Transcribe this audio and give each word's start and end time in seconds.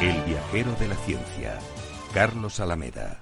El 0.00 0.18
viajero 0.22 0.72
de 0.76 0.88
la 0.88 0.94
ciencia, 0.96 1.58
Carlos 2.14 2.58
Alameda. 2.58 3.18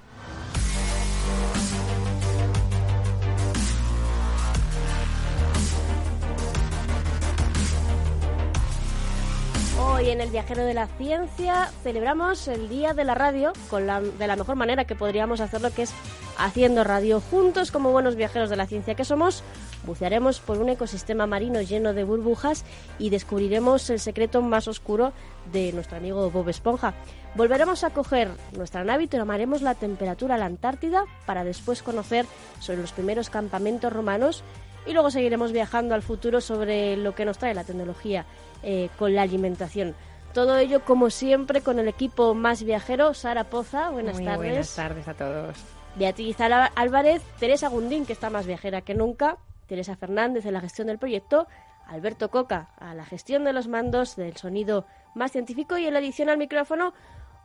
Hoy 9.81 10.11
en 10.11 10.21
el 10.21 10.31
Viajero 10.31 10.65
de 10.65 10.75
la 10.75 10.87
Ciencia 10.87 11.73
celebramos 11.83 12.47
el 12.47 12.69
Día 12.69 12.95
de 12.95 13.03
la 13.03 13.17
Radio 13.17 13.53
con 13.69 13.85
de 14.17 14.27
la 14.29 14.37
mejor 14.37 14.55
manera 14.55 14.85
que 14.85 14.95
podríamos 14.95 15.41
hacerlo, 15.41 15.73
que 15.75 15.83
es 15.83 15.93
haciendo 16.37 16.85
radio 16.85 17.21
juntos 17.21 17.73
como 17.73 17.91
buenos 17.91 18.15
viajeros 18.15 18.51
de 18.51 18.57
la 18.57 18.67
ciencia 18.67 18.95
que 18.95 19.05
somos. 19.05 19.43
Bucearemos 19.89 20.41
por 20.41 20.59
un 20.59 20.69
ecosistema 20.69 21.27
marino 21.27 21.63
lleno 21.63 21.95
de 21.95 22.05
burbujas 22.05 22.67
y 22.99 23.09
descubriremos 23.09 23.89
el 23.89 23.99
secreto 24.01 24.43
más 24.43 24.69
oscuro 24.69 25.15
de 25.51 25.73
nuestro 25.73 25.97
amigo 25.97 26.31
Bob 26.31 26.51
Esponja. 26.51 26.93
Volveremos 27.35 27.85
a 27.85 27.91
coger 27.91 28.29
nuestra 28.55 28.85
nave 28.85 29.05
y 29.05 29.07
tomaremos 29.07 29.63
la 29.63 29.75
temperatura 29.75 30.35
a 30.35 30.39
la 30.39 30.45
Antártida 30.45 31.05
para 31.25 31.43
después 31.43 31.83
conocer 31.83 32.27
sobre 32.61 32.83
los 32.83 32.93
primeros 32.93 33.31
campamentos 33.31 33.91
romanos 33.91 34.45
y 34.87 34.93
luego 34.93 35.11
seguiremos 35.11 35.53
viajando 35.53 35.95
al 35.95 36.03
futuro 36.03 36.43
sobre 36.43 36.99
lo 36.99 37.15
que 37.15 37.25
nos 37.25 37.39
trae 37.39 37.55
la 37.55 37.65
tecnología 37.65 38.27
eh, 38.63 38.91
con 38.99 39.15
la 39.15 39.23
alimentación. 39.23 39.95
Todo 40.35 40.59
ello, 40.59 40.85
como 40.85 41.09
siempre, 41.09 41.63
con 41.63 41.79
el 41.79 41.89
equipo 41.89 42.35
más 42.35 42.63
viajero, 42.63 43.15
Sara 43.15 43.45
Poza. 43.45 43.89
Buenas 43.89 44.17
Muy 44.17 44.27
tardes. 44.27 44.49
Buenas 44.51 44.77
tardes 44.77 45.09
a 45.09 45.15
todos. 45.15 45.57
Beatriz 45.97 46.37
Álvarez, 46.41 47.23
Teresa 47.41 47.69
Gundín, 47.69 48.05
que 48.05 48.13
está 48.13 48.29
más 48.29 48.47
viajera 48.47 48.83
que 48.83 48.95
nunca, 48.95 49.39
Teresa 49.69 49.95
Fernández 49.95 50.45
en 50.47 50.55
la 50.55 50.61
gestión 50.61 50.89
del 50.89 50.99
proyecto, 50.99 51.47
Alberto 51.87 52.31
Coca 52.31 52.71
a 52.79 52.95
la 52.95 53.05
gestión 53.05 53.45
de 53.45 53.53
los 53.53 53.69
mandos 53.69 54.17
del 54.17 54.37
sonido 54.37 54.87
más 55.15 55.31
científico 55.31 55.79
y 55.79 55.87
en 55.87 55.95
la 55.95 56.01
edición 56.01 56.29
al 56.29 56.39
micrófono, 56.39 56.93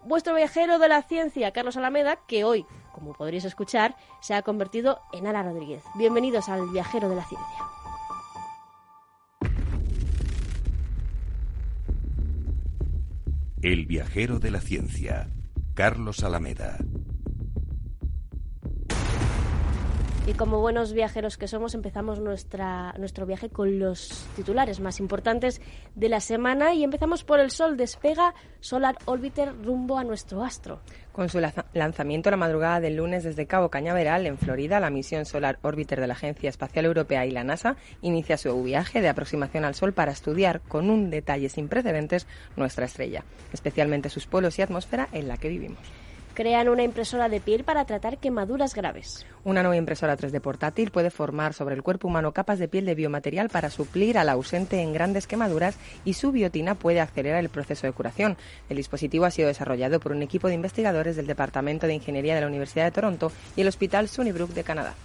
vuestro 0.03 0.33
viajero 0.33 0.79
de 0.79 0.89
la 0.89 1.01
ciencia, 1.03 1.51
Carlos 1.51 1.77
Alameda, 1.77 2.17
que 2.27 2.43
hoy, 2.43 2.65
como 2.91 3.13
podréis 3.13 3.45
escuchar, 3.45 3.95
se 4.21 4.33
ha 4.33 4.41
convertido 4.41 4.99
en 5.11 5.27
Ala 5.27 5.43
Rodríguez. 5.43 5.83
Bienvenidos 5.95 6.49
al 6.49 6.67
viajero 6.69 7.09
de 7.09 7.15
la 7.15 7.25
ciencia. 7.25 7.59
El 13.61 13.85
viajero 13.85 14.39
de 14.39 14.51
la 14.51 14.59
ciencia, 14.59 15.29
Carlos 15.73 16.21
Alameda. 16.23 16.77
Y 20.25 20.35
como 20.35 20.61
buenos 20.61 20.93
viajeros 20.93 21.35
que 21.35 21.49
somos, 21.49 21.75
empezamos 21.75 22.21
nuestra, 22.21 22.93
nuestro 22.97 23.25
viaje 23.25 23.49
con 23.49 23.77
los 23.77 24.25
titulares 24.37 24.79
más 24.79 25.01
importantes 25.01 25.59
de 25.95 26.07
la 26.07 26.21
semana 26.21 26.73
y 26.73 26.85
empezamos 26.85 27.25
por 27.25 27.41
el 27.41 27.51
Sol. 27.51 27.75
Despega 27.75 28.33
Solar 28.61 28.95
Orbiter 29.03 29.53
rumbo 29.63 29.97
a 29.97 30.05
nuestro 30.05 30.41
astro. 30.41 30.79
Con 31.11 31.27
su 31.27 31.41
lanzamiento 31.73 32.31
la 32.31 32.37
madrugada 32.37 32.79
del 32.79 32.95
lunes 32.95 33.25
desde 33.25 33.47
Cabo 33.47 33.67
Cañaveral, 33.67 34.25
en 34.25 34.37
Florida, 34.37 34.79
la 34.79 34.89
misión 34.89 35.25
Solar 35.25 35.59
Orbiter 35.61 35.99
de 35.99 36.07
la 36.07 36.13
Agencia 36.13 36.49
Espacial 36.49 36.85
Europea 36.85 37.25
y 37.25 37.31
la 37.31 37.43
NASA 37.43 37.75
inicia 38.01 38.37
su 38.37 38.63
viaje 38.63 39.01
de 39.01 39.09
aproximación 39.09 39.65
al 39.65 39.75
Sol 39.75 39.91
para 39.91 40.13
estudiar 40.13 40.61
con 40.61 40.89
un 40.89 41.09
detalle 41.09 41.49
sin 41.49 41.67
precedentes 41.67 42.27
nuestra 42.55 42.85
estrella, 42.85 43.25
especialmente 43.51 44.07
sus 44.07 44.25
polos 44.25 44.57
y 44.57 44.61
atmósfera 44.61 45.09
en 45.11 45.27
la 45.27 45.35
que 45.35 45.49
vivimos. 45.49 45.81
Crean 46.33 46.67
una 46.67 46.81
impresora 46.81 47.29
de 47.29 47.39
piel 47.39 47.63
para 47.63 47.85
tratar 47.85 48.17
quemaduras 48.17 48.73
graves. 48.73 49.25
Una 49.43 49.61
nueva 49.61 49.77
impresora 49.77 50.17
3D 50.17 50.41
portátil 50.41 50.89
puede 50.89 51.11
formar 51.11 51.53
sobre 51.53 51.75
el 51.75 51.83
cuerpo 51.83 52.07
humano 52.07 52.31
capas 52.31 52.57
de 52.57 52.67
piel 52.67 52.85
de 52.85 52.95
biomaterial 52.95 53.49
para 53.49 53.69
suplir 53.69 54.17
al 54.17 54.29
ausente 54.29 54.81
en 54.81 54.93
grandes 54.93 55.27
quemaduras 55.27 55.77
y 56.05 56.13
su 56.13 56.31
biotina 56.31 56.73
puede 56.73 57.01
acelerar 57.01 57.39
el 57.39 57.49
proceso 57.49 57.85
de 57.85 57.93
curación. 57.93 58.35
El 58.67 58.77
dispositivo 58.77 59.25
ha 59.25 59.31
sido 59.31 59.47
desarrollado 59.47 59.99
por 59.99 60.11
un 60.11 60.23
equipo 60.23 60.47
de 60.47 60.55
investigadores 60.55 61.15
del 61.15 61.27
Departamento 61.27 61.85
de 61.85 61.93
Ingeniería 61.93 62.33
de 62.33 62.41
la 62.41 62.47
Universidad 62.47 62.85
de 62.85 62.91
Toronto 62.91 63.31
y 63.55 63.61
el 63.61 63.67
Hospital 63.67 64.09
Sunnybrook 64.09 64.49
de 64.51 64.63
Canadá. 64.63 64.95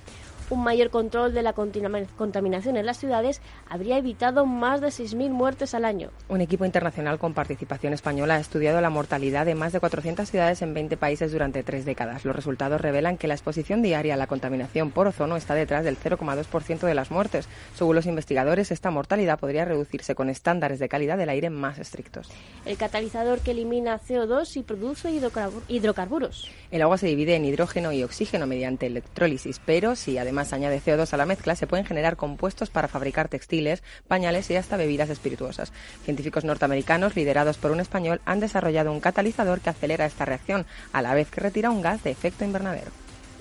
Un 0.51 0.65
mayor 0.65 0.89
control 0.89 1.35
de 1.35 1.43
la 1.43 1.53
contaminación 1.53 2.79
en 2.79 2.87
las 2.87 2.97
ciudades 2.97 3.43
habría 3.69 3.99
evitado 3.99 4.47
más 4.47 4.81
de 4.81 4.89
6.000 4.89 5.29
muertes 5.29 5.75
al 5.75 5.85
año. 5.85 6.11
Un 6.31 6.41
equipo 6.41 6.65
internacional 6.65 7.19
con 7.19 7.35
participación 7.35 7.93
española 7.93 8.37
ha 8.37 8.41
estudiado 8.41 8.81
la 8.81 8.89
mortalidad 8.89 9.45
de 9.45 9.55
más 9.55 9.75
de 9.75 9.81
400 9.81 10.31
ciudades 10.31 10.63
en 10.63 10.73
20 10.73 10.97
países 10.97 11.33
durante 11.33 11.63
tres 11.63 11.85
décadas. 11.85 12.25
Los 12.25 12.35
resultados 12.35 12.81
revelan 12.81 13.19
que 13.19 13.29
la 13.29 13.35
exposición 13.35 13.83
diaria 13.83 14.15
a 14.15 14.17
la 14.17 14.27
contaminación 14.27 14.91
por 14.91 15.07
ozono 15.09 15.37
está 15.37 15.53
detrás 15.55 15.85
del 15.85 15.99
0,2% 15.99 16.79
de 16.87 16.95
las 16.95 17.11
muertes. 17.11 17.47
Según 17.75 17.97
los 17.97 18.07
investigadores, 18.07 18.71
esta 18.71 18.91
mortalidad 18.91 19.39
podría 19.39 19.67
reducirse 19.67 20.15
con 20.15 20.31
estándares 20.31 20.79
de 20.79 20.89
calidad 20.89 21.19
del 21.19 21.29
aire 21.29 21.51
más 21.51 21.79
estrictos. 21.79 22.31
El 22.65 22.79
catalizador 22.79 23.41
que 23.41 23.51
elimina 23.51 24.01
CO2 24.01 24.57
y 24.57 24.63
produce 24.63 25.11
hidrocarbur- 25.11 25.63
hidrocarburos. 25.69 26.49
El 26.71 26.81
agua 26.81 26.97
se 26.97 27.07
divide 27.07 27.35
en 27.37 27.45
hidrógeno 27.45 27.93
y 27.93 28.03
oxígeno 28.03 28.47
mediante 28.47 28.87
electrólisis, 28.87 29.61
pero 29.67 29.95
si 29.95 30.17
además 30.17 30.38
añade 30.53 30.81
CO2 30.81 31.13
a 31.13 31.17
la 31.17 31.27
mezcla, 31.27 31.57
se 31.57 31.67
pueden 31.67 31.87
generar 31.87 32.17
compuestos 32.17 32.71
para 32.71 32.89
fabricar 32.89 33.29
textiles, 33.29 33.83
pañales 34.07 34.51
y 34.51 34.57
hasta 34.57 34.77
bebidas 34.77 35.11
espirituosas. 35.11 35.73
Científicos 36.05 36.45
norteamericanos, 36.45 37.17
liderados 37.17 37.59
por 37.59 37.71
un 37.71 37.81
español, 37.81 38.21
han 38.25 38.41
desarrollado 38.41 38.93
un 38.93 39.01
catalizador 39.01 39.61
que 39.61 39.71
acelera 39.71 40.07
esta 40.07 40.25
reacción, 40.25 40.67
a 40.93 41.03
la 41.03 41.15
vez 41.15 41.31
que 41.31 41.41
retira 41.41 41.71
un 41.71 41.83
gas 41.83 42.03
de 42.05 42.11
efecto 42.11 42.45
invernadero. 42.45 42.91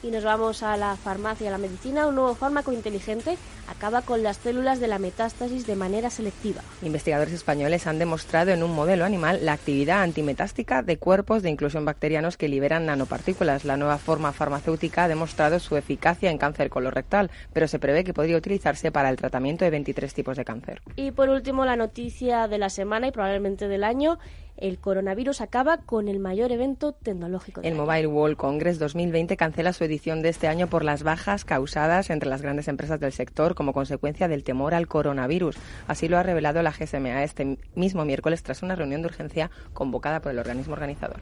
Y 0.08 0.12
nos 0.12 0.24
vamos 0.24 0.64
a 0.64 0.78
la 0.78 0.96
farmacia, 0.96 1.50
a 1.50 1.52
la 1.52 1.58
medicina. 1.58 2.08
Un 2.08 2.16
nuevo 2.16 2.34
fármaco 2.34 2.72
inteligente 2.72 3.38
acaba 3.68 4.04
con 4.04 4.24
las 4.24 4.38
células 4.38 4.80
de 4.80 4.88
la 4.88 5.00
metástasis 5.00 5.68
de 5.68 5.76
manera 5.76 6.10
selectiva. 6.10 6.62
Investigadores 6.82 7.34
españoles 7.34 7.88
han 7.88 8.00
demostrado 8.00 8.52
en 8.52 8.64
un 8.64 8.74
modelo 8.74 9.04
animal 9.04 9.40
la 9.44 9.52
actividad 9.52 10.04
antimetástica 10.04 10.82
de 10.82 10.98
cuerpos 10.98 11.44
de 11.44 11.50
inclusión 11.50 11.84
bacterianos 11.84 12.38
que 12.38 12.48
liberan 12.48 12.86
nanopartículas. 12.86 13.66
La 13.66 13.76
nueva 13.76 13.98
forma 13.98 14.32
farmacéutica 14.32 15.04
ha 15.04 15.08
demostrado 15.10 15.60
su 15.60 15.76
eficacia 15.76 16.32
en 16.32 16.38
cáncer 16.38 16.70
colorectal, 16.70 17.30
pero 17.52 17.68
se 17.68 17.78
prevé 17.78 18.06
que 18.06 18.14
podría 18.14 18.38
utilizarse 18.38 18.94
para 18.94 19.10
el 19.10 19.18
tratamiento 19.18 19.66
de 19.66 19.72
23 19.72 20.14
tipos 20.14 20.38
de 20.38 20.46
cáncer. 20.46 20.82
Y 20.96 21.12
por 21.12 21.28
último, 21.28 21.66
la 21.66 21.76
noticia 21.76 22.48
de 22.48 22.58
la 22.60 22.70
semana 22.70 23.08
y 23.08 23.12
probablemente 23.12 23.68
del 23.68 23.84
año. 23.84 24.20
El 24.58 24.80
coronavirus 24.80 25.42
acaba 25.42 25.78
con 25.78 26.08
el 26.08 26.20
mayor 26.20 26.52
evento 26.52 26.92
tecnológico. 26.92 27.62
del 27.62 27.72
El 27.72 27.78
año. 27.78 27.86
Mobile 27.86 28.08
World 28.08 28.38
Congress 28.38 28.80
2020 28.80 29.38
cancela 29.38 29.72
su 29.72 29.84
edición 29.84 30.24
de 30.24 30.30
este 30.30 30.48
año 30.48 30.68
por 30.68 30.84
las 30.84 31.04
bajas 31.04 31.46
causadas 31.46 32.10
entre 32.10 32.28
las 32.28 32.42
grandes 32.42 32.68
empresas 32.68 33.00
del 33.00 33.12
sector 33.12 33.54
como 33.54 33.72
consecuencia 33.72 34.28
del 34.28 34.44
temor 34.44 34.74
al 34.74 34.88
coronavirus. 34.88 35.58
Así 35.88 36.08
lo 36.08 36.18
ha 36.18 36.24
revelado 36.24 36.64
la 36.64 36.72
GSMA 36.72 37.24
este 37.24 37.60
mismo 37.76 38.04
miércoles 38.04 38.42
tras 38.42 38.64
una 38.64 38.76
reunión 38.76 39.02
de 39.02 39.08
urgencia 39.08 39.52
convocada 39.74 40.22
por 40.22 40.32
el 40.32 40.40
organismo 40.40 40.74
organizador. 40.74 41.22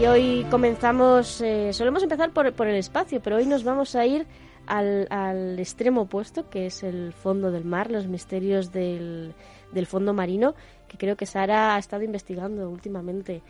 Y 0.00 0.06
hoy 0.06 0.46
comenzamos, 0.50 1.42
eh, 1.42 1.74
solemos 1.74 2.02
empezar 2.02 2.30
por, 2.30 2.54
por, 2.54 2.66
el 2.66 2.76
espacio, 2.76 3.20
pero 3.20 3.36
hoy 3.36 3.44
nos 3.44 3.64
vamos 3.64 3.94
a 3.94 4.06
ir 4.06 4.26
al, 4.66 5.06
al, 5.10 5.58
extremo 5.58 6.02
opuesto, 6.02 6.48
que 6.48 6.64
es 6.64 6.82
el 6.82 7.12
fondo 7.12 7.50
del 7.50 7.66
mar, 7.66 7.90
los 7.90 8.06
misterios 8.06 8.72
del, 8.72 9.34
del 9.72 9.86
fondo 9.86 10.14
marino, 10.14 10.54
que 10.88 10.96
creo 10.96 11.16
que 11.16 11.26
Sara 11.26 11.74
ha 11.74 11.78
estado 11.78 12.02
investigando 12.02 12.70
últimamente. 12.70 13.42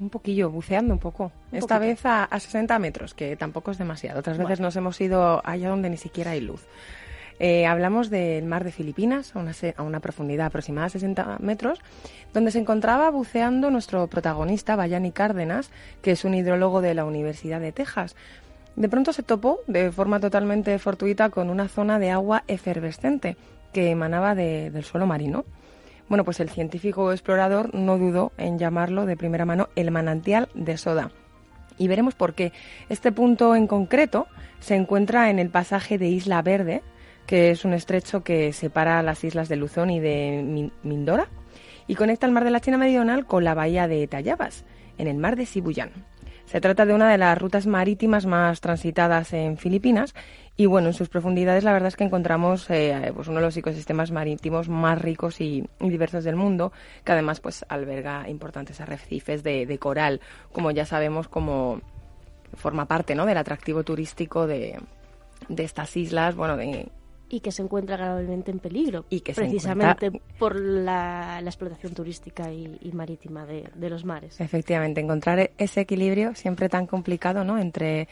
Un 0.00 0.08
poquillo, 0.08 0.48
buceando 0.48 0.94
un 0.94 0.98
poco. 0.98 1.24
Un 1.52 1.58
Esta 1.58 1.74
poquito. 1.76 1.90
vez 1.90 2.06
a, 2.06 2.24
a 2.24 2.40
60 2.40 2.78
metros, 2.78 3.12
que 3.12 3.36
tampoco 3.36 3.70
es 3.70 3.76
demasiado. 3.76 4.20
Otras 4.20 4.38
veces 4.38 4.60
nos 4.60 4.74
hemos 4.76 4.98
ido 5.02 5.42
allá 5.44 5.68
donde 5.68 5.90
ni 5.90 5.98
siquiera 5.98 6.30
hay 6.30 6.40
luz. 6.40 6.66
Eh, 7.40 7.66
hablamos 7.66 8.10
del 8.10 8.44
mar 8.46 8.64
de 8.64 8.72
Filipinas, 8.72 9.34
a 9.36 9.38
una, 9.82 9.96
a 9.96 10.00
profundidad 10.00 10.46
aproximada 10.46 10.86
de 10.86 10.90
60 10.92 11.36
metros, 11.40 11.78
donde 12.34 12.50
se 12.50 12.58
encontraba 12.58 13.10
buceando 13.10 13.70
nuestro 13.70 14.06
protagonista, 14.08 14.74
Bayani 14.76 15.12
Cárdenas, 15.12 15.70
que 16.02 16.10
es 16.12 16.24
un 16.24 16.34
hidrólogo 16.34 16.80
de 16.80 16.94
la 16.94 17.04
Universidad 17.04 17.60
de 17.60 17.72
Texas. 17.72 18.16
De 18.76 18.88
pronto 18.88 19.12
se 19.12 19.22
topó 19.22 19.60
de 19.66 19.90
forma 19.92 20.20
totalmente 20.20 20.78
fortuita 20.78 21.30
con 21.30 21.50
una 21.50 21.68
zona 21.68 21.98
de 21.98 22.10
agua 22.10 22.44
efervescente 22.48 23.36
que 23.72 23.90
emanaba 23.90 24.34
de- 24.34 24.70
del 24.70 24.84
suelo 24.84 25.06
marino. 25.06 25.44
Bueno, 26.08 26.24
pues 26.24 26.40
el 26.40 26.48
científico 26.48 27.12
explorador 27.12 27.74
no 27.74 27.98
dudó 27.98 28.32
en 28.38 28.58
llamarlo 28.58 29.04
de 29.04 29.16
primera 29.16 29.44
mano 29.44 29.68
el 29.76 29.90
manantial 29.90 30.48
de 30.54 30.76
soda. 30.78 31.10
Y 31.76 31.86
veremos 31.86 32.14
por 32.14 32.34
qué. 32.34 32.52
Este 32.88 33.12
punto 33.12 33.54
en 33.54 33.66
concreto 33.66 34.26
se 34.58 34.74
encuentra 34.74 35.30
en 35.30 35.38
el 35.38 35.50
pasaje 35.50 35.98
de 35.98 36.08
Isla 36.08 36.40
Verde, 36.42 36.82
que 37.28 37.50
es 37.50 37.66
un 37.66 37.74
estrecho 37.74 38.24
que 38.24 38.54
separa 38.54 39.02
las 39.02 39.22
islas 39.22 39.50
de 39.50 39.56
Luzón 39.56 39.90
y 39.90 40.00
de 40.00 40.42
Min- 40.42 40.72
Mindora, 40.82 41.28
y 41.86 41.94
conecta 41.94 42.24
el 42.26 42.32
mar 42.32 42.42
de 42.44 42.50
la 42.50 42.60
China 42.60 42.78
Meridional 42.78 43.26
con 43.26 43.44
la 43.44 43.52
bahía 43.52 43.86
de 43.86 44.06
Tayabas, 44.08 44.64
en 44.96 45.08
el 45.08 45.18
mar 45.18 45.36
de 45.36 45.44
Sibuyán. 45.44 45.90
Se 46.46 46.62
trata 46.62 46.86
de 46.86 46.94
una 46.94 47.10
de 47.10 47.18
las 47.18 47.36
rutas 47.36 47.66
marítimas 47.66 48.24
más 48.24 48.62
transitadas 48.62 49.34
en 49.34 49.58
Filipinas 49.58 50.14
y 50.56 50.64
bueno, 50.64 50.88
en 50.88 50.94
sus 50.94 51.10
profundidades 51.10 51.64
la 51.64 51.74
verdad 51.74 51.88
es 51.88 51.96
que 51.96 52.04
encontramos 52.04 52.70
eh, 52.70 53.12
pues 53.14 53.28
uno 53.28 53.40
de 53.40 53.44
los 53.44 53.56
ecosistemas 53.58 54.10
marítimos 54.10 54.70
más 54.70 54.98
ricos 54.98 55.42
y, 55.42 55.68
y 55.78 55.90
diversos 55.90 56.24
del 56.24 56.36
mundo, 56.36 56.72
que 57.04 57.12
además 57.12 57.40
pues 57.40 57.66
alberga 57.68 58.26
importantes 58.30 58.80
arrecifes 58.80 59.42
de, 59.42 59.66
de 59.66 59.78
coral, 59.78 60.22
como 60.50 60.70
ya 60.70 60.86
sabemos 60.86 61.28
como 61.28 61.82
forma 62.54 62.86
parte 62.86 63.14
¿no? 63.14 63.26
del 63.26 63.36
atractivo 63.36 63.84
turístico 63.84 64.46
de, 64.46 64.80
de 65.50 65.64
estas 65.64 65.94
islas, 65.98 66.34
bueno, 66.34 66.56
de, 66.56 66.88
Y 67.30 67.40
que 67.40 67.52
se 67.52 67.62
encuentra 67.62 67.96
gravemente 67.96 68.50
en 68.50 68.58
peligro. 68.58 69.04
Y 69.10 69.20
que 69.20 69.34
precisamente 69.34 70.06
encuentra- 70.06 70.38
por 70.38 70.58
la, 70.58 71.40
la 71.42 71.50
explotación 71.50 71.92
turística 71.94 72.50
y, 72.52 72.78
y 72.80 72.92
marítima 72.92 73.44
de, 73.44 73.68
de 73.74 73.90
los 73.90 74.04
mares. 74.04 74.40
Efectivamente, 74.40 75.00
encontrar 75.00 75.50
ese 75.58 75.80
equilibrio 75.82 76.34
siempre 76.34 76.68
tan 76.68 76.86
complicado, 76.86 77.44
¿no? 77.44 77.58
Entre 77.58 78.08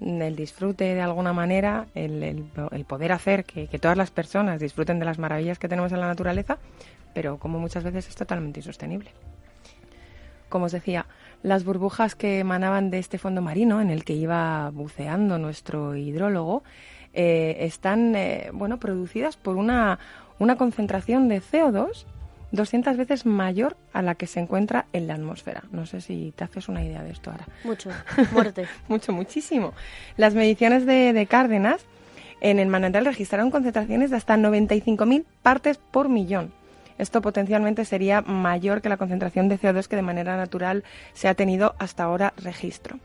el 0.00 0.34
disfrute 0.36 0.94
de 0.94 1.00
alguna 1.00 1.32
manera, 1.32 1.86
el, 1.94 2.22
el- 2.22 2.44
el 2.72 2.84
poder 2.84 3.12
hacer 3.12 3.44
que, 3.44 3.66
que 3.68 3.78
todas 3.78 3.96
las 3.96 4.10
personas 4.10 4.60
disfruten 4.60 4.98
de 4.98 5.04
las 5.06 5.18
maravillas 5.18 5.58
que 5.58 5.68
tenemos 5.68 5.92
en 5.92 6.00
la 6.00 6.08
naturaleza, 6.08 6.58
pero 7.14 7.38
como 7.38 7.58
muchas 7.58 7.84
veces 7.84 8.08
es 8.08 8.14
totalmente 8.16 8.60
insostenible. 8.60 9.10
Como 10.48 10.66
os 10.66 10.72
decía, 10.72 11.06
las 11.42 11.64
burbujas 11.64 12.14
que 12.14 12.38
emanaban 12.40 12.90
de 12.90 12.98
este 12.98 13.18
fondo 13.18 13.42
marino 13.42 13.80
en 13.80 13.90
el 13.90 14.04
que 14.04 14.12
iba 14.12 14.70
buceando 14.70 15.38
nuestro 15.38 15.96
hidrólogo 15.96 16.62
eh, 17.16 17.56
están, 17.60 18.14
eh, 18.14 18.50
bueno, 18.52 18.78
producidas 18.78 19.36
por 19.36 19.56
una, 19.56 19.98
una 20.38 20.56
concentración 20.56 21.28
de 21.28 21.40
CO2 21.40 22.04
200 22.52 22.96
veces 22.96 23.26
mayor 23.26 23.76
a 23.92 24.02
la 24.02 24.14
que 24.14 24.26
se 24.26 24.38
encuentra 24.38 24.86
en 24.92 25.08
la 25.08 25.14
atmósfera. 25.14 25.64
No 25.72 25.86
sé 25.86 26.00
si 26.00 26.32
te 26.36 26.44
haces 26.44 26.68
una 26.68 26.84
idea 26.84 27.02
de 27.02 27.10
esto 27.10 27.30
ahora. 27.30 27.46
Mucho. 27.64 27.90
Muerte. 28.32 28.66
Mucho, 28.88 29.12
muchísimo. 29.12 29.72
Las 30.16 30.34
mediciones 30.34 30.86
de, 30.86 31.12
de 31.12 31.26
Cárdenas 31.26 31.84
en 32.40 32.58
el 32.58 32.68
manantial 32.68 33.06
registraron 33.06 33.50
concentraciones 33.50 34.10
de 34.10 34.16
hasta 34.16 34.36
95.000 34.36 35.24
partes 35.42 35.78
por 35.78 36.08
millón. 36.08 36.52
Esto 36.98 37.20
potencialmente 37.20 37.84
sería 37.84 38.22
mayor 38.22 38.80
que 38.80 38.88
la 38.88 38.96
concentración 38.96 39.48
de 39.48 39.58
CO2 39.58 39.86
que 39.86 39.96
de 39.96 40.02
manera 40.02 40.36
natural 40.36 40.84
se 41.12 41.28
ha 41.28 41.34
tenido 41.34 41.74
hasta 41.78 42.04
ahora 42.04 42.32
registro. 42.36 42.98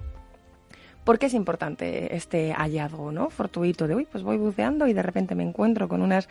¿Por 1.03 1.18
qué 1.18 1.25
es 1.25 1.33
importante 1.33 2.15
este 2.15 2.53
hallazgo 2.53 3.12
no 3.12 3.30
fortuito 3.30 3.88
de, 3.88 3.95
uy, 3.95 4.07
pues 4.12 4.24
voy 4.24 4.38
buceando 4.38 4.88
y 4.88 4.94
de 4.94 5.01
repente 5.01 5.33
me 5.33 5.44
encuentro 5.44 5.88
con 5.88 6.01
unas 6.01 6.30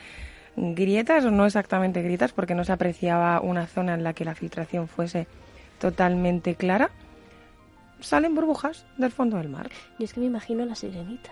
grietas, 0.57 1.25
o 1.25 1.31
no 1.31 1.47
exactamente 1.47 2.03
grietas, 2.03 2.33
porque 2.33 2.55
no 2.55 2.65
se 2.65 2.73
apreciaba 2.73 3.41
una 3.41 3.67
zona 3.67 3.95
en 3.95 4.05
la 4.05 4.13
que 4.13 4.25
la 4.25 4.35
filtración 4.35 4.89
fuese 4.89 5.27
totalmente 5.79 6.55
clara? 6.55 6.91
Salen 8.01 8.35
burbujas 8.35 8.87
del 8.97 9.11
fondo 9.11 9.37
del 9.37 9.49
mar. 9.49 9.71
Y 9.99 10.05
es 10.05 10.15
que 10.15 10.21
me 10.21 10.27
imagino 10.27 10.65
la 10.65 10.75
sirenita. 10.75 11.31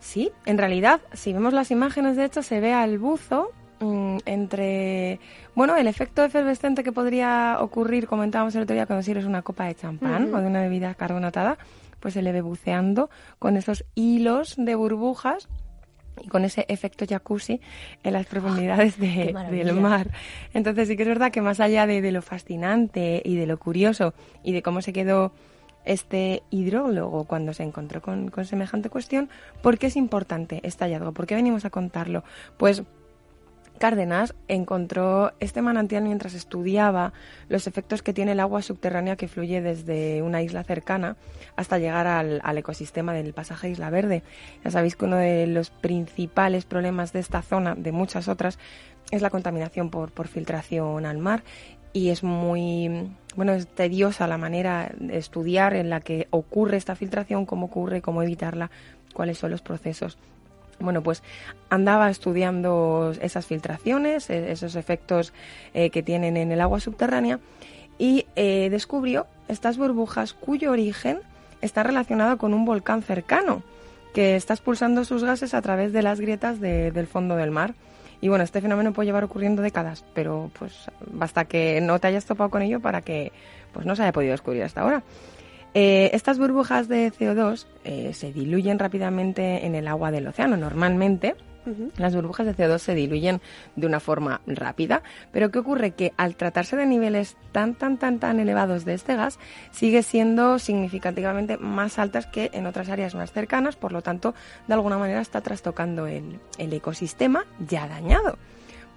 Sí, 0.00 0.30
en 0.44 0.58
realidad, 0.58 1.00
si 1.12 1.32
vemos 1.32 1.52
las 1.52 1.70
imágenes, 1.70 2.16
de 2.16 2.24
hecho, 2.24 2.42
se 2.42 2.60
ve 2.60 2.72
al 2.72 2.98
buzo 2.98 3.52
mm, 3.80 4.18
entre, 4.26 5.18
bueno, 5.54 5.76
el 5.76 5.86
efecto 5.86 6.24
efervescente 6.24 6.84
que 6.84 6.92
podría 6.92 7.56
ocurrir, 7.60 8.06
comentábamos 8.06 8.54
el 8.54 8.62
otro 8.62 8.74
día, 8.74 8.86
cuando 8.86 9.02
sirves 9.02 9.24
una 9.24 9.42
copa 9.42 9.64
de 9.64 9.74
champán 9.74 10.34
o 10.34 10.40
de 10.40 10.46
una 10.46 10.60
bebida 10.60 10.94
carbonatada, 10.94 11.56
pues 12.04 12.12
se 12.12 12.20
le 12.20 12.32
ve 12.32 12.42
buceando 12.42 13.08
con 13.38 13.56
esos 13.56 13.86
hilos 13.94 14.56
de 14.58 14.74
burbujas 14.74 15.48
y 16.22 16.28
con 16.28 16.44
ese 16.44 16.66
efecto 16.68 17.06
jacuzzi 17.08 17.62
en 18.02 18.12
las 18.12 18.26
profundidades 18.26 18.98
de- 19.00 19.30
maravilla. 19.32 19.64
del 19.64 19.80
mar. 19.80 20.10
Entonces 20.52 20.86
sí 20.86 20.96
que 20.98 21.02
es 21.04 21.08
verdad 21.08 21.32
que 21.32 21.40
más 21.40 21.60
allá 21.60 21.86
de, 21.86 22.02
de 22.02 22.12
lo 22.12 22.20
fascinante 22.20 23.22
y 23.24 23.36
de 23.36 23.46
lo 23.46 23.58
curioso 23.58 24.12
y 24.42 24.52
de 24.52 24.60
cómo 24.60 24.82
se 24.82 24.92
quedó 24.92 25.32
este 25.86 26.42
hidrólogo 26.50 27.24
cuando 27.24 27.54
se 27.54 27.62
encontró 27.62 28.02
con, 28.02 28.28
con 28.30 28.44
semejante 28.44 28.90
cuestión, 28.90 29.30
¿por 29.62 29.78
qué 29.78 29.86
es 29.86 29.96
importante 29.96 30.60
este 30.62 30.84
hallazgo? 30.84 31.12
¿Por 31.12 31.26
qué 31.26 31.34
venimos 31.36 31.64
a 31.64 31.70
contarlo? 31.70 32.22
Pues 32.58 32.82
Cárdenas 33.78 34.34
encontró 34.48 35.32
este 35.40 35.60
manantial 35.60 36.04
mientras 36.04 36.34
estudiaba 36.34 37.12
los 37.48 37.66
efectos 37.66 38.02
que 38.02 38.12
tiene 38.12 38.32
el 38.32 38.40
agua 38.40 38.62
subterránea 38.62 39.16
que 39.16 39.28
fluye 39.28 39.60
desde 39.60 40.22
una 40.22 40.42
isla 40.42 40.62
cercana 40.64 41.16
hasta 41.56 41.78
llegar 41.78 42.06
al, 42.06 42.58
ecosistema 42.58 43.12
del 43.12 43.32
pasaje 43.32 43.70
Isla 43.70 43.90
Verde. 43.90 44.22
Ya 44.64 44.70
sabéis 44.70 44.96
que 44.96 45.04
uno 45.04 45.16
de 45.16 45.46
los 45.46 45.70
principales 45.70 46.64
problemas 46.64 47.12
de 47.12 47.20
esta 47.20 47.42
zona, 47.42 47.74
de 47.74 47.92
muchas 47.92 48.28
otras, 48.28 48.58
es 49.10 49.22
la 49.22 49.30
contaminación 49.30 49.90
por, 49.90 50.12
por 50.12 50.28
filtración 50.28 51.04
al 51.04 51.18
mar 51.18 51.42
y 51.92 52.10
es 52.10 52.22
muy, 52.22 53.10
bueno, 53.36 53.52
es 53.52 53.68
tediosa 53.68 54.26
la 54.26 54.38
manera 54.38 54.92
de 54.98 55.16
estudiar 55.16 55.74
en 55.74 55.90
la 55.90 56.00
que 56.00 56.26
ocurre 56.30 56.76
esta 56.76 56.96
filtración, 56.96 57.46
cómo 57.46 57.66
ocurre, 57.66 58.02
cómo 58.02 58.22
evitarla, 58.22 58.70
cuáles 59.14 59.38
son 59.38 59.52
los 59.52 59.62
procesos. 59.62 60.18
Bueno, 60.80 61.02
pues 61.02 61.22
andaba 61.70 62.10
estudiando 62.10 63.12
esas 63.20 63.46
filtraciones, 63.46 64.30
eh, 64.30 64.52
esos 64.52 64.76
efectos 64.76 65.32
eh, 65.74 65.90
que 65.90 66.02
tienen 66.02 66.36
en 66.36 66.52
el 66.52 66.60
agua 66.60 66.80
subterránea 66.80 67.38
y 67.98 68.26
eh, 68.36 68.68
descubrió 68.70 69.26
estas 69.48 69.76
burbujas 69.78 70.32
cuyo 70.32 70.70
origen 70.72 71.20
está 71.60 71.82
relacionado 71.82 72.38
con 72.38 72.54
un 72.54 72.64
volcán 72.64 73.02
cercano 73.02 73.62
que 74.12 74.36
está 74.36 74.54
expulsando 74.54 75.04
sus 75.04 75.24
gases 75.24 75.54
a 75.54 75.62
través 75.62 75.92
de 75.92 76.02
las 76.02 76.20
grietas 76.20 76.60
de- 76.60 76.90
del 76.92 77.06
fondo 77.06 77.36
del 77.36 77.50
mar. 77.50 77.74
Y 78.20 78.28
bueno, 78.28 78.44
este 78.44 78.60
fenómeno 78.60 78.92
puede 78.92 79.06
llevar 79.06 79.24
ocurriendo 79.24 79.60
décadas, 79.60 80.04
pero 80.14 80.50
pues 80.58 80.72
basta 81.10 81.44
que 81.44 81.80
no 81.80 81.98
te 81.98 82.06
hayas 82.06 82.24
topado 82.24 82.48
con 82.48 82.62
ello 82.62 82.80
para 82.80 83.02
que 83.02 83.32
pues 83.72 83.84
no 83.86 83.96
se 83.96 84.02
haya 84.02 84.12
podido 84.12 84.32
descubrir 84.32 84.62
hasta 84.62 84.80
ahora. 84.82 85.02
Eh, 85.74 86.10
estas 86.12 86.38
burbujas 86.38 86.88
de 86.88 87.12
CO2 87.12 87.66
eh, 87.84 88.12
se 88.14 88.32
diluyen 88.32 88.78
rápidamente 88.78 89.66
en 89.66 89.74
el 89.74 89.88
agua 89.88 90.10
del 90.10 90.28
océano. 90.28 90.56
Normalmente 90.56 91.34
las 91.96 92.14
burbujas 92.14 92.46
de 92.46 92.54
CO2 92.54 92.78
se 92.78 92.94
diluyen 92.94 93.40
de 93.76 93.86
una 93.86 94.00
forma 94.00 94.40
rápida, 94.46 95.02
pero 95.32 95.50
¿qué 95.50 95.58
ocurre? 95.58 95.92
Que 95.92 96.12
al 96.16 96.36
tratarse 96.36 96.76
de 96.76 96.86
niveles 96.86 97.36
tan, 97.52 97.74
tan, 97.74 97.96
tan, 97.96 98.18
tan 98.18 98.38
elevados 98.38 98.84
de 98.84 98.94
este 98.94 99.16
gas, 99.16 99.38
sigue 99.70 100.02
siendo 100.02 100.58
significativamente 100.58 101.56
más 101.56 101.98
altas 101.98 102.26
que 102.26 102.50
en 102.52 102.66
otras 102.66 102.88
áreas 102.88 103.14
más 103.14 103.32
cercanas, 103.32 103.76
por 103.76 103.92
lo 103.92 104.02
tanto, 104.02 104.34
de 104.68 104.74
alguna 104.74 104.98
manera 104.98 105.20
está 105.20 105.40
trastocando 105.40 106.06
el, 106.06 106.38
el 106.58 106.72
ecosistema 106.72 107.46
ya 107.58 107.88
dañado. 107.88 108.36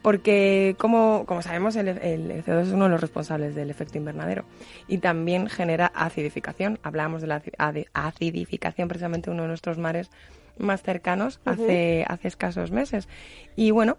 Porque, 0.02 0.76
como, 0.78 1.26
como 1.26 1.42
sabemos, 1.42 1.76
el, 1.76 1.88
el- 1.90 2.32
el 2.32 2.44
CO2 2.46 2.62
es 2.64 2.72
uno 2.72 2.86
de 2.86 2.92
los 2.92 3.02
responsables 3.02 3.56
del 3.56 3.70
efecto 3.70 3.98
invernadero 3.98 4.46
y 4.88 5.00
también 5.00 5.48
genera 5.48 5.88
acidificación. 5.94 6.80
Hablábamos 6.84 7.22
de 7.22 7.28
la 7.28 7.42
acidificación 7.94 8.88
precisamente 8.88 9.30
en 9.30 9.34
uno 9.36 9.44
de 9.44 9.50
nuestros 9.50 9.78
mares 9.78 10.10
más 10.58 10.82
cercanos 10.82 11.40
hace, 11.46 12.06
hace 12.08 12.28
escasos 12.28 12.72
meses. 12.72 13.08
Y 13.56 13.72
bueno, 13.72 13.98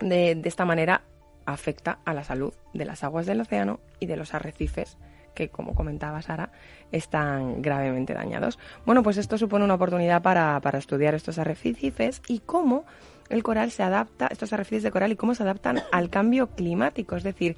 de, 0.00 0.34
de 0.34 0.48
esta 0.48 0.64
manera 0.64 1.02
afecta 1.44 2.00
a 2.04 2.12
la 2.12 2.24
salud 2.24 2.52
de 2.74 2.84
las 2.84 3.04
aguas 3.04 3.24
del 3.26 3.40
océano 3.40 3.78
y 4.00 4.06
de 4.06 4.16
los 4.16 4.34
arrecifes 4.34 4.96
que, 5.34 5.48
como 5.48 5.74
comentaba 5.74 6.22
Sara, 6.22 6.50
están 6.92 7.60
gravemente 7.62 8.14
dañados. 8.14 8.58
Bueno, 8.84 9.02
pues 9.02 9.16
esto 9.18 9.36
supone 9.38 9.64
una 9.64 9.74
oportunidad 9.74 10.22
para, 10.22 10.58
para 10.60 10.78
estudiar 10.78 11.14
estos 11.14 11.38
arrecifes 11.38 12.22
y 12.26 12.40
cómo 12.40 12.84
el 13.28 13.42
coral 13.42 13.70
se 13.70 13.82
adapta, 13.82 14.28
estos 14.28 14.52
arrecifes 14.52 14.82
de 14.82 14.90
coral 14.90 15.12
y 15.12 15.16
cómo 15.16 15.34
se 15.34 15.42
adaptan 15.42 15.82
al 15.92 16.10
cambio 16.10 16.48
climático, 16.48 17.16
es 17.16 17.22
decir, 17.22 17.56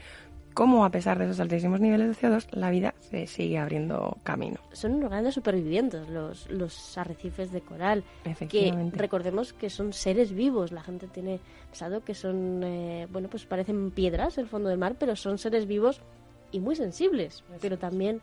cómo 0.59 0.85
a 0.85 0.91
pesar 0.91 1.19
de 1.19 1.27
esos 1.27 1.39
altísimos 1.39 1.81
niveles 1.81 2.09
de 2.09 2.29
CO2 2.29 2.49
la 2.51 2.71
vida 2.71 2.93
se 2.99 3.29
sigue 3.29 3.59
abriendo 3.59 4.19
camino. 4.25 4.59
Son 4.73 4.95
unos 4.95 5.09
grandes 5.09 5.35
supervivientes 5.35 6.09
los, 6.09 6.51
los 6.51 6.99
arrecifes 6.99 7.53
de 7.53 7.61
coral, 7.61 8.03
que 8.49 8.91
recordemos 8.93 9.53
que 9.53 9.71
son 9.71 9.93
seres 9.93 10.33
vivos. 10.33 10.73
La 10.73 10.83
gente 10.83 11.07
tiene 11.07 11.39
pensado 11.71 12.03
que 12.03 12.15
son, 12.15 12.65
eh, 12.65 13.07
bueno, 13.13 13.29
pues 13.29 13.45
parecen 13.45 13.93
piedras 13.93 14.37
el 14.37 14.49
fondo 14.49 14.69
del 14.69 14.79
mar, 14.79 14.97
pero 14.99 15.15
son 15.15 15.39
seres 15.39 15.67
vivos 15.67 16.01
y 16.51 16.59
muy 16.59 16.75
sensibles, 16.75 17.45
pero 17.61 17.79
también 17.79 18.21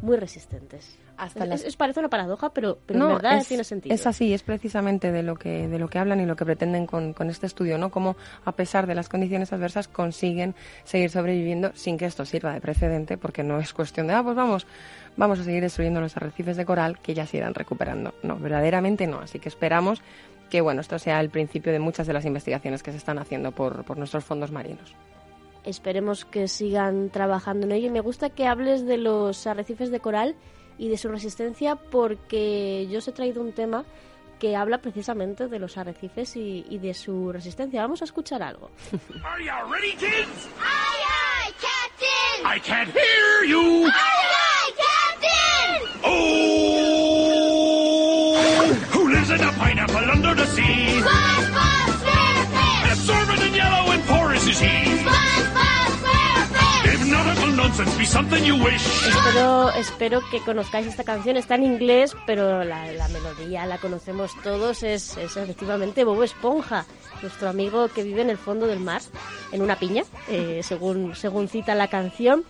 muy 0.00 0.16
resistentes. 0.16 0.98
Hasta 1.16 1.44
es, 1.46 1.76
parece 1.76 1.98
una 1.98 2.08
paradoja, 2.08 2.50
pero, 2.50 2.78
pero 2.86 3.00
en 3.00 3.14
verdad 3.16 3.44
tiene 3.46 3.64
sentido. 3.64 3.92
Es 3.92 4.06
así, 4.06 4.32
es 4.32 4.44
precisamente 4.44 5.10
de 5.10 5.24
lo 5.24 5.34
que 5.34 5.66
de 5.66 5.78
lo 5.80 5.88
que 5.88 5.98
hablan 5.98 6.20
y 6.20 6.26
lo 6.26 6.36
que 6.36 6.44
pretenden 6.44 6.86
con, 6.86 7.12
con 7.12 7.28
este 7.28 7.46
estudio, 7.46 7.76
¿no? 7.76 7.90
Cómo 7.90 8.16
a 8.44 8.52
pesar 8.52 8.86
de 8.86 8.94
las 8.94 9.08
condiciones 9.08 9.52
adversas 9.52 9.88
consiguen 9.88 10.54
seguir 10.84 11.10
sobreviviendo 11.10 11.72
sin 11.74 11.98
que 11.98 12.06
esto 12.06 12.24
sirva 12.24 12.52
de 12.52 12.60
precedente, 12.60 13.18
porque 13.18 13.42
no 13.42 13.58
es 13.58 13.72
cuestión 13.74 14.06
de 14.06 14.14
ah 14.14 14.22
pues 14.22 14.36
vamos 14.36 14.66
vamos 15.16 15.40
a 15.40 15.44
seguir 15.44 15.62
destruyendo 15.62 16.00
los 16.00 16.16
arrecifes 16.16 16.56
de 16.56 16.64
coral 16.64 17.00
que 17.00 17.14
ya 17.14 17.26
se 17.26 17.38
irán 17.38 17.54
recuperando. 17.54 18.14
No, 18.22 18.36
verdaderamente 18.36 19.08
no. 19.08 19.18
Así 19.18 19.40
que 19.40 19.48
esperamos 19.48 20.00
que 20.50 20.60
bueno 20.60 20.80
esto 20.80 21.00
sea 21.00 21.18
el 21.20 21.30
principio 21.30 21.72
de 21.72 21.80
muchas 21.80 22.06
de 22.06 22.12
las 22.12 22.24
investigaciones 22.26 22.84
que 22.84 22.92
se 22.92 22.96
están 22.96 23.18
haciendo 23.18 23.50
por, 23.50 23.84
por 23.84 23.98
nuestros 23.98 24.24
fondos 24.24 24.52
marinos 24.52 24.94
esperemos 25.64 26.24
que 26.24 26.48
sigan 26.48 27.10
trabajando 27.10 27.66
en 27.66 27.72
ello. 27.72 27.90
Me 27.90 28.00
gusta 28.00 28.30
que 28.30 28.46
hables 28.46 28.86
de 28.86 28.96
los 28.98 29.46
arrecifes 29.46 29.90
de 29.90 30.00
coral 30.00 30.36
y 30.78 30.88
de 30.88 30.96
su 30.96 31.08
resistencia 31.08 31.76
porque 31.76 32.86
yo 32.90 32.98
os 32.98 33.08
he 33.08 33.12
traído 33.12 33.42
un 33.42 33.52
tema 33.52 33.84
que 34.38 34.54
habla 34.54 34.78
precisamente 34.78 35.48
de 35.48 35.58
los 35.58 35.76
arrecifes 35.76 36.36
y, 36.36 36.64
y 36.70 36.78
de 36.78 36.94
su 36.94 37.32
resistencia. 37.32 37.82
Vamos 37.82 38.02
a 38.02 38.04
escuchar 38.04 38.42
algo. 38.42 38.70
Are 39.24 39.42
you 39.44 39.50
ready, 39.72 39.92
kids? 39.96 40.48
Aye, 40.60 41.04
aye, 41.44 41.52
Captain. 41.60 42.46
I 42.46 42.60
can't 42.60 42.90
hear 42.92 43.44
you. 43.48 43.86
Aye, 43.86 43.90
aye, 43.90 44.72
Captain. 44.76 45.88
Oh, 46.98 48.74
who 48.92 49.08
lives 49.10 49.30
in 49.30 49.40
a 49.42 49.52
pineapple 49.58 50.10
under 50.10 50.34
the 50.36 50.46
sea? 50.46 51.00
SpongeBob 51.02 51.90
SquarePants. 51.98 52.92
Absorbent 52.92 53.42
and 53.42 53.56
yellow 53.56 53.90
and 53.92 54.04
porous 54.04 54.46
is 54.46 54.60
he. 54.60 54.87
Espero, 59.06 59.70
espero 59.70 60.20
que 60.32 60.40
conozcáis 60.40 60.88
esta 60.88 61.04
canción. 61.04 61.36
Está 61.36 61.54
en 61.54 61.62
inglés, 61.62 62.16
pero 62.26 62.64
la, 62.64 62.86
melodía 63.12 63.66
la 63.66 63.78
conocemos 63.78 64.32
todos. 64.42 64.82
Es, 64.82 65.16
efectivamente 65.16 66.02
Bobo 66.02 66.24
Esponja, 66.24 66.86
nuestro 67.22 67.48
amigo 67.48 67.86
que 67.86 68.02
vive 68.02 68.22
en 68.22 68.30
el 68.30 68.36
fondo 68.36 68.66
del 68.66 68.80
mar, 68.80 69.00
en 69.52 69.62
una 69.62 69.76
piña, 69.76 70.02
eh, 70.28 70.60
según, 70.64 71.14
según 71.14 71.46
cita 71.46 71.76
la 71.76 71.86
canción. 71.86 72.44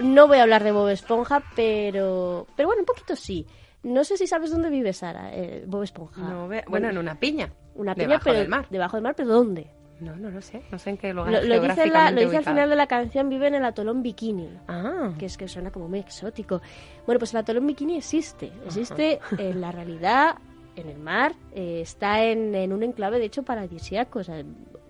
No 0.00 0.26
voy 0.26 0.38
a 0.38 0.42
hablar 0.42 0.64
de 0.64 0.72
Bob 0.72 0.88
Esponja, 0.88 1.44
pero, 1.54 2.48
pero 2.56 2.66
bueno, 2.66 2.82
un 2.82 2.86
poquito 2.86 3.14
sí. 3.14 3.46
No 3.84 4.02
sé 4.02 4.16
si 4.16 4.26
sabes 4.26 4.50
dónde 4.50 4.70
vive 4.70 4.92
Sara, 4.92 5.32
eh, 5.32 5.62
Bob 5.68 5.84
Esponja. 5.84 6.20
bueno, 6.66 6.88
en 6.88 6.98
una 6.98 7.14
piña. 7.14 7.52
Una 7.76 7.94
piña, 7.94 8.18
pero 8.18 8.36
del 8.38 8.48
mar. 8.48 8.66
Debajo 8.70 8.96
del 8.96 9.04
mar, 9.04 9.14
pero 9.16 9.28
¿dónde? 9.28 9.70
No, 10.02 10.16
no 10.16 10.30
lo 10.30 10.42
sé. 10.42 10.62
No 10.70 10.78
sé 10.78 10.90
en 10.90 10.96
qué 10.96 11.12
lugar. 11.12 11.32
Lo, 11.32 11.42
lo 11.42 11.60
dice, 11.60 11.86
lo 11.86 12.20
dice 12.20 12.36
al 12.38 12.44
final 12.44 12.68
de 12.68 12.76
la 12.76 12.86
canción, 12.86 13.28
vive 13.28 13.46
en 13.46 13.54
el 13.54 13.64
atolón 13.64 14.02
Bikini. 14.02 14.48
Ah. 14.66 15.12
Que 15.18 15.26
es 15.26 15.36
que 15.36 15.46
suena 15.46 15.70
como 15.70 15.88
muy 15.88 16.00
exótico. 16.00 16.60
Bueno, 17.06 17.18
pues 17.20 17.32
el 17.32 17.38
atolón 17.38 17.66
Bikini 17.66 17.96
existe. 17.96 18.52
Existe 18.66 19.20
en 19.38 19.60
la 19.60 19.70
realidad, 19.70 20.36
en 20.74 20.88
el 20.88 20.98
mar. 20.98 21.34
Eh, 21.54 21.80
está 21.82 22.24
en, 22.24 22.54
en, 22.54 22.72
un 22.72 22.82
enclave, 22.82 23.18
de 23.18 23.26
hecho, 23.26 23.44
paradisíaco. 23.44 24.18
O 24.18 24.24
sea, 24.24 24.42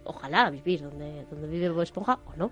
ojalá 0.05 0.49
vivir 0.51 0.83
donde, 0.83 1.27
donde 1.31 1.47
vive 1.47 1.69
Bob 1.69 1.83
Esponja 1.83 2.19
o 2.27 2.37
no. 2.37 2.51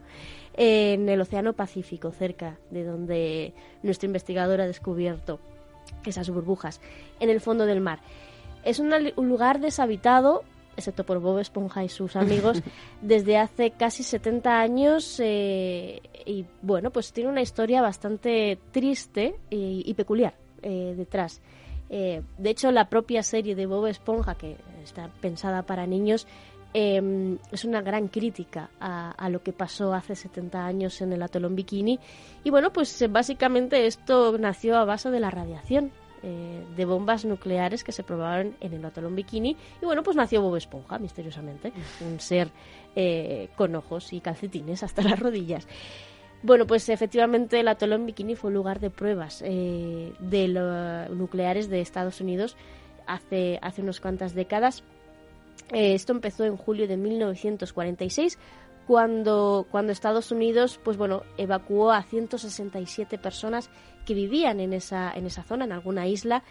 en 0.54 1.08
el 1.08 1.20
Océano 1.20 1.54
Pacífico, 1.54 2.10
cerca 2.10 2.58
de 2.70 2.84
donde 2.84 3.54
nuestro 3.82 4.06
investigador 4.06 4.60
ha 4.60 4.66
descubierto 4.66 5.40
esas 6.04 6.28
burbujas. 6.28 6.80
En 7.20 7.30
el 7.30 7.40
fondo 7.40 7.64
del 7.64 7.80
mar. 7.80 8.00
Es 8.64 8.78
un 8.78 8.90
lugar 9.16 9.60
deshabitado 9.60 10.42
excepto 10.76 11.04
por 11.04 11.18
Bob 11.20 11.38
Esponja 11.38 11.84
y 11.84 11.88
sus 11.88 12.16
amigos, 12.16 12.62
desde 13.02 13.38
hace 13.38 13.70
casi 13.72 14.02
70 14.02 14.60
años 14.60 15.20
eh, 15.22 16.00
y 16.26 16.46
bueno, 16.62 16.90
pues 16.90 17.12
tiene 17.12 17.30
una 17.30 17.42
historia 17.42 17.82
bastante 17.82 18.58
triste 18.72 19.36
y, 19.50 19.92
peculiar 19.94 20.34
eh, 20.62 20.94
detrás. 20.96 21.40
Eh, 21.88 22.22
de 22.38 22.50
hecho, 22.50 22.70
la 22.70 22.88
propia 22.88 23.22
serie 23.22 23.54
de 23.54 23.66
Bob 23.66 23.86
Esponja, 23.86 24.36
que 24.36 24.56
está 24.82 25.10
pensada 25.20 25.62
para 25.62 25.86
niños, 25.86 26.26
em, 26.72 27.38
es 27.50 27.64
una 27.64 27.82
gran 27.82 28.06
crítica 28.06 28.70
a, 28.78 29.10
a, 29.10 29.28
lo 29.28 29.42
que 29.42 29.52
pasó 29.52 29.92
hace 29.92 30.14
70 30.14 30.64
años 30.64 31.00
en 31.00 31.12
el 31.12 31.22
atolón 31.22 31.56
Bikini. 31.56 31.98
Y 32.44 32.50
bueno, 32.50 32.72
pues 32.72 33.04
básicamente 33.10 33.86
esto 33.86 34.38
nació 34.38 34.76
a 34.76 34.84
base 34.84 35.10
de 35.10 35.18
la 35.18 35.30
radiación. 35.30 35.90
Eh, 36.22 36.66
de 36.76 36.84
bombas 36.84 37.24
nucleares 37.24 37.82
que 37.82 37.92
se 37.92 38.02
probaron 38.02 38.54
en 38.60 38.74
el 38.74 38.84
atolón 38.84 39.16
Bikini. 39.16 39.56
Y 39.80 39.84
bueno, 39.86 40.02
pues 40.02 40.18
nació 40.18 40.42
Bob 40.42 40.56
Esponja, 40.56 40.98
misteriosamente, 40.98 41.72
un 42.06 42.20
ser 42.20 42.50
eh, 42.94 43.48
con 43.56 43.74
ojos 43.74 44.12
y 44.12 44.20
calcetines 44.20 44.82
hasta 44.82 45.00
las 45.00 45.18
rodillas. 45.18 45.66
Bueno, 46.42 46.66
pues 46.66 46.90
efectivamente 46.90 47.60
el 47.60 47.68
atolón 47.68 48.04
Bikini 48.04 48.34
fue 48.34 48.50
lugar 48.50 48.80
de 48.80 48.90
pruebas 48.90 49.42
eh, 49.46 50.12
de 50.20 50.48
los 50.48 51.10
nucleares 51.10 51.70
de 51.70 51.80
Estados 51.80 52.20
Unidos 52.20 52.56
hace, 53.06 53.58
hace 53.62 53.80
unas 53.80 54.00
cuantas 54.00 54.34
décadas. 54.34 54.82
esto 55.72 56.12
empezó 56.12 56.44
en 56.44 56.56
julio 56.56 56.86
de 56.86 56.96
1946 56.98 58.38
cuando, 58.86 59.66
cuando 59.70 59.92
Estados 59.92 60.32
Unidos 60.32 60.80
pues 60.82 60.96
bueno, 60.96 61.22
evacuó 61.36 61.92
a 61.92 62.02
167 62.02 63.18
personas 63.18 63.70
que 64.10 64.14
vivían 64.14 64.58
en 64.58 64.72
esa, 64.72 65.12
en 65.14 65.24
esa 65.26 65.44
zona, 65.44 65.66
en 65.66 65.70
alguna 65.70 66.08
isla. 66.08 66.42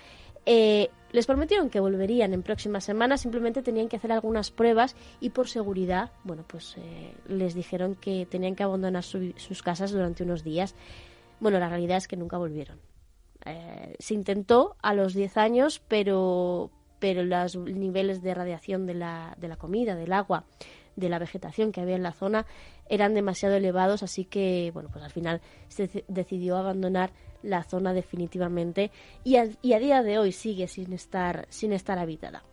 Eh, 0.45 0.87
les 1.11 1.25
prometieron 1.25 1.69
que 1.69 1.81
volverían 1.81 2.33
en 2.33 2.41
próximas 2.41 2.85
semanas, 2.85 3.19
simplemente 3.19 3.61
tenían 3.61 3.89
que 3.89 3.97
hacer 3.97 4.13
algunas 4.13 4.49
pruebas 4.49 4.95
y 5.19 5.31
por 5.31 5.49
seguridad, 5.49 6.11
bueno, 6.23 6.45
pues 6.47 6.77
eh, 6.77 7.13
les 7.27 7.55
dijeron 7.55 7.95
que 7.95 8.25
tenían 8.25 8.55
que 8.55 8.63
abandonar 8.63 9.03
sus 9.03 9.61
casas 9.61 9.91
durante 9.91 10.23
unos 10.23 10.45
días. 10.45 10.73
Bueno, 11.41 11.59
la 11.59 11.67
realidad 11.67 11.97
es 11.97 12.07
que 12.07 12.15
nunca 12.15 12.37
volvieron. 12.37 12.79
Eh, 13.45 13.93
se 13.99 14.13
intentó 14.13 14.77
a 14.81 14.93
los 14.93 15.13
10 15.13 15.35
años, 15.35 15.81
pero, 15.85 16.71
pero 16.99 17.25
los 17.25 17.57
niveles 17.57 18.21
de 18.21 18.35
radiación 18.35 18.85
de 18.85 18.93
la, 18.93 19.35
de 19.37 19.49
la 19.49 19.57
comida, 19.57 19.97
del 19.97 20.13
agua, 20.13 20.45
de 20.99 21.09
la 21.09 21.19
vegetación 21.19 21.71
que 21.71 21.81
había 21.81 21.95
en 21.95 22.03
la 22.03 22.11
zona 22.11 22.45
eran 22.87 23.13
demasiado 23.13 23.55
elevados, 23.55 24.03
así 24.03 24.25
que 24.25 24.71
bueno, 24.73 24.89
pues 24.91 25.03
al 25.03 25.11
final 25.11 25.41
se 25.67 26.03
decidió 26.07 26.57
abandonar 26.57 27.11
la 27.41 27.63
zona 27.63 27.93
definitivamente 27.93 28.91
y 29.23 29.37
a, 29.37 29.45
día 29.45 30.03
de 30.03 30.17
hoy 30.17 30.31
sigue 30.31 30.67
sin 30.67 30.91
estar 30.93 31.47
sin 31.49 31.73
estar 31.73 31.97
habitada. 31.99 32.43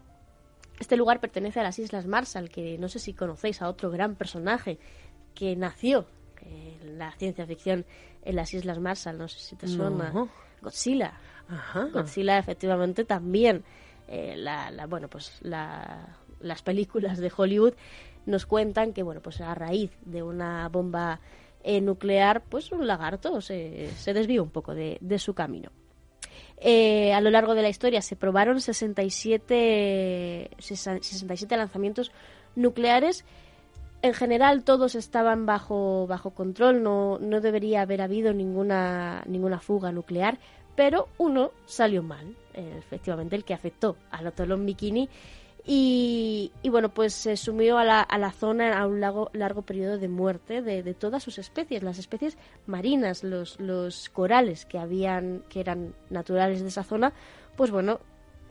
Este 0.79 0.97
lugar 0.97 1.21
pertenece 1.21 1.61
a 1.61 1.63
las 1.63 1.79
Islas 1.79 2.07
Marshall, 2.07 2.51
que 2.51 2.77
no 2.79 2.89
sé 2.89 2.99
si 2.99 3.15
conocéis 3.15 3.63
a 3.63 3.69
otro 3.69 3.91
gran 3.91 4.15
personaje 4.15 4.79
que 5.35 5.57
nació 5.57 6.07
en 6.43 6.99
la 6.99 7.13
ciencia 7.13 7.47
ficción 7.47 7.85
en 8.23 8.37
las 8.37 8.53
Islas 8.53 8.79
Marshall, 8.79 9.19
no 9.19 9.29
sé 9.29 9.41
si 9.41 9.57
te 9.57 9.67
suena. 9.67 10.13
Godzilla. 10.61 11.19
Godzilla 11.93 12.39
efectivamente 12.39 13.05
también 13.05 13.65
eh, 14.09 14.35
la, 14.37 14.87
bueno 14.87 15.09
pues 15.09 15.41
las 16.41 16.63
películas 16.63 17.19
de 17.19 17.33
Hollywood 17.35 17.75
nos 18.27 18.47
cuentan 18.47 18.93
que, 18.93 19.03
bueno, 19.03 19.21
pues 19.23 19.41
a 19.41 19.55
raíz 19.55 19.91
de 20.05 20.23
una 20.23 20.69
bomba 20.69 21.21
eh, 21.63 21.81
nuclear, 21.81 22.43
pues 22.43 22.71
un 22.73 22.87
lagarto 22.87 23.41
se, 23.41 23.91
se 23.97 24.15
desvió 24.15 24.43
un 24.43 24.51
poco 24.51 24.75
de, 24.75 25.19
su 25.19 25.35
camino. 25.35 25.71
Eh, 26.59 27.13
a 27.13 27.21
lo 27.21 27.31
largo 27.31 27.55
de 27.55 27.63
la 27.63 27.69
historia 27.69 28.03
se 28.03 28.17
probaron 28.17 28.61
67, 28.61 30.51
67 30.59 31.57
lanzamientos 31.57 32.13
nucleares. 32.55 33.25
En 34.03 34.15
general 34.15 34.63
todos 34.63 34.95
estaban 34.95 35.47
bajo, 35.47 36.07
bajo 36.07 36.31
control, 36.31 36.83
no, 36.83 37.19
no 37.19 37.41
debería 37.41 37.83
haber 37.83 38.03
habido 38.03 38.33
ninguna, 38.33 39.25
ninguna 39.27 39.59
fuga 39.59 39.91
nuclear, 39.91 40.39
pero 40.77 41.09
uno 41.19 41.51
salió 41.65 42.03
mal, 42.03 42.37
eh, 42.55 42.75
efectivamente 42.79 43.35
el 43.35 43.45
que 43.45 43.55
afectó 43.55 43.97
al 44.11 44.27
atolón 44.27 44.67
Bikini 44.67 45.09
y, 45.69 46.53
bueno, 46.71 46.91
pues 46.91 47.13
se 47.13 47.37
sumió 47.37 47.77
a 47.77 47.85
la, 47.85 48.01
a 48.01 48.19
la 48.19 48.31
zona 48.31 48.79
a 48.79 48.87
un 48.87 49.01
largo, 49.01 49.31
largo 49.33 49.63
periodo 49.63 49.99
de 49.99 50.07
muerte 50.07 50.63
de, 50.63 50.85
de, 50.85 50.95
todas 50.95 51.25
sus 51.25 51.39
especies, 51.39 51.83
las 51.83 51.99
especies 51.99 52.39
marinas, 52.67 53.25
los, 53.25 53.59
los 53.59 54.09
corales 54.11 54.65
que 54.65 54.79
habían, 54.79 55.43
que 55.49 55.59
eran 55.59 55.95
naturales 56.09 56.63
de 56.63 56.69
esa 56.69 56.85
zona, 56.85 57.13
pues 57.57 57.73
bueno, 57.73 57.99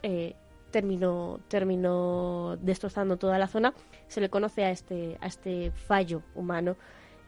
eh, 0.04 0.36
terminó, 0.72 1.40
terminó 1.48 2.58
destrozando 2.62 3.16
toda 3.16 3.40
la 3.40 3.48
zona. 3.48 3.74
Se 4.08 4.20
le 4.20 4.30
conoce 4.30 4.66
a 4.66 4.72
este, 4.72 5.18
a 5.22 5.28
este 5.28 5.72
fallo 5.72 6.22
humano 6.36 6.76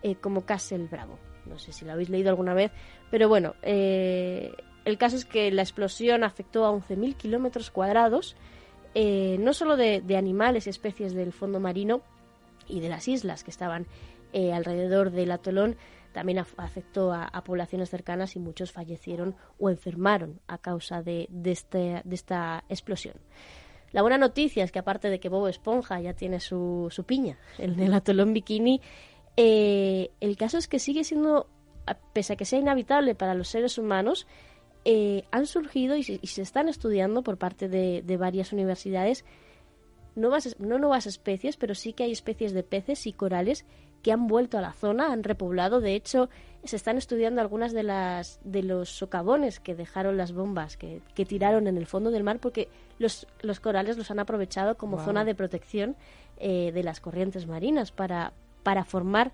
eh, 0.03 0.15
como 0.15 0.46
Castle 0.46 0.88
Bravo. 0.91 1.17
No 1.46 1.60
sé 1.60 1.72
si 1.72 1.86
lo 1.86 1.94
habéis 1.94 2.10
leído 2.10 2.29
alguna 2.29 2.53
vez, 2.53 2.74
pero 3.10 3.29
bueno, 3.29 3.56
eh, 3.62 4.51
el 4.84 4.98
caso 4.98 5.15
es 5.15 5.24
que 5.24 5.50
la 5.50 5.62
explosión 5.62 6.25
afectó 6.25 6.65
a 6.65 6.72
11.000 6.74 7.15
kilómetros 7.15 7.72
cuadrados 7.72 8.36
eh, 8.94 9.38
no 9.39 9.53
solo 9.53 9.77
de, 9.77 10.03
animales 10.17 10.67
y 10.67 10.70
especies 10.70 11.13
del 11.13 11.34
fondo 11.34 11.60
marino 11.60 12.01
y 12.67 12.79
de 12.79 12.89
las 12.89 13.08
islas 13.08 13.44
que 13.44 13.51
estaban 13.51 13.88
eh, 14.34 14.53
alrededor 14.53 15.12
del 15.12 15.32
atolón, 15.32 15.77
también 16.12 16.39
afectó 16.39 17.13
a, 17.13 17.29
poblaciones 17.44 17.89
cercanas 17.89 18.36
y 18.36 18.39
muchos 18.39 18.72
fallecieron 18.72 19.36
o 19.60 19.70
enfermaron 19.70 20.39
a 20.48 20.58
causa 20.58 21.03
de, 21.03 21.29
este, 21.46 22.01
esta 22.10 22.63
explosión. 22.70 23.15
La 23.91 24.01
buena 24.01 24.17
noticia 24.17 24.63
es 24.63 24.72
que 24.72 24.79
aparte 24.79 25.10
de 25.10 25.20
que 25.20 25.29
Bobo 25.29 25.48
Esponja 25.48 26.01
ya 26.01 26.13
tiene 26.13 26.39
su, 26.39 26.88
su 26.89 27.03
piña 27.03 27.38
en 27.58 27.79
el 27.79 27.94
atolón 27.94 28.34
bikini, 28.34 28.82
eh, 29.38 30.10
el 30.20 30.36
caso 30.36 30.58
es 30.58 30.67
que 30.67 30.79
sigue 30.79 31.03
siendo, 31.03 31.48
pese 32.13 32.34
a 32.34 32.36
que 32.36 32.46
sea 32.46 32.60
inhabitable 32.60 33.13
para 33.13 33.36
los 33.36 33.48
seres 33.48 33.77
humanos, 33.77 34.27
eh, 34.89 35.25
han 35.32 35.48
surgido 35.48 35.98
y 35.98 36.03
se, 36.03 36.41
están 36.41 36.70
estudiando 36.70 37.22
por 37.22 37.38
parte 37.38 37.67
de, 37.67 38.01
de 38.03 38.15
varias 38.15 38.53
universidades 38.53 39.25
nuevas, 40.15 40.56
no 40.60 40.79
nuevas 40.79 41.08
especies, 41.08 41.58
pero 41.58 41.75
sí 41.75 41.91
que 41.91 42.06
hay 42.06 42.13
especies 42.13 42.53
de 42.53 42.63
peces 42.63 43.06
y 43.06 43.12
corales 43.12 43.65
que 44.01 44.13
han 44.13 44.27
vuelto 44.27 44.58
a 44.58 44.62
la 44.62 44.72
zona, 44.72 45.12
han 45.12 45.25
repoblado. 45.25 45.82
De 45.82 45.94
hecho, 45.94 46.29
se 46.63 46.77
están 46.77 46.98
estudiando 46.98 47.41
algunas 47.41 47.74
de 47.74 47.84
las 47.84 48.39
de 48.46 48.63
los 48.63 48.88
socavones 48.88 49.60
que 49.60 49.75
dejaron 49.75 50.15
las 50.15 50.32
bombas 50.32 50.77
que, 50.77 51.01
que 51.15 51.25
tiraron 51.25 51.67
en 51.67 51.75
el 51.75 51.86
fondo 51.86 52.10
del 52.10 52.24
mar, 52.24 52.39
porque 52.39 52.70
los, 52.98 53.27
los 53.41 53.60
corales 53.60 53.98
los 53.98 54.10
han 54.10 54.20
aprovechado 54.20 54.77
como 54.77 55.03
zona 55.03 55.25
de 55.25 55.36
protección 55.36 55.98
eh, 56.38 56.72
de 56.72 56.84
las 56.84 57.01
corrientes 57.01 57.46
marinas 57.46 57.91
para, 57.91 58.32
para 58.63 58.86
formar 58.86 59.34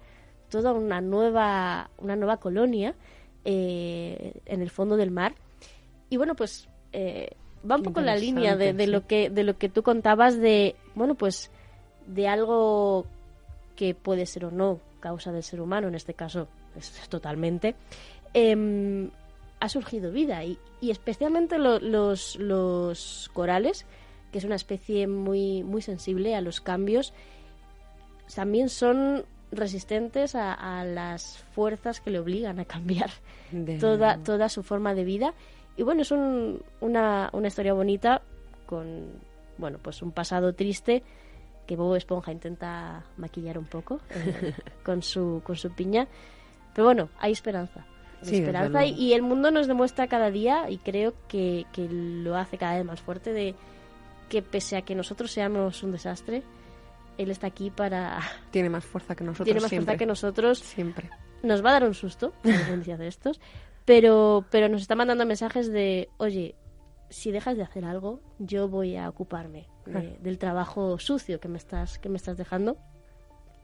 toda 0.49 0.73
una 0.73 0.99
nueva, 0.99 1.91
una 1.99 2.15
nueva 2.15 2.37
colonia 2.37 2.95
eh, 3.45 4.41
en 4.47 4.63
el 4.63 4.71
fondo 4.71 4.97
del 4.97 5.11
mar. 5.11 5.35
Y 6.13 6.17
bueno, 6.17 6.35
pues 6.35 6.69
eh, 6.91 7.31
va 7.69 7.75
un 7.75 7.81
poco 7.81 7.99
en 7.99 8.05
la 8.05 8.15
línea 8.15 8.55
de, 8.55 8.71
de 8.73 8.85
lo 8.85 9.07
que 9.07 9.31
de 9.31 9.43
lo 9.43 9.57
que 9.57 9.67
tú 9.67 9.81
contabas 9.81 10.37
de 10.37 10.75
bueno 10.93 11.15
pues 11.15 11.49
de 12.05 12.27
algo 12.27 13.07
que 13.75 13.95
puede 13.95 14.27
ser 14.27 14.45
o 14.45 14.51
no 14.51 14.79
causa 14.99 15.31
del 15.31 15.41
ser 15.41 15.59
humano 15.59 15.87
en 15.87 15.95
este 15.95 16.13
caso 16.13 16.47
es, 16.77 16.91
totalmente 17.09 17.73
em, 18.35 19.09
ha 19.59 19.69
surgido 19.69 20.11
vida 20.11 20.43
y, 20.43 20.59
y 20.81 20.91
especialmente 20.91 21.57
los, 21.57 22.35
los 22.35 23.31
corales 23.33 23.87
que 24.31 24.37
es 24.37 24.43
una 24.43 24.55
especie 24.55 25.07
muy 25.07 25.63
muy 25.63 25.81
sensible 25.81 26.35
a 26.35 26.41
los 26.41 26.61
cambios 26.61 27.11
también 28.35 28.69
son 28.69 29.25
resistentes 29.51 30.35
a, 30.35 30.83
las 30.83 31.43
fuerzas 31.53 32.01
que 32.01 32.09
le 32.09 32.19
obligan 32.19 32.59
a 32.59 32.65
cambiar 32.65 33.09
toda, 33.79 34.17
toda 34.17 34.49
su 34.49 34.63
forma 34.63 34.93
de 34.95 35.03
vida 35.03 35.33
y 35.77 35.83
bueno, 35.83 36.01
es 36.01 36.11
una, 36.11 37.29
una 37.31 37.47
historia 37.47 37.73
bonita 37.73 38.21
con, 38.65 39.11
bueno, 39.57 39.79
pues 39.81 40.01
un 40.01 40.11
pasado 40.11 40.53
triste 40.53 41.03
que 41.65 41.75
Bobo 41.75 41.95
Esponja 41.95 42.31
intenta 42.31 43.03
maquillar 43.17 43.57
un 43.57 43.65
poco 43.65 43.99
eh, 44.09 44.53
con, 44.83 45.01
su, 45.01 45.41
con 45.43 45.55
su 45.55 45.71
piña. 45.71 46.07
Pero 46.73 46.85
bueno, 46.85 47.09
hay 47.19 47.31
esperanza. 47.31 47.85
esperanza 48.21 48.85
y, 48.85 49.13
el 49.13 49.21
mundo 49.21 49.51
nos 49.51 49.67
demuestra 49.67 50.07
cada 50.07 50.31
día 50.31 50.69
y 50.69 50.77
creo 50.77 51.13
que, 51.27 51.65
que 51.71 51.87
lo 51.89 52.35
hace 52.35 52.57
cada 52.57 52.75
vez 52.75 52.85
más 52.85 53.01
fuerte 53.01 53.31
de 53.31 53.55
que 54.29 54.41
pese 54.41 54.77
a 54.77 54.81
que 54.81 54.95
nosotros 54.95 55.31
seamos 55.31 55.83
un 55.83 55.91
desastre, 55.91 56.43
él 57.17 57.31
está 57.31 57.47
aquí 57.47 57.69
para... 57.69 58.19
Tiene 58.51 58.69
más 58.69 58.85
fuerza 58.85 59.15
que 59.15 59.23
nosotros. 59.23 59.45
Tiene 59.45 59.61
más 59.61 59.69
fuerza 59.69 59.97
que 59.97 60.05
nosotros. 60.05 60.59
Siempre. 60.59 61.09
Nos 61.43 61.63
va 61.63 61.69
a 61.69 61.73
dar 61.73 61.83
un 61.83 61.93
susto, 61.93 62.33
de 62.43 63.07
estos, 63.07 63.39
pero, 63.85 64.45
pero 64.49 64.69
nos 64.69 64.81
está 64.81 64.95
mandando 64.95 65.25
mensajes 65.25 65.71
de, 65.71 66.09
oye, 66.17 66.55
si 67.09 67.31
dejas 67.31 67.57
de 67.57 67.63
hacer 67.63 67.85
algo, 67.85 68.21
yo 68.39 68.67
voy 68.67 68.95
a 68.95 69.07
ocuparme 69.09 69.67
del 69.85 70.37
trabajo 70.37 70.97
sucio 70.97 71.39
que 71.39 71.47
me 71.47 71.57
estás 71.57 71.99
que 71.99 72.09
me 72.09 72.17
estás 72.17 72.37
dejando. 72.37 72.77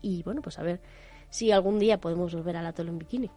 Y 0.01 0.23
bueno, 0.23 0.41
pues 0.41 0.59
a 0.59 0.63
ver 0.63 0.81
si 1.29 1.51
algún 1.51 1.79
día 1.79 1.99
podemos 1.99 2.33
volver 2.33 2.57
al 2.57 2.65
atol 2.65 2.89
en 2.89 2.99
bikini. 2.99 3.31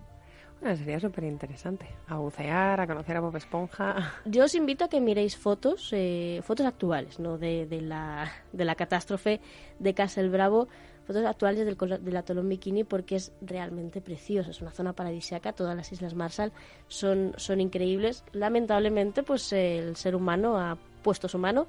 Bueno, 0.61 0.77
sería 0.77 1.01
súper 1.01 1.25
interesante. 1.25 1.87
A 2.07 2.19
bucear, 2.19 2.81
a 2.81 2.87
conocer 2.87 3.17
a 3.17 3.21
Bob 3.21 3.35
Esponja. 3.35 4.13
Yo 4.25 4.45
os 4.45 4.55
invito 4.55 4.85
a 4.85 4.89
que 4.89 5.01
miréis 5.01 5.37
fotos, 5.37 5.89
eh, 5.93 6.41
fotos 6.45 6.67
actuales, 6.67 7.19
¿no? 7.19 7.37
De, 7.37 7.67
de, 7.67 7.81
la, 7.81 8.31
de 8.53 8.65
la 8.65 8.77
catástrofe 8.77 9.41
de 9.81 9.95
Castle 9.95 10.29
Bravo, 10.29 10.69
fotos 11.05 11.25
actuales 11.25 11.65
del, 11.65 11.77
del 11.77 12.17
atolón 12.17 12.49
Bikini 12.49 12.85
porque 12.85 13.17
es 13.17 13.33
realmente 13.41 14.01
precioso, 14.01 14.51
es 14.51 14.61
una 14.61 14.71
zona 14.71 14.93
paradisíaca, 14.93 15.53
todas 15.53 15.77
las 15.77 15.93
Islas 15.93 16.15
Marshall 16.15 16.53
son, 16.89 17.35
son 17.37 17.61
increíbles. 17.61 18.25
Lamentablemente, 18.33 19.23
pues 19.23 19.53
el 19.53 19.97
ser 19.97 20.15
humano 20.15 20.59
ha 20.59 20.79
puesto 21.03 21.29
su 21.29 21.39
mano 21.39 21.67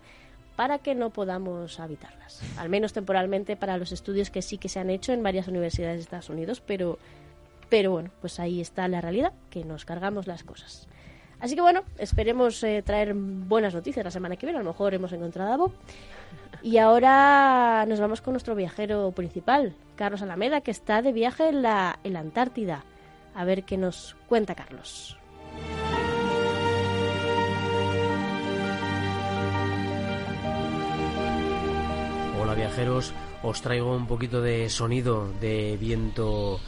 para 0.56 0.80
que 0.80 0.94
no 0.94 1.10
podamos 1.10 1.80
habitarlas, 1.80 2.42
al 2.58 2.70
menos 2.70 2.94
temporalmente 2.94 3.56
para 3.56 3.78
los 3.78 3.92
estudios 3.92 4.30
que 4.30 4.42
sí 4.42 4.58
que 4.58 4.70
se 4.70 4.80
han 4.80 4.90
hecho 4.90 5.12
en 5.12 5.24
varias 5.24 5.48
universidades 5.48 5.98
de 5.98 6.02
Estados 6.04 6.30
Unidos, 6.30 6.62
pero, 6.62 7.00
pero 7.70 7.92
bueno, 7.92 8.12
pues 8.22 8.40
ahí 8.40 8.62
está 8.62 8.88
la 8.88 9.02
realidad, 9.02 9.34
que 9.50 9.66
nos 9.66 9.84
cargamos 9.84 10.28
las 10.28 10.44
cosas. 10.44 10.88
Así 11.40 11.56
que 11.56 11.62
bueno, 11.62 11.84
esperemos 11.98 12.64
eh, 12.64 12.82
traer 12.86 13.14
buenas 13.14 13.74
noticias 13.74 14.06
la 14.06 14.12
semana 14.12 14.38
que 14.38 14.46
viene. 14.46 14.60
A 14.60 14.64
lo 14.64 14.70
mejor 14.70 14.94
hemos 14.94 15.12
encontrado 15.12 15.52
a 15.52 15.58
Bob. 15.58 15.74
Y 16.64 16.78
ahora 16.78 17.86
nos 17.90 18.00
vamos 18.00 18.22
con 18.22 18.32
nuestro 18.32 18.56
viajero 18.56 19.12
principal, 19.12 19.76
Carlos 19.98 20.22
Alameda, 20.22 20.62
que 20.62 20.72
está 20.72 21.02
de 21.02 21.12
viaje 21.12 21.50
en 21.50 21.62
la, 21.62 22.00
en 22.06 22.14
la 22.14 22.22
Antártida. 22.22 22.86
A 23.36 23.44
ver 23.44 23.66
qué 23.66 23.78
nos 23.78 24.16
cuenta 24.28 24.56
Carlos. 24.56 25.18
Hola 32.42 32.56
viajeros, 32.56 33.14
os 33.44 33.62
traigo 33.62 33.94
un 33.94 34.08
poquito 34.08 34.42
de 34.42 34.70
sonido 34.70 35.34
de 35.42 35.76
viento 35.76 36.62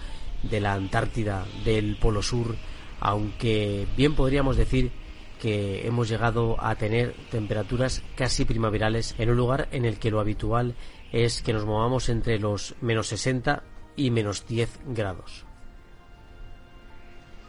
de 0.43 0.59
la 0.59 0.73
Antártida, 0.73 1.45
del 1.63 1.95
Polo 1.95 2.21
Sur, 2.21 2.57
aunque 2.99 3.87
bien 3.95 4.13
podríamos 4.13 4.57
decir 4.57 4.91
que 5.41 5.87
hemos 5.87 6.09
llegado 6.09 6.57
a 6.63 6.75
tener 6.75 7.13
temperaturas 7.31 8.01
casi 8.15 8.45
primaverales 8.45 9.15
en 9.17 9.29
un 9.29 9.37
lugar 9.37 9.67
en 9.71 9.85
el 9.85 9.99
que 9.99 10.11
lo 10.11 10.19
habitual 10.19 10.75
es 11.11 11.41
que 11.41 11.53
nos 11.53 11.65
movamos 11.65 12.09
entre 12.09 12.39
los 12.39 12.75
menos 12.81 13.07
60 13.07 13.63
y 13.95 14.11
menos 14.11 14.47
10 14.47 14.79
grados. 14.87 15.45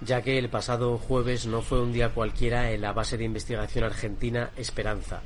Ya 0.03 0.23
que 0.23 0.39
el 0.39 0.51
pasado 0.51 0.99
jueves 0.99 1.47
no 1.47 1.63
fue 1.63 1.81
un 1.81 1.93
día 1.93 2.11
cualquiera 2.11 2.71
en 2.73 2.83
la 2.83 2.93
base 2.93 3.17
de 3.17 3.25
investigación 3.25 3.85
argentina 3.85 4.51
Esperanza. 4.57 5.23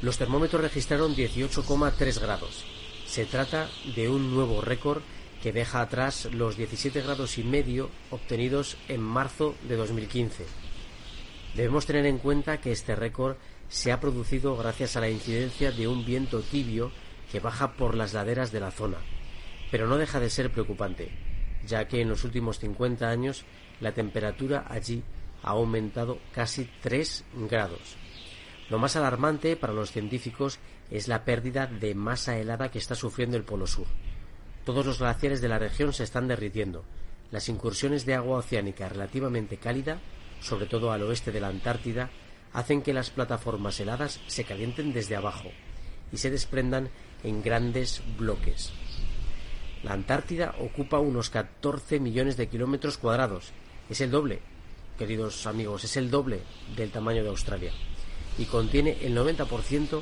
Los 0.00 0.18
termómetros 0.18 0.62
registraron 0.62 1.16
18,3 1.16 2.20
grados. 2.20 2.64
Se 3.06 3.24
trata 3.24 3.68
de 3.94 4.08
un 4.08 4.32
nuevo 4.34 4.60
récord 4.60 5.02
que 5.42 5.52
deja 5.52 5.80
atrás 5.80 6.28
los 6.32 6.56
17 6.56 7.02
grados 7.02 7.38
y 7.38 7.42
medio 7.42 7.90
obtenidos 8.10 8.76
en 8.88 9.00
marzo 9.00 9.54
de 9.68 9.76
2015 9.76 10.65
Debemos 11.56 11.86
tener 11.86 12.04
en 12.04 12.18
cuenta 12.18 12.60
que 12.60 12.70
este 12.70 12.94
récord 12.94 13.36
se 13.70 13.90
ha 13.90 13.98
producido 13.98 14.58
gracias 14.58 14.94
a 14.94 15.00
la 15.00 15.08
incidencia 15.08 15.72
de 15.72 15.88
un 15.88 16.04
viento 16.04 16.42
tibio 16.42 16.92
que 17.32 17.40
baja 17.40 17.72
por 17.72 17.94
las 17.94 18.12
laderas 18.12 18.52
de 18.52 18.60
la 18.60 18.70
zona, 18.70 18.98
pero 19.70 19.86
no 19.86 19.96
deja 19.96 20.20
de 20.20 20.28
ser 20.28 20.52
preocupante, 20.52 21.08
ya 21.66 21.88
que 21.88 22.02
en 22.02 22.10
los 22.10 22.24
últimos 22.24 22.58
50 22.58 23.08
años 23.08 23.46
la 23.80 23.92
temperatura 23.92 24.66
allí 24.68 25.02
ha 25.42 25.52
aumentado 25.52 26.18
casi 26.30 26.68
3 26.82 27.24
grados. 27.48 27.96
Lo 28.68 28.78
más 28.78 28.94
alarmante 28.96 29.56
para 29.56 29.72
los 29.72 29.92
científicos 29.92 30.58
es 30.90 31.08
la 31.08 31.24
pérdida 31.24 31.66
de 31.66 31.94
masa 31.94 32.36
helada 32.36 32.70
que 32.70 32.78
está 32.78 32.94
sufriendo 32.94 33.38
el 33.38 33.44
Polo 33.44 33.66
Sur. 33.66 33.86
Todos 34.66 34.84
los 34.84 34.98
glaciares 34.98 35.40
de 35.40 35.48
la 35.48 35.58
región 35.58 35.94
se 35.94 36.04
están 36.04 36.28
derritiendo. 36.28 36.84
Las 37.30 37.48
incursiones 37.48 38.04
de 38.04 38.14
agua 38.14 38.38
oceánica 38.38 38.90
relativamente 38.90 39.56
cálida 39.56 40.00
sobre 40.40 40.66
todo 40.66 40.92
al 40.92 41.02
oeste 41.02 41.32
de 41.32 41.40
la 41.40 41.48
Antártida, 41.48 42.10
hacen 42.52 42.82
que 42.82 42.92
las 42.92 43.10
plataformas 43.10 43.78
heladas 43.80 44.20
se 44.26 44.44
calienten 44.44 44.92
desde 44.92 45.16
abajo 45.16 45.50
y 46.12 46.16
se 46.16 46.30
desprendan 46.30 46.90
en 47.22 47.42
grandes 47.42 48.02
bloques. 48.18 48.72
La 49.82 49.92
Antártida 49.92 50.54
ocupa 50.60 50.98
unos 50.98 51.30
14 51.30 52.00
millones 52.00 52.36
de 52.36 52.48
kilómetros 52.48 52.98
cuadrados. 52.98 53.52
Es 53.90 54.00
el 54.00 54.10
doble, 54.10 54.40
queridos 54.98 55.46
amigos, 55.46 55.84
es 55.84 55.96
el 55.96 56.10
doble 56.10 56.40
del 56.76 56.90
tamaño 56.90 57.22
de 57.22 57.28
Australia 57.28 57.72
y 58.38 58.44
contiene 58.46 58.98
el 59.02 59.16
90% 59.16 60.00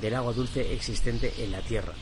del 0.00 0.14
agua 0.14 0.32
dulce 0.32 0.72
existente 0.72 1.32
en 1.38 1.52
la 1.52 1.60
Tierra. 1.60 1.92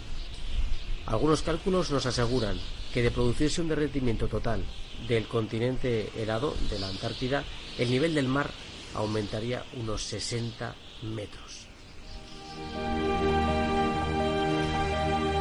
Algunos 1.07 1.43
cálculos 1.43 1.91
nos 1.91 2.07
aseguran 2.07 2.59
que 2.93 3.03
de 3.03 3.11
producirse 3.11 3.61
un 3.61 3.69
derretimiento 3.69 4.29
total 4.29 4.65
del 5.07 5.27
continente 5.27 6.11
helado 6.17 6.55
de 6.71 6.79
la 6.79 6.89
Antártida, 6.89 7.45
el 7.79 7.91
nivel 7.91 8.15
del 8.15 8.29
mar 8.29 8.51
aumentaría 8.95 9.65
unos 9.77 10.03
60 10.03 10.75
metros. 11.03 11.67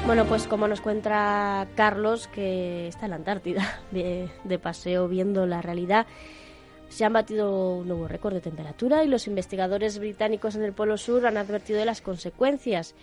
Bueno, 0.05 0.25
pues 0.25 0.47
como 0.47 0.67
nos 0.69 0.79
cuenta 0.79 1.67
Carlos, 1.75 2.27
que 2.27 2.87
está 2.87 3.07
en 3.07 3.09
la 3.09 3.17
Antártida 3.17 3.81
de, 3.91 4.29
de, 4.43 4.59
paseo 4.59 5.07
viendo 5.07 5.45
la 5.45 5.61
realidad, 5.61 6.07
se 6.87 7.03
han 7.03 7.11
batido 7.11 7.75
un 7.79 7.87
nuevo 7.87 8.07
récord 8.07 8.33
de 8.33 8.39
temperatura 8.41 9.03
y 9.03 9.07
los 9.07 9.27
investigadores 9.27 9.99
británicos 9.99 10.55
en 10.55 10.63
el 10.63 10.71
Polo 10.71 10.97
Sur 10.97 11.25
han 11.25 11.35
advertido 11.35 11.79
de 11.79 11.85
las 11.85 12.01
consecuencias. 12.01 12.95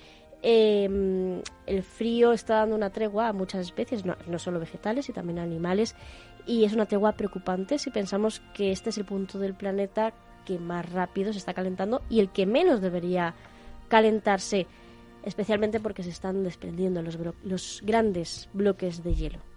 Em, 0.46 1.40
el 1.64 1.83
frío 1.83 2.33
está 2.33 2.57
dando 2.57 2.76
una 2.76 2.90
tregua 2.90 3.28
a 3.28 3.33
muchas 3.33 3.62
especies, 3.62 4.04
no, 4.04 4.38
solo 4.38 4.61
vegetales, 4.61 5.09
y 5.09 5.14
también 5.14 5.38
animales, 5.38 5.96
y 6.46 6.64
es 6.64 6.74
una 6.74 6.85
tregua 6.85 7.12
preocupante 7.12 7.78
si 7.78 7.88
pensamos 7.90 8.42
que 8.52 8.70
este 8.70 8.90
es 8.90 8.98
el 8.98 9.07
punto 9.07 9.38
del 9.38 9.54
planeta 9.54 10.12
que 10.44 10.59
más 10.59 10.92
rápido 10.92 11.33
se 11.33 11.38
está 11.38 11.54
calentando 11.54 12.02
y 12.11 12.20
el 12.20 12.28
que 12.28 12.44
menos 12.44 12.83
debería 12.83 13.35
calentarse, 13.88 14.66
especialmente 15.22 15.80
porque 15.80 16.02
se 16.02 16.11
están 16.11 16.44
desprendiendo 16.44 17.00
los 17.00 17.80
grandes 17.83 18.50
bloques 18.52 19.02
de 19.02 19.14
hielo. 19.14 19.53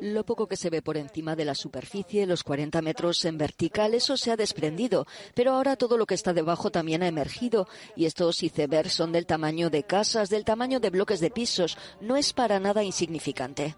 Lo 0.00 0.24
poco 0.24 0.46
que 0.46 0.56
se 0.56 0.70
ve 0.70 0.82
por 0.82 0.96
encima 0.96 1.36
de 1.36 1.44
la 1.44 1.54
superficie, 1.54 2.26
los 2.26 2.42
40 2.44 2.82
metros 2.82 3.24
en 3.24 3.38
vertical, 3.38 3.94
eso 3.94 4.16
se 4.16 4.30
ha 4.30 4.36
desprendido, 4.36 5.06
pero 5.34 5.52
ahora 5.52 5.76
todo 5.76 5.96
lo 5.96 6.06
que 6.06 6.14
está 6.14 6.32
debajo 6.32 6.70
también 6.70 7.02
ha 7.02 7.08
emergido 7.08 7.66
y 7.96 8.06
estos 8.06 8.42
icebergs 8.42 8.92
son 8.92 9.12
del 9.12 9.26
tamaño 9.26 9.70
de 9.70 9.84
casas, 9.84 10.30
del 10.30 10.44
tamaño 10.44 10.80
de 10.80 10.90
bloques 10.90 11.20
de 11.20 11.30
pisos, 11.30 11.78
no 12.00 12.16
es 12.16 12.32
para 12.32 12.60
nada 12.60 12.82
insignificante. 12.82 13.76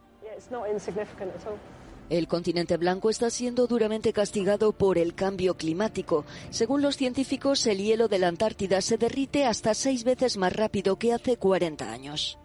El 2.10 2.26
continente 2.26 2.78
blanco 2.78 3.10
está 3.10 3.28
siendo 3.28 3.66
duramente 3.66 4.14
castigado 4.14 4.72
por 4.72 4.96
el 4.96 5.14
cambio 5.14 5.56
climático. 5.56 6.24
Según 6.48 6.80
los 6.80 6.96
científicos, 6.96 7.66
el 7.66 7.78
hielo 7.78 8.08
de 8.08 8.18
la 8.18 8.28
Antártida 8.28 8.80
se 8.80 8.96
derrite 8.96 9.44
hasta 9.44 9.74
seis 9.74 10.04
veces 10.04 10.38
más 10.38 10.54
rápido 10.54 10.96
que 10.96 11.12
hace 11.12 11.36
40 11.36 11.90
años. 11.90 12.38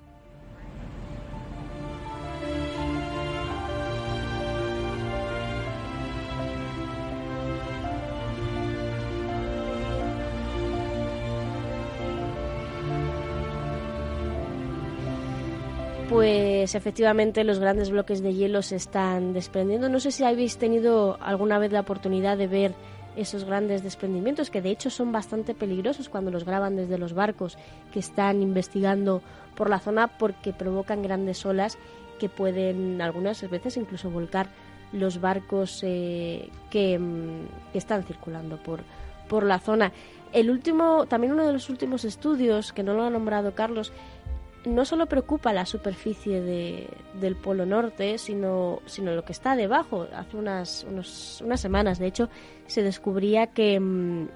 Pues 16.24 16.74
efectivamente 16.74 17.44
los 17.44 17.60
grandes 17.60 17.90
bloques 17.90 18.24
de 18.24 18.34
hielo 18.34 18.62
se 18.62 18.78
están 18.78 19.34
desprendiendo. 19.34 19.90
No 19.90 20.00
sé 20.00 20.10
si 20.10 20.24
habéis 20.24 20.56
tenido 20.58 21.18
alguna 21.20 21.60
vez 21.60 21.74
la 21.74 21.82
oportunidad 21.82 22.38
de 22.38 22.48
ver 22.48 22.76
esos 23.18 23.44
grandes 23.44 23.84
desprendimientos, 23.84 24.50
que 24.50 24.62
de 24.62 24.70
hecho 24.70 24.90
son 24.90 25.12
bastante 25.12 25.54
peligrosos 25.54 26.08
cuando 26.08 26.32
los 26.32 26.46
graban 26.46 26.78
desde 26.78 26.98
los 26.98 27.12
barcos 27.12 27.58
que 27.92 28.00
están 28.00 28.42
investigando 28.42 29.22
por 29.58 29.70
la 29.70 29.80
zona 29.80 30.18
porque 30.18 30.54
provocan 30.54 31.02
grandes 31.02 31.46
olas 31.46 31.78
que 32.20 32.30
pueden 32.30 33.02
algunas 33.02 33.42
veces 33.50 33.76
incluso 33.76 34.10
volcar 34.10 34.48
los 34.94 35.20
barcos 35.20 35.82
eh, 35.84 36.48
que, 36.70 36.98
mm, 36.98 37.74
que, 37.74 37.78
están 37.78 38.06
circulando 38.06 38.56
por, 38.64 38.80
por 39.28 39.44
la 39.44 39.60
zona. 39.60 39.92
El 40.32 40.50
último, 40.50 41.06
también 41.06 41.34
uno 41.34 41.46
de 41.46 41.52
los 41.52 41.70
últimos 41.70 42.06
estudios, 42.06 42.72
que 42.72 42.82
no 42.82 42.94
lo 42.94 43.04
ha 43.04 43.10
nombrado 43.10 43.54
Carlos, 43.54 43.92
no 44.66 44.86
solo 44.86 45.08
preocupa 45.08 45.54
la 45.54 45.66
superficie 45.66 46.42
de, 46.42 46.88
del 47.20 47.36
Polo 47.36 47.66
Norte, 47.66 48.18
sino, 48.18 48.82
sino 48.86 49.14
lo 49.14 49.24
que 49.26 49.34
está 49.34 49.56
debajo. 49.56 50.08
Hace 50.16 50.38
unas, 50.38 50.86
unas 50.86 51.60
semanas, 51.60 52.00
de 52.00 52.08
hecho, 52.08 52.30
se 52.68 52.82
descubría 52.82 53.48
que, 53.48 53.80
mm, 53.80 54.28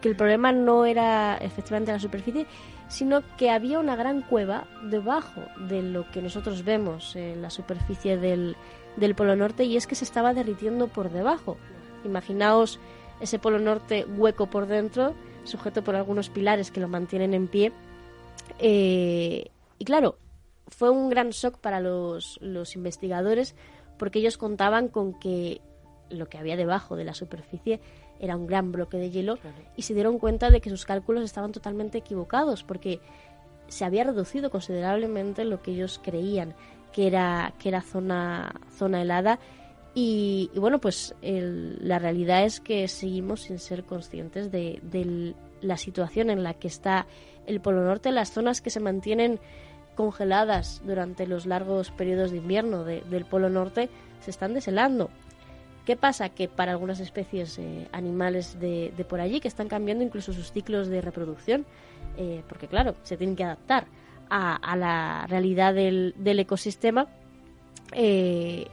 que 0.00 0.08
el 0.08 0.16
problema 0.16 0.52
no 0.52 0.86
era 0.86 1.36
efectivamente 1.38 1.92
la 1.92 1.98
superficie, 1.98 2.46
sino 2.88 3.22
que 3.36 3.50
había 3.50 3.78
una 3.78 3.96
gran 3.96 4.22
cueva 4.22 4.66
debajo 4.84 5.42
de 5.68 5.82
lo 5.82 6.10
que 6.10 6.22
nosotros 6.22 6.64
vemos 6.64 7.14
en 7.16 7.42
la 7.42 7.50
superficie 7.50 8.16
del, 8.16 8.56
del 8.96 9.14
Polo 9.14 9.36
Norte 9.36 9.64
y 9.64 9.76
es 9.76 9.86
que 9.86 9.94
se 9.94 10.04
estaba 10.04 10.34
derritiendo 10.34 10.88
por 10.88 11.10
debajo. 11.10 11.56
Imaginaos 12.04 12.80
ese 13.20 13.38
Polo 13.38 13.58
Norte 13.58 14.06
hueco 14.06 14.46
por 14.46 14.66
dentro, 14.66 15.14
sujeto 15.44 15.82
por 15.84 15.94
algunos 15.94 16.30
pilares 16.30 16.70
que 16.70 16.80
lo 16.80 16.88
mantienen 16.88 17.34
en 17.34 17.46
pie 17.48 17.72
eh, 18.58 19.50
y 19.78 19.84
claro, 19.84 20.18
fue 20.68 20.90
un 20.90 21.10
gran 21.10 21.30
shock 21.30 21.58
para 21.58 21.80
los, 21.80 22.38
los 22.40 22.74
investigadores 22.76 23.54
porque 23.98 24.20
ellos 24.20 24.38
contaban 24.38 24.88
con 24.88 25.18
que 25.18 25.60
lo 26.08 26.28
que 26.28 26.38
había 26.38 26.56
debajo 26.56 26.96
de 26.96 27.04
la 27.04 27.14
superficie 27.14 27.80
era 28.18 28.36
un 28.36 28.46
gran 28.46 28.72
bloque 28.72 28.98
de 28.98 29.10
hielo 29.10 29.38
y 29.76 29.82
se 29.82 29.94
dieron 29.94 30.18
cuenta 30.18 30.50
de 30.50 30.60
que 30.60 30.70
sus 30.70 30.84
cálculos 30.84 31.24
estaban 31.24 31.52
totalmente 31.52 31.98
equivocados 31.98 32.64
porque 32.64 33.00
se 33.68 33.84
había 33.84 34.04
reducido 34.04 34.50
considerablemente 34.50 35.44
lo 35.44 35.62
que 35.62 35.72
ellos 35.72 36.00
creían 36.02 36.54
que 36.92 37.06
era 37.06 37.54
que 37.58 37.68
era 37.68 37.82
zona 37.82 38.54
zona 38.76 39.02
helada 39.02 39.38
y, 39.94 40.50
bueno 40.54 40.80
pues 40.80 41.14
la 41.22 41.98
realidad 41.98 42.44
es 42.44 42.60
que 42.60 42.86
seguimos 42.88 43.42
sin 43.42 43.58
ser 43.58 43.84
conscientes 43.84 44.50
de, 44.52 44.80
de 44.82 45.34
la 45.62 45.76
situación 45.76 46.30
en 46.30 46.42
la 46.42 46.54
que 46.54 46.68
está 46.68 47.06
el 47.46 47.60
Polo 47.60 47.82
Norte, 47.84 48.10
las 48.12 48.30
zonas 48.30 48.60
que 48.60 48.70
se 48.70 48.80
mantienen 48.80 49.40
congeladas 49.94 50.80
durante 50.84 51.26
los 51.26 51.46
largos 51.46 51.90
periodos 51.90 52.30
de 52.30 52.38
invierno 52.38 52.84
del 52.84 53.24
Polo 53.24 53.50
Norte 53.50 53.90
se 54.20 54.30
están 54.30 54.54
deshelando. 54.54 55.10
¿Qué 55.84 55.96
pasa? 55.96 56.28
Que 56.28 56.48
para 56.48 56.72
algunas 56.72 57.00
especies 57.00 57.58
eh, 57.58 57.88
animales 57.92 58.60
de, 58.60 58.92
por 59.08 59.20
allí 59.20 59.40
que 59.40 59.48
están 59.48 59.68
cambiando 59.68 60.04
incluso 60.04 60.32
sus 60.32 60.52
ciclos 60.52 60.88
de 60.88 61.00
reproducción, 61.00 61.66
eh, 62.16 62.42
porque 62.48 62.68
claro, 62.68 62.94
se 63.02 63.16
tienen 63.16 63.36
que 63.36 63.44
adaptar 63.44 63.86
a, 64.28 64.76
la 64.76 65.26
realidad 65.28 65.74
del, 65.74 66.14
ecosistema, 66.24 67.08
eh, 67.92 68.68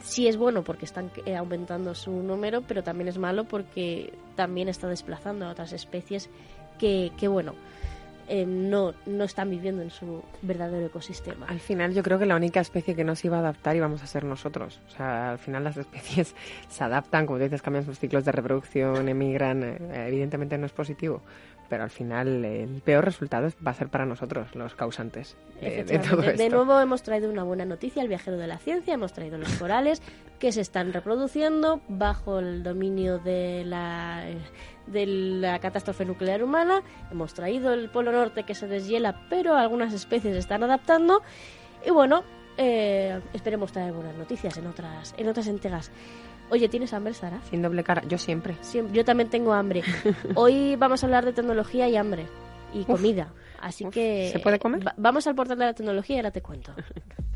sí 0.00 0.26
es 0.26 0.38
bueno 0.38 0.64
porque 0.64 0.86
están 0.86 1.10
aumentando 1.36 1.94
su 1.94 2.10
número, 2.10 2.62
pero 2.62 2.82
también 2.82 3.08
es 3.08 3.18
malo 3.18 3.44
porque 3.44 4.14
también 4.36 4.68
está 4.68 4.88
desplazando 4.88 5.46
a 5.46 5.50
otras 5.50 5.74
especies 5.74 6.30
que, 6.78 7.10
bueno, 7.28 7.54
eh, 8.28 8.46
no, 8.46 8.94
no 9.06 9.24
están 9.24 9.50
viviendo 9.50 9.82
en 9.82 9.90
su 9.90 10.22
verdadero 10.42 10.86
ecosistema. 10.86 11.46
Al 11.46 11.60
final 11.60 11.92
yo 11.92 12.02
creo 12.02 12.18
que 12.18 12.26
la 12.26 12.36
única 12.36 12.60
especie 12.60 12.94
que 12.94 13.04
no 13.04 13.16
se 13.16 13.26
iba 13.26 13.36
a 13.36 13.40
adaptar 13.40 13.76
íbamos 13.76 14.02
a 14.02 14.06
ser 14.06 14.24
nosotros. 14.24 14.80
O 14.88 14.90
sea, 14.90 15.32
al 15.32 15.38
final 15.38 15.64
las 15.64 15.76
especies 15.78 16.34
se 16.68 16.84
adaptan, 16.84 17.26
como 17.26 17.38
dices, 17.38 17.62
cambian 17.62 17.84
sus 17.84 17.98
ciclos 17.98 18.24
de 18.24 18.32
reproducción, 18.32 19.08
emigran, 19.08 19.62
eh, 19.62 20.06
evidentemente 20.08 20.56
no 20.58 20.66
es 20.66 20.72
positivo 20.72 21.22
pero 21.68 21.82
al 21.84 21.90
final 21.90 22.44
el 22.44 22.82
peor 22.82 23.04
resultado 23.04 23.48
va 23.66 23.70
a 23.70 23.74
ser 23.74 23.88
para 23.88 24.06
nosotros, 24.06 24.54
los 24.54 24.74
causantes 24.74 25.36
de, 25.60 25.82
todo 25.98 26.22
esto. 26.22 26.42
De 26.42 26.48
nuevo 26.48 26.78
hemos 26.78 27.02
traído 27.02 27.30
una 27.30 27.42
buena 27.42 27.64
noticia 27.64 28.02
al 28.02 28.08
viajero 28.08 28.36
de 28.36 28.46
la 28.46 28.58
ciencia, 28.58 28.94
hemos 28.94 29.12
traído 29.12 29.38
los 29.38 29.52
corales 29.54 30.02
que 30.38 30.52
se 30.52 30.60
están 30.60 30.92
reproduciendo 30.92 31.80
bajo 31.88 32.38
el 32.38 32.62
dominio 32.62 33.18
de 33.18 33.64
la, 33.64 34.24
de 34.86 35.06
la 35.06 35.58
catástrofe 35.58 36.04
nuclear 36.04 36.42
humana, 36.42 36.82
hemos 37.10 37.34
traído 37.34 37.72
el 37.72 37.88
polo 37.90 38.12
norte 38.12 38.44
que 38.44 38.54
se 38.54 38.66
deshiela, 38.66 39.26
pero 39.28 39.56
algunas 39.56 39.92
especies 39.92 40.34
se 40.34 40.38
están 40.38 40.62
adaptando 40.62 41.22
y 41.86 41.90
bueno, 41.90 42.24
eh, 42.56 43.20
esperemos 43.32 43.72
traer 43.72 43.92
buenas 43.92 44.16
noticias 44.16 44.56
en 44.56 44.66
otras, 44.66 45.14
en 45.16 45.28
otras 45.28 45.46
entregas. 45.46 45.90
Oye, 46.50 46.68
¿tienes 46.68 46.92
hambre, 46.92 47.14
Sara? 47.14 47.40
Sin 47.50 47.62
doble 47.62 47.82
cara, 47.82 48.02
yo 48.06 48.18
siempre. 48.18 48.56
yo 48.92 49.04
también 49.04 49.30
tengo 49.30 49.52
hambre. 49.52 49.82
Hoy 50.34 50.76
vamos 50.76 51.02
a 51.02 51.06
hablar 51.06 51.24
de 51.24 51.32
tecnología 51.32 51.88
y 51.88 51.96
hambre 51.96 52.26
y 52.72 52.84
comida. 52.84 53.32
Así 53.60 53.86
que... 53.86 54.28
¿Se 54.30 54.40
puede 54.40 54.58
comer? 54.58 54.84
vamos 54.96 55.26
al 55.26 55.34
portal 55.34 55.58
de 55.58 55.64
la 55.64 55.74
tecnología 55.74 56.16
y 56.16 56.18
ahora 56.18 56.30
te 56.30 56.42
cuento. 56.42 56.74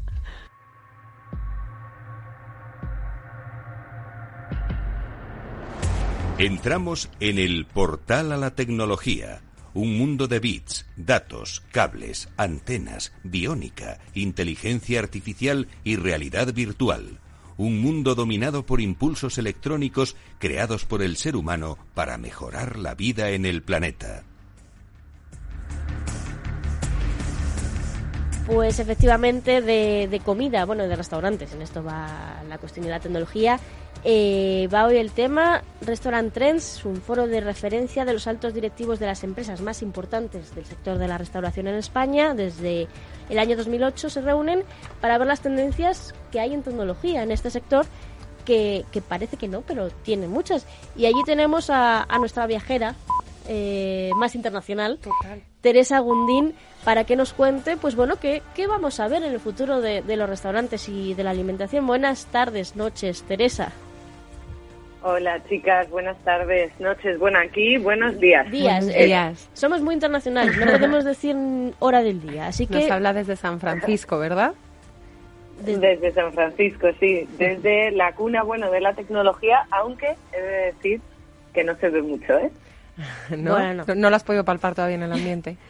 Entramos 6.39 7.11
en 7.19 7.37
el 7.41 7.67
portal 7.67 8.31
a 8.31 8.37
la 8.37 8.55
tecnología. 8.55 9.43
Un 9.75 9.99
mundo 9.99 10.29
de 10.29 10.39
bits, 10.39 10.87
datos, 10.97 11.65
cables, 11.73 12.29
antenas, 12.37 13.13
biónica, 13.25 13.99
inteligencia 14.15 15.01
artificial 15.01 15.67
y 15.83 15.97
realidad 15.97 16.55
virtual 16.55 17.19
un 17.59 17.81
mundo 17.81 18.15
dominado 18.15 18.65
por 18.65 18.81
impulsos 18.81 19.37
electrónicos 19.37 20.15
creados 20.39 20.85
por 20.85 21.03
el 21.03 21.17
ser 21.17 21.35
humano 21.35 21.77
para 21.93 22.17
mejorar 22.17 22.79
la 22.79 22.95
vida 22.95 23.31
en 23.31 23.45
el 23.45 23.65
planeta. 23.65 24.23
Pues 28.49 28.79
efectivamente 28.79 29.61
de, 29.61 30.23
comida, 30.25 30.65
bueno, 30.65 30.89
de 30.89 30.97
restaurantes, 30.97 31.53
en 31.53 31.61
esto 31.61 31.85
va 31.85 32.43
la 32.49 32.57
cuestión 32.57 32.87
de 32.87 32.91
la 32.91 32.99
tecnología. 32.99 33.61
Eh, 34.05 34.71
va 34.73 34.87
hoy 34.87 34.97
el 34.97 35.11
tema 35.11 35.63
Restaurant 35.83 36.33
Trends, 36.33 36.83
un 36.87 36.97
foro 36.97 37.27
de 37.27 37.43
referencia 37.43 38.07
de 38.07 38.15
los 38.15 38.27
altos 38.27 38.55
directivos 38.55 39.01
de 39.01 39.07
las 39.07 39.23
empresas 39.23 39.61
más 39.61 39.83
importantes 39.83 40.55
del 40.55 40.65
sector 40.65 40.97
de 40.97 41.09
la 41.09 41.19
restauración 41.19 41.69
en 41.69 41.75
España. 41.75 42.33
Desde 42.33 42.89
el 43.29 43.39
año 43.39 43.55
2008 43.55 44.09
se 44.09 44.23
reúnen 44.23 44.63
para 45.03 45.19
ver 45.19 45.27
las 45.27 45.41
tendencias 45.41 46.15
que 46.33 46.41
hay 46.41 46.55
en 46.55 46.63
tecnología 46.63 47.23
en 47.23 47.33
este 47.33 47.51
sector, 47.51 47.85
que, 48.47 49.03
parece 49.07 49.37
que 49.37 49.47
no, 49.47 49.61
pero 49.61 49.91
tiene 49.91 50.27
muchas. 50.27 50.65
Y 50.97 51.05
allí 51.05 51.23
tenemos 51.27 51.69
a, 51.69 52.07
nuestra 52.19 52.47
viajera 52.47 52.95
eh, 53.49 54.11
más 54.17 54.35
internacional, 54.35 54.99
Teresa 55.61 55.99
Gundín, 55.99 56.55
para 56.85 57.05
que 57.05 57.17
nos 57.17 57.33
cuente, 57.33 57.77
pues 57.77 57.97
bueno, 57.97 58.17
qué, 58.21 58.43
qué 58.55 58.67
vamos 58.67 59.01
a 59.01 59.09
ver 59.09 59.23
en 59.23 59.33
el 59.33 59.41
futuro 59.41 59.81
de, 59.81 60.03
de 60.03 60.17
los 60.17 60.29
restaurantes 60.29 60.89
y 60.89 61.15
de 61.15 61.25
la 61.25 61.31
alimentación. 61.31 61.87
Buenas 61.87 62.27
tardes, 62.27 62.77
noches, 62.77 63.23
Teresa. 63.23 63.73
Hola 65.03 65.41
chicas, 65.49 65.89
buenas 65.91 66.19
tardes, 66.25 66.73
noches. 66.81 67.19
Bueno, 67.19 67.39
aquí 67.39 67.79
buenos 67.79 68.19
días. 68.19 68.51
Días. 68.51 68.85
Buenos 68.85 69.01
eh, 69.01 69.07
días. 69.07 69.49
somos 69.55 69.81
muy 69.81 69.95
internacionales, 69.95 70.57
no 70.59 70.71
podemos 70.73 71.05
decir 71.05 71.37
hora 71.79 72.03
del 72.03 72.21
día, 72.21 72.49
así 72.49 72.67
que 72.67 72.81
Nos 72.81 72.91
habla 72.91 73.13
desde 73.13 73.37
San 73.37 73.61
Francisco, 73.61 74.19
¿verdad? 74.19 74.55
Desde 75.65 76.13
San 76.13 76.33
Francisco, 76.33 76.89
sí, 77.01 77.29
desde 77.39 77.91
la 77.93 78.13
cuna, 78.13 78.43
bueno, 78.43 78.71
de 78.71 78.81
la 78.81 78.93
tecnología, 78.95 79.67
aunque 79.71 80.15
he 80.33 80.41
de 80.41 80.73
decir 80.73 81.01
que 81.53 81.65
no 81.65 81.75
se 81.77 81.89
ve 81.91 82.03
mucho, 82.03 82.39
¿eh? 82.39 82.51
¿No? 83.37 83.53
Bueno. 83.53 83.85
no. 83.87 83.95
no 83.95 84.11
lo 84.11 84.17
has 84.17 84.25
podido 84.25 84.45
palpar 84.45 84.75
todavía 84.75 84.97
en 84.97 85.03
el 85.05 85.13
ambiente. 85.13 85.57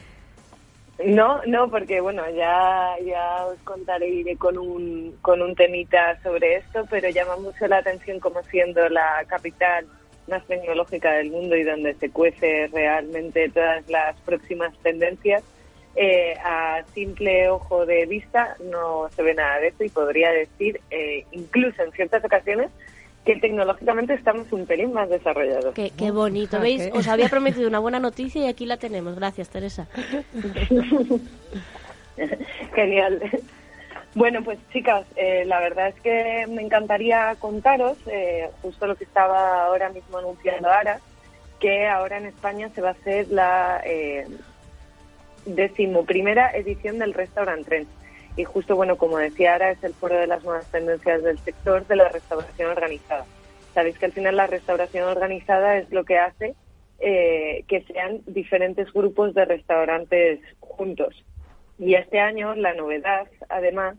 No, 1.04 1.40
no, 1.46 1.70
porque 1.70 2.00
bueno, 2.00 2.28
ya, 2.30 2.96
ya 3.04 3.46
os 3.46 3.58
contaré 3.60 4.08
iré 4.08 4.36
con 4.36 4.58
un, 4.58 5.16
con 5.22 5.40
un 5.42 5.54
temita 5.54 6.20
sobre 6.24 6.56
esto, 6.56 6.86
pero 6.90 7.08
llama 7.08 7.36
mucho 7.36 7.68
la 7.68 7.78
atención 7.78 8.18
como 8.18 8.42
siendo 8.42 8.88
la 8.88 9.24
capital 9.28 9.86
más 10.26 10.44
tecnológica 10.46 11.12
del 11.12 11.30
mundo 11.30 11.54
y 11.54 11.62
donde 11.62 11.94
se 11.94 12.10
cuece 12.10 12.68
realmente 12.72 13.48
todas 13.50 13.88
las 13.88 14.16
próximas 14.22 14.76
tendencias. 14.82 15.44
eh, 15.94 16.34
a 16.44 16.82
simple 16.94 17.48
ojo 17.48 17.86
de 17.86 18.06
vista 18.06 18.56
no 18.70 19.08
se 19.10 19.22
ve 19.22 19.34
nada 19.34 19.58
de 19.60 19.68
eso 19.68 19.84
y 19.84 19.88
podría 19.88 20.30
decir, 20.30 20.80
eh, 20.90 21.24
incluso 21.32 21.82
en 21.82 21.92
ciertas 21.92 22.24
ocasiones, 22.24 22.70
que 23.24 23.36
tecnológicamente 23.36 24.14
estamos 24.14 24.50
un 24.52 24.64
pelín 24.66 24.92
más 24.92 25.08
desarrollados. 25.10 25.74
qué, 25.74 25.90
qué 25.96 26.10
bonito, 26.10 26.56
Ah, 26.56 26.60
¿veis? 26.60 26.88
Os 26.94 27.08
había 27.08 27.28
prometido 27.30 27.68
una 27.68 27.78
buena 27.78 27.98
noticia 27.98 28.42
y 28.42 28.48
aquí 28.48 28.64
la 28.66 28.76
tenemos. 28.78 29.16
Gracias, 29.16 29.48
Teresa. 29.50 29.86
Genial. 32.74 33.20
Bueno, 34.14 34.42
pues 34.42 34.58
chicas, 34.72 35.06
eh, 35.16 35.44
la 35.46 35.60
verdad 35.60 35.88
es 35.88 36.00
que 36.00 36.46
me 36.48 36.62
encantaría 36.62 37.36
contaros 37.38 37.96
eh, 38.06 38.48
justo 38.62 38.86
lo 38.86 38.96
que 38.96 39.04
estaba 39.04 39.64
ahora 39.64 39.90
mismo 39.90 40.18
anunciando 40.18 40.70
Ara, 40.70 40.98
que 41.60 41.86
ahora 41.86 42.16
en 42.18 42.26
España 42.26 42.70
se 42.74 42.80
va 42.80 42.88
a 42.88 42.92
hacer 42.92 43.28
la 43.28 43.80
eh, 43.84 44.26
decimoprimera 45.44 46.50
edición 46.52 46.98
del 46.98 47.14
Restaurant 47.14 47.64
Trends. 47.66 47.90
Y 48.38 48.44
justo, 48.44 48.76
bueno, 48.76 48.96
como 48.96 49.18
decía 49.18 49.56
Ara, 49.56 49.72
es 49.72 49.82
el 49.82 49.94
foro 49.94 50.16
de 50.16 50.28
las 50.28 50.44
nuevas 50.44 50.70
tendencias 50.70 51.24
del 51.24 51.38
sector 51.40 51.84
de 51.88 51.96
la 51.96 52.08
restauración 52.08 52.70
organizada. 52.70 53.26
Sabéis 53.74 53.98
que 53.98 54.06
al 54.06 54.12
final 54.12 54.36
la 54.36 54.46
restauración 54.46 55.08
organizada 55.08 55.76
es 55.76 55.90
lo 55.90 56.04
que 56.04 56.18
hace 56.18 56.54
eh, 57.00 57.64
que 57.66 57.82
sean 57.82 58.20
diferentes 58.26 58.92
grupos 58.92 59.34
de 59.34 59.44
restaurantes 59.44 60.38
juntos. 60.60 61.24
Y 61.80 61.94
este 61.94 62.20
año 62.20 62.54
la 62.54 62.74
novedad, 62.74 63.26
además, 63.48 63.96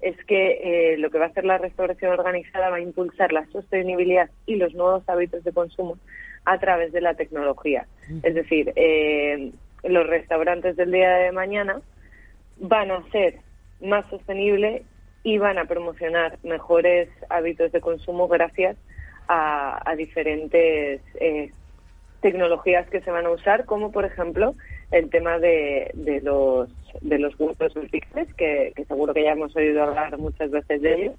es 0.00 0.16
que 0.24 0.92
eh, 0.94 0.96
lo 0.96 1.10
que 1.10 1.18
va 1.18 1.26
a 1.26 1.28
hacer 1.28 1.44
la 1.44 1.58
restauración 1.58 2.12
organizada 2.12 2.70
va 2.70 2.76
a 2.76 2.80
impulsar 2.80 3.30
la 3.30 3.44
sostenibilidad 3.52 4.30
y 4.46 4.56
los 4.56 4.72
nuevos 4.72 5.06
hábitos 5.06 5.44
de 5.44 5.52
consumo 5.52 5.98
a 6.46 6.58
través 6.58 6.92
de 6.92 7.02
la 7.02 7.12
tecnología. 7.12 7.86
Es 8.22 8.34
decir, 8.34 8.72
eh, 8.74 9.52
los 9.84 10.06
restaurantes 10.06 10.76
del 10.76 10.92
día 10.92 11.10
de 11.10 11.32
mañana 11.32 11.82
van 12.58 12.90
a 12.90 13.02
ser 13.10 13.36
más 13.82 14.06
sostenibles 14.08 14.82
y 15.22 15.38
van 15.38 15.58
a 15.58 15.66
promocionar 15.66 16.38
mejores 16.42 17.08
hábitos 17.28 17.72
de 17.72 17.80
consumo 17.80 18.28
gracias 18.28 18.76
a, 19.28 19.94
diferentes 19.96 21.00
eh, 21.20 21.50
tecnologías 22.20 22.88
que 22.90 23.00
se 23.00 23.10
van 23.10 23.26
a 23.26 23.30
usar, 23.30 23.64
como 23.64 23.92
por 23.92 24.04
ejemplo 24.04 24.54
el 24.90 25.10
tema 25.10 25.38
de, 25.38 25.90
de 25.94 26.20
los 26.20 26.68
de 27.00 27.18
los 27.18 27.38
huertos 27.38 27.72
verticales, 27.74 28.32
que, 28.34 28.72
que 28.76 28.84
seguro 28.84 29.14
que 29.14 29.24
ya 29.24 29.32
hemos 29.32 29.54
oído 29.56 29.82
hablar 29.82 30.18
muchas 30.18 30.50
veces 30.50 30.82
de 30.82 30.94
ellos, 30.94 31.14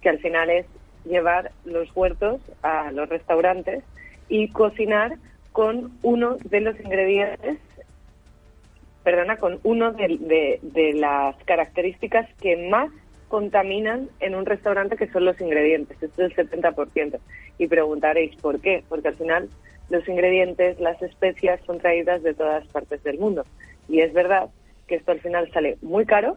que 0.00 0.08
al 0.08 0.18
final 0.18 0.48
es 0.48 0.66
llevar 1.04 1.52
los 1.64 1.94
huertos 1.94 2.40
a 2.62 2.90
los 2.92 3.08
restaurantes 3.08 3.84
y 4.28 4.48
cocinar 4.48 5.16
con 5.52 5.92
uno 6.02 6.36
de 6.44 6.60
los 6.60 6.78
ingredientes, 6.80 7.58
perdona, 9.10 9.38
con 9.38 9.58
uno 9.62 9.92
de, 9.92 10.18
de- 10.20 10.58
de 10.60 10.92
las 10.92 11.34
características 11.44 12.28
que 12.42 12.68
más 12.68 12.90
contaminan 13.28 14.08
en 14.20 14.34
un 14.34 14.44
restaurante, 14.44 14.96
que 14.96 15.06
son 15.08 15.24
los 15.24 15.40
ingredientes. 15.40 16.02
Esto 16.02 16.26
es 16.26 16.38
el 16.38 16.48
70%. 16.50 17.18
Y 17.58 17.66
preguntaréis 17.68 18.36
por 18.36 18.60
qué. 18.60 18.82
Porque 18.88 19.08
al 19.08 19.14
final 19.16 19.48
los 19.88 20.06
ingredientes, 20.08 20.78
las 20.78 21.00
especias 21.00 21.58
son 21.64 21.78
traídas 21.78 22.22
de 22.22 22.34
todas 22.34 22.66
partes 22.68 23.02
del 23.02 23.18
mundo. 23.18 23.44
Y 23.88 24.00
es 24.00 24.12
verdad 24.12 24.50
que 24.86 24.96
esto 24.96 25.12
al 25.12 25.20
final 25.20 25.50
sale 25.52 25.78
muy 25.80 26.04
caro 26.04 26.36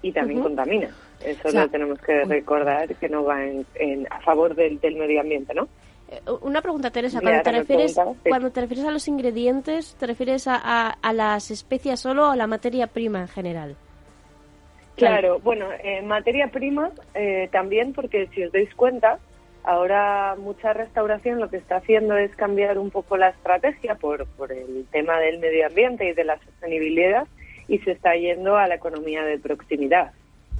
y 0.00 0.12
también 0.12 0.40
contamina. 0.40 0.88
Eso 1.24 1.48
O 1.48 1.50
sea, 1.50 1.64
lo 1.64 1.70
tenemos 1.70 1.98
que 2.00 2.24
recordar, 2.24 2.94
que 2.96 3.08
no 3.10 3.24
va 3.24 3.44
en, 3.44 3.66
en- 3.74 4.06
a 4.10 4.20
favor 4.20 4.54
del, 4.54 4.80
del 4.80 4.96
medio 4.96 5.20
ambiente, 5.20 5.52
¿no? 5.54 5.68
Eh, 6.12 6.20
Una 6.42 6.60
pregunta, 6.60 6.90
Teresa. 6.90 7.20
Cuando 7.20 7.42
te, 7.42 7.52
refieres, 7.52 7.98
cuando 8.28 8.50
te 8.50 8.60
refieres 8.60 8.84
a 8.86 8.90
los 8.90 9.08
ingredientes, 9.08 9.94
¿te 9.98 10.06
refieres 10.06 10.46
a, 10.46 10.56
a- 10.62 10.90
a 11.00 11.12
las 11.12 11.50
especias 11.50 12.00
solo 12.00 12.28
o 12.28 12.30
a 12.32 12.36
la 12.36 12.46
materia 12.46 12.86
prima 12.86 13.20
en 13.20 13.28
general? 13.28 13.76
Claro, 14.96 15.40
bueno, 15.40 15.68
en 15.82 16.06
materia 16.06 16.48
prima 16.48 16.90
eh, 17.14 17.48
también, 17.50 17.92
porque 17.94 18.28
si 18.34 18.44
os 18.44 18.52
dais 18.52 18.72
cuenta, 18.74 19.18
ahora 19.64 20.36
mucha 20.38 20.74
restauración 20.74 21.40
lo 21.40 21.48
que 21.48 21.56
está 21.56 21.76
haciendo 21.76 22.16
es 22.16 22.30
cambiar 22.36 22.78
un 22.78 22.90
poco 22.90 23.16
la 23.16 23.30
estrategia 23.30 23.94
por, 23.94 24.26
por 24.26 24.52
el 24.52 24.84
tema 24.92 25.18
del 25.18 25.38
medio 25.38 25.66
ambiente 25.66 26.06
y 26.08 26.12
de 26.12 26.24
la 26.24 26.38
sostenibilidad 26.44 27.26
y 27.68 27.78
se 27.78 27.92
está 27.92 28.14
yendo 28.16 28.56
a 28.58 28.66
la 28.68 28.74
economía 28.74 29.24
de 29.24 29.38
proximidad. 29.38 30.12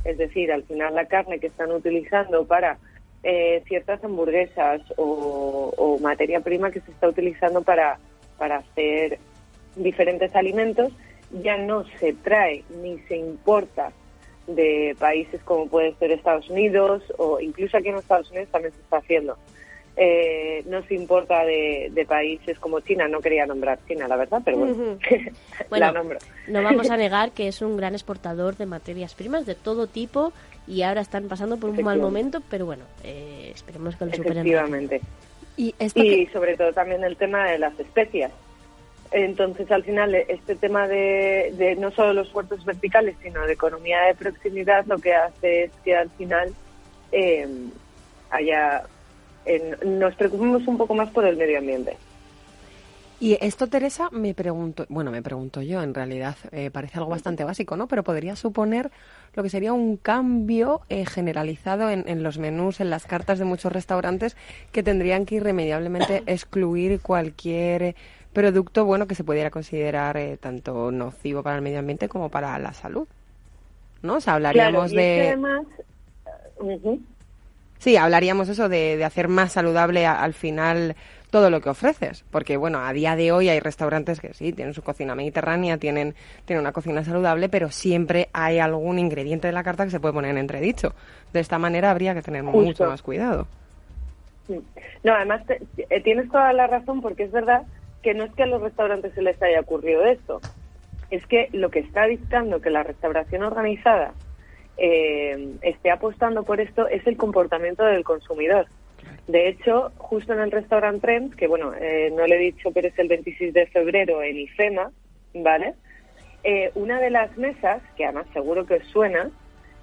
Es 0.04 0.16
decir, 0.18 0.50
al 0.50 0.64
final 0.64 0.94
la 0.94 1.06
carne 1.06 1.38
que 1.38 1.48
están 1.48 1.70
utilizando 1.70 2.46
para 2.46 2.78
eh, 3.22 3.62
ciertas 3.66 4.02
hamburguesas 4.04 4.80
o, 4.96 5.72
o 5.76 5.98
materia 6.00 6.40
prima 6.40 6.70
que 6.70 6.80
se 6.80 6.90
está 6.90 7.08
utilizando 7.08 7.62
para, 7.62 7.98
para 8.38 8.56
hacer 8.58 9.18
diferentes 9.76 10.34
alimentos 10.34 10.92
ya 11.42 11.56
no 11.56 11.84
se 11.98 12.12
trae 12.12 12.62
ni 12.82 12.98
se 13.08 13.16
importa 13.16 13.90
de 14.46 14.94
países 14.98 15.40
como 15.44 15.66
puede 15.68 15.94
ser 15.94 16.10
Estados 16.12 16.50
Unidos 16.50 17.02
o 17.16 17.40
incluso 17.40 17.76
aquí 17.76 17.88
en 17.88 17.96
Estados 17.96 18.30
Unidos 18.30 18.48
también 18.50 18.74
se 18.74 18.80
está 18.80 18.96
haciendo. 18.98 19.38
Eh, 19.94 20.62
no 20.66 20.82
se 20.84 20.94
importa 20.94 21.44
de, 21.44 21.90
de 21.92 22.06
países 22.06 22.58
como 22.58 22.80
China, 22.80 23.08
no 23.08 23.20
quería 23.20 23.44
nombrar 23.44 23.78
China, 23.86 24.08
la 24.08 24.16
verdad, 24.16 24.40
pero 24.42 24.56
bueno, 24.58 24.72
Ujú. 24.72 24.98
la 25.60 25.66
Bueno, 25.68 25.92
nombro. 25.92 26.18
no 26.48 26.62
vamos 26.62 26.90
a 26.90 26.96
negar 26.98 27.32
que 27.32 27.46
es 27.48 27.60
un 27.60 27.76
gran 27.76 27.92
exportador 27.94 28.56
de 28.56 28.64
materias 28.66 29.14
primas 29.14 29.44
de 29.44 29.54
todo 29.54 29.86
tipo 29.86 30.32
y 30.66 30.82
ahora 30.82 31.00
están 31.00 31.28
pasando 31.28 31.56
por 31.56 31.70
un 31.70 31.82
mal 31.82 31.98
momento, 32.00 32.40
pero 32.48 32.66
bueno, 32.66 32.84
eh, 33.04 33.50
esperemos 33.54 33.96
que 33.96 34.04
lo 34.06 34.12
superen. 34.12 34.38
Efectivamente. 34.38 35.00
Y 35.56 35.74
esto 35.78 36.02
Y 36.02 36.26
sobre 36.28 36.56
todo 36.56 36.72
también 36.72 37.04
el 37.04 37.16
tema 37.16 37.46
de 37.50 37.58
las 37.58 37.78
especias. 37.78 38.32
Entonces, 39.10 39.70
al 39.70 39.84
final, 39.84 40.14
este 40.14 40.56
tema 40.56 40.88
de, 40.88 41.52
de 41.58 41.76
no 41.76 41.90
solo 41.90 42.14
los 42.14 42.32
huertos 42.34 42.64
verticales, 42.64 43.14
sino 43.22 43.42
de 43.46 43.52
economía 43.52 44.00
de 44.04 44.14
proximidad, 44.14 44.86
lo 44.86 44.98
que 44.98 45.14
hace 45.14 45.64
es 45.64 45.70
que 45.84 45.94
al 45.94 46.08
final 46.10 46.54
eh, 47.12 47.46
haya, 48.30 48.84
en- 49.44 49.98
nos 49.98 50.14
preocupemos 50.14 50.66
un 50.66 50.78
poco 50.78 50.94
más 50.94 51.10
por 51.10 51.26
el 51.26 51.36
medio 51.36 51.58
ambiente. 51.58 51.96
Y 53.20 53.36
esto, 53.40 53.66
Teresa, 53.68 54.08
me 54.10 54.34
pregunto, 54.34 54.84
bueno, 54.88 55.10
me 55.12 55.22
pregunto 55.22 55.60
yo, 55.62 55.82
en 55.82 55.94
realidad 55.94 56.34
eh, 56.50 56.70
parece 56.72 56.98
algo 56.98 57.10
bastante 57.10 57.44
básico, 57.44 57.76
¿no? 57.76 57.86
Pero 57.86 58.02
podría 58.02 58.34
suponer 58.34 58.90
lo 59.34 59.42
que 59.42 59.48
sería 59.50 59.72
un 59.72 59.96
cambio 59.96 60.82
eh, 60.88 61.06
generalizado 61.06 61.88
en, 61.90 62.04
en 62.06 62.22
los 62.22 62.38
menús, 62.38 62.80
en 62.80 62.90
las 62.90 63.06
cartas 63.06 63.38
de 63.38 63.44
muchos 63.44 63.72
restaurantes 63.72 64.36
que 64.72 64.82
tendrían 64.82 65.24
que 65.26 65.36
irremediablemente 65.36 66.22
excluir 66.26 67.00
cualquier 67.00 67.82
eh, 67.82 67.94
producto, 68.32 68.84
bueno, 68.84 69.06
que 69.06 69.14
se 69.14 69.24
pudiera 69.24 69.50
considerar 69.50 70.16
eh, 70.16 70.36
tanto 70.38 70.90
nocivo 70.90 71.42
para 71.42 71.56
el 71.56 71.62
medio 71.62 71.78
ambiente 71.78 72.08
como 72.08 72.28
para 72.28 72.58
la 72.58 72.72
salud. 72.72 73.06
¿No? 74.02 74.14
O 74.16 74.20
sea, 74.20 74.34
hablaríamos 74.34 74.90
Claro, 74.90 75.06
de... 75.06 75.26
además, 75.28 75.62
ujú, 76.58 77.00
Sí, 77.78 77.96
hablaríamos 77.96 78.48
eso 78.48 78.68
de, 78.68 78.96
de 78.96 79.04
hacer 79.04 79.28
más 79.28 79.52
saludable 79.52 80.06
a- 80.06 80.22
al 80.22 80.34
final 80.34 80.94
todo 81.32 81.48
lo 81.48 81.62
que 81.62 81.70
ofreces, 81.70 82.26
porque 82.30 82.58
bueno, 82.58 82.80
a 82.84 82.92
día 82.92 83.16
de 83.16 83.32
hoy 83.32 83.48
hay 83.48 83.58
restaurantes 83.58 84.20
que 84.20 84.34
sí, 84.34 84.52
tienen 84.52 84.74
su 84.74 84.82
cocina 84.82 85.14
mediterránea, 85.14 85.78
tienen, 85.78 86.14
tienen 86.44 86.60
una 86.60 86.72
cocina 86.72 87.02
saludable, 87.02 87.48
pero 87.48 87.70
siempre 87.70 88.28
hay 88.34 88.58
algún 88.58 88.98
ingrediente 88.98 89.46
de 89.48 89.54
la 89.54 89.62
carta 89.62 89.84
que 89.84 89.90
se 89.90 89.98
puede 89.98 90.12
poner 90.12 90.32
en 90.32 90.36
entredicho. 90.36 90.94
De 91.32 91.40
esta 91.40 91.58
manera 91.58 91.90
habría 91.90 92.14
que 92.14 92.20
tener 92.20 92.42
Justo. 92.44 92.58
mucho 92.60 92.84
más 92.84 93.00
cuidado. 93.00 93.46
No, 95.02 95.14
además 95.14 95.46
te- 95.46 95.62
eh, 95.88 96.02
tienes 96.02 96.30
toda 96.30 96.52
la 96.52 96.66
razón 96.66 97.00
porque 97.00 97.22
es 97.22 97.32
verdad 97.32 97.62
que 98.02 98.12
no 98.12 98.24
es 98.24 98.34
que 98.34 98.42
a 98.42 98.46
los 98.46 98.60
restaurantes 98.60 99.14
se 99.14 99.22
les 99.22 99.40
haya 99.42 99.60
ocurrido 99.60 100.04
esto, 100.04 100.42
es 101.10 101.26
que 101.28 101.48
lo 101.52 101.70
que 101.70 101.78
está 101.78 102.04
dictando 102.06 102.60
que 102.60 102.68
la 102.68 102.82
restauración 102.82 103.42
organizada 103.42 104.12
eh, 104.76 105.56
esté 105.62 105.90
apostando 105.90 106.42
por 106.42 106.60
esto 106.60 106.88
es 106.88 107.06
el 107.06 107.16
comportamiento 107.16 107.84
del 107.84 108.04
consumidor. 108.04 108.66
De 109.28 109.48
hecho, 109.48 109.92
justo 109.96 110.32
en 110.32 110.40
el 110.40 110.50
restaurant 110.50 111.00
Trends, 111.00 111.36
que 111.36 111.46
bueno, 111.46 111.72
eh, 111.74 112.12
no 112.14 112.26
le 112.26 112.36
he 112.36 112.52
dicho, 112.52 112.72
pero 112.72 112.88
es 112.88 112.98
el 112.98 113.08
26 113.08 113.54
de 113.54 113.66
febrero 113.66 114.22
en 114.22 114.36
IFEMA, 114.36 114.90
¿vale? 115.34 115.74
Eh, 116.44 116.72
una 116.74 117.00
de 117.00 117.10
las 117.10 117.36
mesas, 117.38 117.82
que 117.96 118.04
además 118.04 118.26
seguro 118.32 118.66
que 118.66 118.74
os 118.74 118.86
suena, 118.88 119.30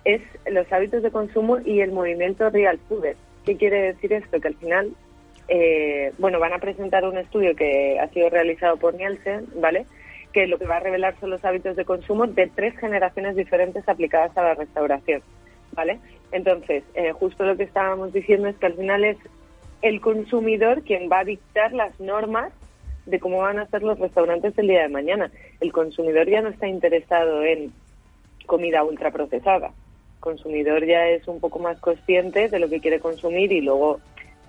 es 0.04 0.21
los 0.49 0.71
hábitos 0.71 1.04
de 1.04 1.12
consumo 1.12 1.60
y 1.60 1.80
el 1.82 1.91
movimiento 1.91 2.49
real 2.49 2.80
food. 2.89 3.06
¿Qué 3.45 3.56
quiere 3.56 3.93
decir 3.93 4.12
esto? 4.12 4.39
Que 4.39 4.49
al 4.49 4.56
final 4.56 4.93
eh, 5.49 6.13
bueno, 6.19 6.39
van 6.39 6.54
a 6.54 6.60
presentar 6.60 7.04
un 7.06 7.17
estudio 7.17 7.56
que 7.56 7.99
ha 7.99 8.08
sido 8.10 8.30
realizado 8.30 8.78
por 8.78 8.93
Nielsen, 8.93 9.47
¿vale? 9.56 9.88
Que 10.32 10.45
lo 10.45 10.60
que 10.60 10.67
va 10.67 10.78
a 10.78 10.80
revelar 10.80 11.15
son 11.19 11.32
los 11.32 11.43
hábitos 11.43 11.75
de 11.75 11.86
consumo 11.86 12.28
de 12.28 12.47
tres 12.56 12.78
generaciones 12.78 13.36
diferentes 13.36 13.88
aplicadas 13.89 14.38
a 14.38 14.43
la 14.43 14.54
restauración, 14.54 15.23
¿vale? 15.71 15.99
Entonces, 16.32 16.84
eh, 16.94 17.12
justo 17.12 17.44
lo 17.44 17.58
que 17.58 17.63
estábamos 17.63 18.13
diciendo 18.13 18.48
es 18.48 18.56
que 18.58 18.68
al 18.68 18.76
final 18.76 19.04
es 19.04 19.18
el 19.82 20.02
consumidor 20.02 20.84
quien 20.84 21.10
va 21.10 21.20
a 21.20 21.24
dictar 21.24 21.74
las 21.74 22.00
normas 22.00 22.52
de 23.06 23.20
cómo 23.20 23.39
van 23.39 23.60
a 23.60 23.68
ser 23.68 23.82
los 23.82 23.98
restaurantes 24.00 24.58
el 24.58 24.68
día 24.68 24.84
de 24.84 24.89
mañana. 24.89 25.32
El 25.60 25.72
consumidor 25.72 26.30
ya 26.30 26.42
no 26.42 26.50
está 26.50 26.68
interesado 26.68 27.44
en 27.44 27.72
comida 28.46 28.84
ultraprocesada. 28.84 29.68
El 29.68 30.20
consumidor 30.20 30.86
ya 30.86 31.08
es 31.08 31.28
un 31.28 31.39
poco 31.39 31.60
más 31.60 31.80
consciente 31.80 32.50
de 32.50 32.60
lo 32.60 32.70
que 32.70 32.82
quiere 32.82 33.00
consumir 33.00 33.52
y 33.52 33.62
luego 33.62 34.00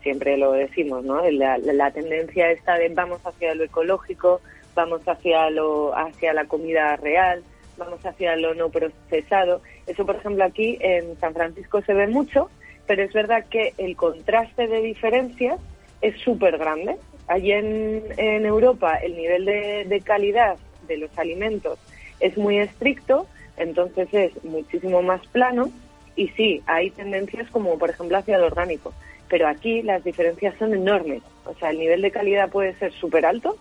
siempre 0.02 0.36
lo 0.36 0.52
decimos, 0.52 1.04
¿no? 1.04 1.22
La, 1.30 1.90
tendencia 1.92 2.50
está 2.50 2.74
de 2.74 2.88
vamos 2.88 3.20
hacia 3.24 3.54
lo 3.54 3.64
ecológico, 3.64 4.40
vamos 4.74 5.06
hacia 5.06 5.50
lo 5.50 5.96
hacia 5.96 6.32
la 6.32 6.46
comida 6.46 6.96
real, 6.96 7.42
vamos 7.80 8.04
hacia 8.06 8.36
lo 8.36 8.54
no 8.54 8.68
procesado. 8.68 9.62
Eso, 9.86 10.06
por 10.06 10.16
ejemplo, 10.16 10.44
aquí 10.44 10.78
en 10.80 11.18
San 11.18 11.34
Francisco 11.34 11.82
se 11.82 11.94
ve 11.94 12.06
mucho, 12.06 12.48
pero 12.86 13.02
es 13.02 13.12
verdad 13.12 13.46
que 13.50 13.72
el 13.78 13.96
contraste 13.96 14.68
de 14.68 14.82
diferencias 14.82 15.58
es 16.00 16.16
súper 16.20 16.58
grande. 16.58 16.96
Allí 17.26 17.52
en, 17.52 18.04
en, 18.16 18.44
Europa 18.46 18.96
el 18.96 19.16
nivel 19.16 19.44
de, 19.44 19.84
de 19.88 20.00
calidad 20.00 20.56
de 20.86 20.98
los 20.98 21.18
alimentos 21.18 21.78
es 22.20 22.36
muy 22.36 22.58
estricto, 22.58 23.26
entonces 23.56 24.08
es 24.12 24.44
muchísimo 24.44 25.02
más 25.02 25.26
plano 25.28 25.70
y 26.16 26.28
sí, 26.28 26.62
hay 26.66 26.90
tendencias 26.90 27.48
como 27.50 27.78
por 27.78 27.90
ejemplo 27.90 28.18
hacia 28.18 28.36
el 28.36 28.42
orgánico, 28.42 28.92
pero 29.28 29.48
aquí 29.48 29.82
las 29.82 30.04
diferencias 30.04 30.54
son 30.58 30.74
enormes. 30.74 31.22
O 31.44 31.54
sea, 31.54 31.70
el 31.70 31.78
nivel 31.78 32.02
de 32.02 32.10
calidad 32.10 32.50
puede 32.50 32.74
ser 32.74 32.92
súper 32.92 33.24
alto, 33.24 33.56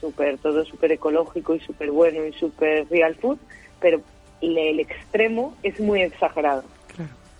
súper 0.00 0.38
todo 0.38 0.64
súper 0.64 0.92
ecológico 0.92 1.54
y 1.54 1.60
súper 1.60 1.90
bueno 1.90 2.24
y 2.24 2.32
súper 2.32 2.88
real 2.88 3.14
food, 3.16 3.38
pero 3.80 4.00
el 4.40 4.80
extremo 4.80 5.56
es 5.62 5.80
muy 5.80 6.02
exagerado. 6.02 6.64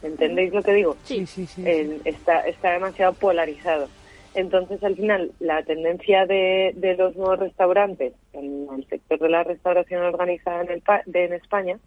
¿Entendéis 0.03 0.53
lo 0.53 0.63
que 0.63 0.75
digo? 0.75 0.97
Sí, 1.05 1.27
sí, 1.27 1.47
sí. 1.47 1.65
está, 2.05 2.41
está 2.43 2.73
demasiado 2.73 3.15
polarizado. 3.15 3.89
Entonces, 4.35 4.83
al 4.85 4.95
final, 4.95 5.33
la 5.41 5.63
tendencia 5.65 6.27
de, 6.27 6.73
de, 6.77 6.97
los 6.97 7.17
nuevos 7.17 7.41
restaurantes 7.41 8.13
en 8.33 8.69
el 8.73 8.87
sector 8.87 9.19
de 9.19 9.29
la 9.29 9.43
restauración 9.43 10.03
organizada 10.03 10.63
en, 10.63 10.71
el, 10.71 10.83
en 11.15 11.33
España 11.33 11.79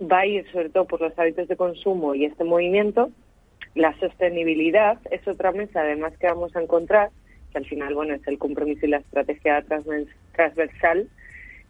va 0.00 0.20
a 0.20 0.26
ir 0.26 0.50
sobre 0.50 0.70
todo 0.70 0.86
por 0.86 1.00
los 1.00 1.16
hábitos 1.18 1.48
de 1.48 1.56
consumo 1.56 2.14
y 2.14 2.24
este 2.24 2.44
movimiento. 2.44 3.10
La 3.74 3.96
sostenibilidad 4.00 4.98
es 5.10 5.26
otra 5.28 5.52
mesa, 5.52 5.82
además, 5.82 6.14
que 6.18 6.26
vamos 6.26 6.56
a 6.56 6.62
encontrar, 6.62 7.10
que 7.56 7.60
al 7.60 7.66
final, 7.66 7.94
bueno, 7.94 8.14
es 8.14 8.26
el 8.28 8.38
compromiso 8.38 8.84
y 8.84 8.90
la 8.90 8.98
estrategia 8.98 9.64
transversal 10.34 11.08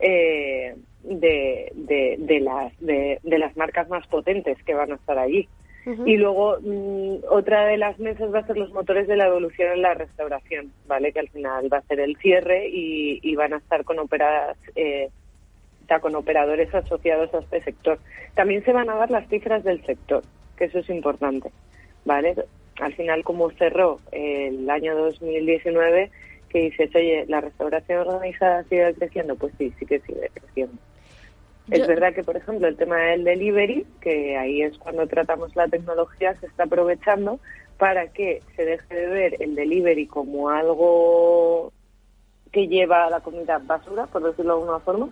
eh, 0.01 0.75
de, 1.05 1.73
de, 1.75 2.17
de, 2.19 2.41
las, 2.41 2.79
de, 2.81 3.21
de 3.23 3.39
las 3.39 3.57
marcas 3.57 3.89
más 3.89 4.05
potentes 4.09 4.61
que 4.65 4.75
van 4.75 4.93
a 4.93 4.97
estar 4.97 5.19
allí. 5.19 5.49
Y 6.05 6.17
luego 6.17 6.59
mm, 6.61 7.27
otra 7.31 7.67
de 7.67 7.77
las 7.77 7.97
mesas 8.01 8.35
va 8.35 8.41
a 8.41 8.47
ser 8.47 8.57
los 8.57 8.73
motores 8.73 9.07
de 9.07 9.15
la 9.15 9.29
evolución 9.29 9.73
en 9.73 9.83
la 9.83 9.95
restauración, 9.95 10.73
¿vale? 10.89 11.13
Que 11.13 11.21
al 11.21 11.29
final 11.29 11.73
va 11.73 11.79
a 11.79 11.83
ser 11.83 12.01
el 12.01 12.17
cierre 12.17 12.69
y, 12.69 13.37
van 13.37 13.53
a 13.53 13.59
estar 13.59 13.85
con 13.85 14.01
operadas, 14.01 14.59
eh, 14.75 15.11
con 16.01 16.17
operadores 16.17 16.75
asociados 16.75 17.33
a 17.33 17.39
este 17.39 17.63
sector. 17.63 18.01
También 18.35 18.65
se 18.65 18.73
van 18.73 18.91
a 18.91 18.97
dar 18.97 19.13
las 19.13 19.29
cifras 19.29 19.63
del 19.63 19.81
sector, 19.87 20.25
que 20.57 20.65
eso 20.65 20.81
es 20.81 20.91
importante, 20.91 21.53
¿vale? 22.05 22.35
Al 22.81 22.95
final, 22.95 23.25
como 23.25 23.51
cerró 23.53 24.01
el 24.13 24.69
año 24.69 24.97
2019, 24.97 26.11
que 26.49 26.59
dices, 26.61 26.95
oye, 26.95 27.25
la 27.29 27.41
restauración 27.41 28.07
organizada 28.07 28.65
sigue 28.65 28.95
creciendo, 28.95 29.37
pues 29.37 29.53
sí, 29.59 29.73
sí 29.79 29.87
que 29.87 30.01
sigue 30.01 30.31
creciendo. 30.35 30.77
Es 31.71 31.87
verdad 31.87 32.15
que, 32.15 32.23
por 32.23 32.37
ejemplo, 32.37 32.69
el 32.69 32.77
tema 32.77 32.97
del 32.97 33.25
delivery, 33.25 33.85
que 34.01 34.37
ahí 34.37 34.63
es 34.63 34.79
cuando 34.79 35.07
tratamos 35.09 35.57
la 35.57 35.67
tecnología, 35.67 36.35
se 36.39 36.47
está 36.47 36.65
aprovechando 36.65 37.41
para 37.77 38.09
que 38.09 38.43
se 38.55 38.65
deje 38.65 38.95
de 38.95 39.07
ver 39.07 39.37
el 39.41 39.55
delivery 39.57 40.07
como 40.07 40.49
algo 40.49 41.73
que 42.53 42.69
lleva 42.69 43.07
a 43.07 43.11
la 43.11 43.21
comida 43.21 43.59
basura, 43.59 44.07
por 44.07 44.23
decirlo 44.23 44.55
de 44.55 44.61
alguna 44.61 44.79
forma, 44.81 45.11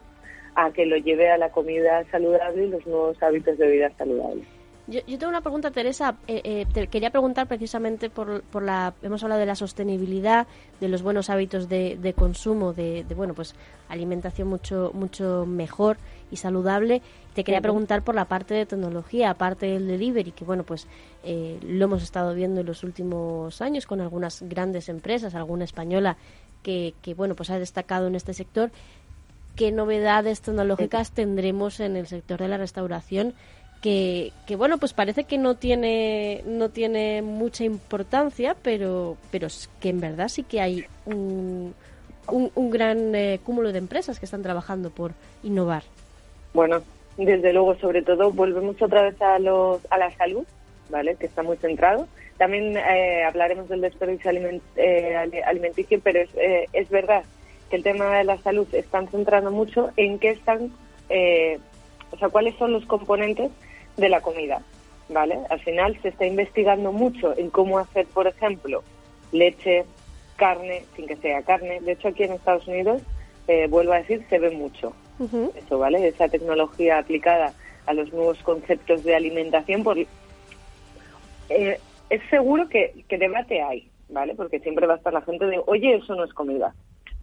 a 0.55 0.70
que 0.72 0.87
lo 0.87 0.96
lleve 0.96 1.29
a 1.29 1.38
la 1.38 1.50
comida 1.50 2.05
saludable 2.11 2.64
y 2.64 2.70
los 2.70 2.87
nuevos 2.87 3.20
hábitos 3.22 3.59
de 3.59 3.70
vida 3.70 3.90
saludables. 3.98 4.46
Yo, 4.87 5.01
tengo 5.07 5.29
una 5.29 5.40
pregunta, 5.40 5.70
Teresa. 5.70 6.16
Eh, 6.29 6.42
eh, 6.44 6.66
te 6.70 6.88
quería 6.88 7.09
preguntar 7.09 7.47
precisamente 7.47 8.11
por, 8.11 8.42
por, 8.42 8.62
la. 8.62 8.92
Hemos 9.01 9.23
hablado 9.23 9.40
de 9.40 9.47
la 9.47 9.55
sostenibilidad, 9.55 10.47
de 10.79 10.88
los 10.88 11.03
buenos 11.03 11.31
hábitos 11.31 11.70
de, 11.70 11.97
de 11.97 12.12
consumo, 12.12 12.75
de, 12.75 13.03
de, 13.05 13.14
bueno, 13.14 13.33
pues 13.33 13.55
alimentación 13.88 14.49
mucho 14.49 14.90
mucho 14.92 15.47
mejor 15.47 15.97
y 16.31 16.37
saludable. 16.37 17.01
Te 17.33 17.44
quería 17.44 17.62
preguntar 17.62 18.03
por 18.03 18.14
la 18.14 18.27
parte 18.27 18.53
de 18.53 18.66
tecnología, 18.66 19.31
aparte 19.31 19.66
del 19.66 19.88
delivery, 19.88 20.33
que 20.33 20.44
bueno, 20.44 20.64
pues 20.64 20.87
eh, 21.23 21.59
lo 21.62 21.87
hemos 21.87 22.03
estado 22.03 22.35
viendo 22.35 22.61
en 22.61 22.66
los 22.66 22.85
últimos 22.85 23.62
años 23.62 23.87
con 23.87 24.03
algunas 24.03 24.42
grandes 24.42 24.90
empresas, 24.90 25.35
alguna 25.35 25.64
española 25.64 26.18
que, 26.62 26.94
que 27.01 27.14
bueno, 27.14 27.35
pues 27.35 27.49
ha 27.49 27.59
destacado 27.59 28.07
en 28.07 28.16
este 28.16 28.35
sector. 28.35 28.70
¿Qué 29.57 29.70
novedades 29.73 30.42
tecnológicas 30.42 31.12
tendremos 31.12 31.81
en 31.81 31.97
el 31.97 32.07
sector 32.07 32.40
de 32.40 32.49
la 32.49 32.59
restauración? 32.59 33.35
Que, 33.85 34.57
bueno, 34.57 34.79
pues 34.79 34.94
parece 34.94 35.25
que 35.25 35.37
no 35.37 35.57
tiene, 35.57 36.42
no 36.47 36.70
tiene 36.70 37.20
mucha 37.20 37.64
importancia, 37.64 38.57
pero, 38.62 39.18
pero 39.31 39.49
que 39.79 39.90
en 39.90 40.01
verdad 40.01 40.29
sí 40.29 40.42
que 40.42 40.62
hay 40.62 40.87
un, 41.05 41.75
un, 42.27 42.70
gran 42.70 43.14
eh, 43.14 43.40
cúmulo 43.44 43.73
de 43.73 43.79
empresas 43.79 44.18
que 44.18 44.25
están 44.25 44.42
trabajando 44.42 44.88
por 44.88 45.12
innovar. 45.42 45.83
Bueno, 46.55 46.81
desde 47.18 47.53
luego, 47.53 47.75
sobre 47.75 48.01
todo, 48.01 48.33
volvemos 48.33 48.81
otra 48.81 49.03
vez 49.03 49.20
a, 49.20 49.38
los, 49.38 49.81
a 49.90 49.99
la 49.99 50.11
salud, 50.12 50.47
¿vale? 50.88 51.16
Que 51.16 51.27
está 51.27 51.42
muy 51.42 51.59
centrado. 51.59 52.09
También 52.38 52.79
eh, 52.79 53.23
hablaremos 53.23 53.68
del 53.68 53.83
desperdicio 53.83 54.31
eh, 54.77 55.42
alimenticio, 55.44 56.01
pero 56.03 56.20
es, 56.20 56.31
es 56.73 56.88
verdad 56.88 57.23
que 57.68 57.77
el 57.77 57.83
tema 57.83 58.16
de 58.16 58.25
la 58.25 58.38
salud 58.38 58.66
están 58.73 59.09
centrando 59.09 59.51
mucho 59.51 59.90
en 59.99 60.18
qué 60.18 60.31
están, 60.31 60.73
o 62.11 62.16
sea, 62.16 62.31
cuáles 62.31 62.57
son 62.57 62.73
los 62.73 62.87
componentes 62.87 63.51
de 63.96 64.09
la 64.09 64.20
comida, 64.20 64.62
¿vale? 65.09 65.38
Al 65.50 65.61
final 65.61 65.98
se 66.02 66.09
está 66.09 66.26
investigando 66.26 66.92
mucho 66.92 67.37
en 67.37 67.50
cómo 67.50 67.78
hacer, 67.78 68.07
por 68.07 68.26
ejemplo, 68.26 68.83
leche, 69.33 69.85
carne, 70.37 70.85
sin 70.96 71.07
que 71.07 71.16
sea 71.16 71.42
carne. 71.42 71.80
De 71.80 71.92
hecho, 71.92 72.09
aquí 72.09 72.24
en 72.24 72.33
Estados 72.33 72.66
Unidos, 72.66 73.02
eh, 73.48 73.66
vuelvo 73.68 73.92
a 73.92 73.98
decir, 73.98 74.24
se 74.28 74.38
ve 74.38 74.50
mucho 74.50 74.92
eso, 75.57 75.78
¿vale? 75.78 76.09
Esa 76.09 76.28
tecnología 76.28 76.98
aplicada 76.98 77.54
a 77.87 77.94
los 77.94 78.12
nuevos 78.12 78.42
conceptos 78.42 79.04
de 79.04 79.14
alimentación. 79.14 79.85
Por, 79.85 79.96
eh, 79.98 80.07
es 82.11 82.20
seguro 82.30 82.68
que, 82.68 83.04
que 83.09 83.18
debate 83.18 83.62
hay, 83.62 83.88
¿vale? 84.09 84.35
Porque 84.35 84.61
siempre 84.61 84.87
va 84.87 84.94
a 84.94 84.96
estar 84.96 85.12
la 85.12 85.22
gente 85.22 85.46
de, 85.46 85.61
oye, 85.66 85.94
eso 85.94 86.14
no 86.14 86.24
es 86.24 86.33
comida, 86.33 86.74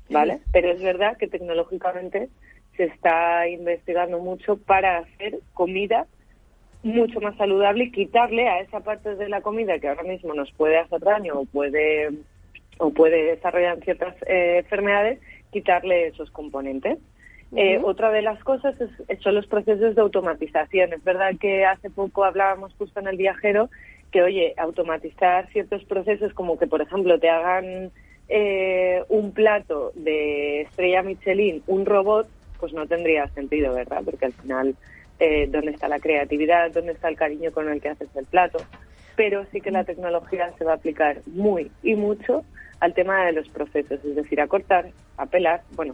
¿vale? 0.10 0.40
Pero 0.54 0.72
es 0.72 0.82
verdad 0.82 1.18
que 1.18 1.28
tecnológicamente 1.28 2.30
se 2.78 2.86
está 2.86 3.48
investigando 3.48 4.20
mucho 4.20 4.58
para 4.58 5.00
hacer 5.00 5.40
comida 5.54 6.08
mucho 6.84 7.20
más 7.22 7.36
saludable 7.38 7.86
y 7.86 7.92
quitarle 7.92 8.48
a 8.48 8.60
esa 8.60 8.80
parte 8.80 9.16
de 9.16 9.30
la 9.30 9.42
comida 9.42 9.80
que 9.80 9.88
ahora 9.88 10.04
mismo 10.04 10.34
nos 10.34 10.52
puede 10.54 10.78
hacer 10.78 11.00
daño 11.02 11.40
o 11.40 11.46
puede 11.46 12.10
o 12.78 12.90
puede 12.90 13.36
desarrollar 13.36 13.80
ciertas 13.84 14.16
eh, 14.26 14.58
enfermedades, 14.60 15.20
quitarle 15.52 16.08
esos 16.08 16.32
componentes. 16.32 16.98
Eh, 17.56 17.80
otra 17.84 18.12
de 18.12 18.22
las 18.22 18.42
cosas 18.44 18.76
es, 18.80 19.20
son 19.20 19.36
los 19.36 19.46
procesos 19.46 19.94
de 19.94 20.02
automatización. 20.02 20.94
Es 20.94 21.04
verdad 21.04 21.34
que 21.40 21.66
hace 21.66 21.90
poco 21.90 22.24
hablábamos 22.24 22.74
justo 22.78 23.00
en 23.00 23.08
el 23.08 23.18
viajero 23.18 23.70
que, 24.12 24.24
oye, 24.24 24.54
automatizar 24.58 25.48
ciertos 25.52 25.84
procesos 25.84 26.34
como 26.34 26.58
que, 26.58 26.66
por 26.66 26.82
ejemplo, 26.82 27.20
te 27.20 27.30
hagan 27.30 27.92
eh, 28.30 29.04
un 29.10 29.32
plato 29.32 29.92
de 29.96 30.62
estrella 30.62 31.04
Michelin, 31.04 31.62
un 31.68 31.86
robot, 31.86 32.28
pues 32.60 32.74
no 32.74 32.88
tendría 32.88 33.28
sentido, 33.30 33.74
¿verdad? 33.74 34.02
Porque 34.06 34.26
al 34.26 34.34
final 34.34 34.76
eh, 35.22 35.48
dónde 35.48 35.72
está 35.72 35.88
la 35.88 36.00
creatividad, 36.00 36.72
dónde 36.72 36.94
está 36.94 37.08
el 37.08 37.16
cariño 37.16 37.52
con 37.52 37.70
el 37.70 37.80
que 37.80 37.90
haces 37.90 38.10
el 38.16 38.26
plato. 38.26 38.58
Pero 39.16 39.46
sí 39.52 39.62
que 39.62 39.70
la 39.70 39.84
tecnología 39.84 40.52
se 40.58 40.66
va 40.66 40.72
a 40.72 40.76
aplicar 40.76 41.22
muy 41.28 41.70
y 41.84 41.94
mucho 41.94 42.44
al 42.80 42.96
tema 42.96 43.26
de 43.26 43.34
los 43.34 43.48
procesos, 43.50 44.04
es 44.04 44.16
decir, 44.16 44.42
a 44.42 44.48
cortar, 44.48 44.90
a 45.18 45.28
pelar. 45.28 45.62
Bueno, 45.76 45.94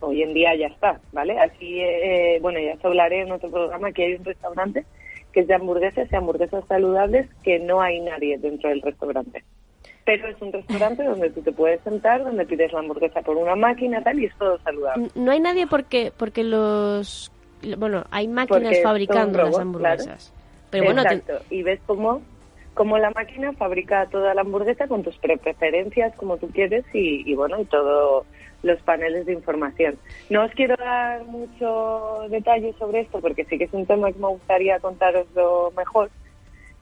hoy 0.00 0.22
en 0.22 0.32
día 0.32 0.54
ya 0.54 0.68
está, 0.68 0.98
¿vale? 1.12 1.38
Así, 1.38 1.78
eh, 1.78 2.38
bueno, 2.40 2.58
ya 2.58 2.72
os 2.72 2.84
hablaré 2.86 3.20
en 3.20 3.32
otro 3.32 3.50
programa 3.50 3.92
que 3.92 4.04
hay 4.04 4.14
un 4.14 4.24
restaurante 4.24 4.86
que 5.34 5.40
es 5.40 5.46
de 5.46 5.54
hamburguesas 5.54 6.10
y 6.10 6.16
hamburguesas 6.16 6.64
saludables 6.66 7.28
que 7.42 7.58
no 7.58 7.82
hay 7.82 8.00
nadie 8.00 8.38
dentro 8.38 8.70
del 8.70 8.80
restaurante. 8.80 9.44
Pero 10.06 10.28
es 10.28 10.40
un 10.40 10.52
restaurante 10.52 11.02
donde 11.04 11.28
tú 11.30 11.42
te 11.42 11.52
puedes 11.52 11.82
sentar, 11.82 12.24
donde 12.24 12.46
pides 12.46 12.72
la 12.72 12.78
hamburguesa 12.78 13.20
por 13.20 13.36
una 13.36 13.56
máquina 13.56 14.02
tal 14.02 14.20
y 14.20 14.26
es 14.26 14.38
todo 14.38 14.58
saludable. 14.60 15.08
No 15.14 15.32
hay 15.32 15.40
nadie 15.40 15.66
porque 15.66 16.12
porque 16.16 16.44
los 16.44 17.30
bueno, 17.76 18.04
hay 18.10 18.28
máquinas 18.28 18.80
fabricando 18.82 19.38
las 19.38 19.58
hamburguesas. 19.58 20.32
Pero 20.70 20.84
bueno, 20.84 21.02
Exacto. 21.02 21.38
y 21.50 21.62
ves 21.62 21.80
cómo 21.86 22.22
como 22.74 22.98
la 22.98 23.10
máquina 23.10 23.52
fabrica 23.52 24.08
toda 24.10 24.34
la 24.34 24.40
hamburguesa 24.40 24.88
con 24.88 25.04
tus 25.04 25.16
preferencias 25.18 26.12
como 26.16 26.38
tú 26.38 26.48
quieres 26.48 26.84
y, 26.92 27.22
y 27.30 27.34
bueno, 27.36 27.60
y 27.60 27.64
todos 27.66 28.26
los 28.64 28.80
paneles 28.82 29.26
de 29.26 29.32
información. 29.32 29.96
No 30.30 30.44
os 30.44 30.50
quiero 30.52 30.74
dar 30.76 31.24
mucho 31.24 32.26
detalle 32.28 32.74
sobre 32.78 33.00
esto 33.00 33.20
porque 33.20 33.44
sí 33.44 33.58
que 33.58 33.64
es 33.64 33.72
un 33.72 33.86
tema 33.86 34.10
que 34.10 34.18
me 34.18 34.28
gustaría 34.28 34.80
contaroslo 34.80 35.72
mejor 35.76 36.10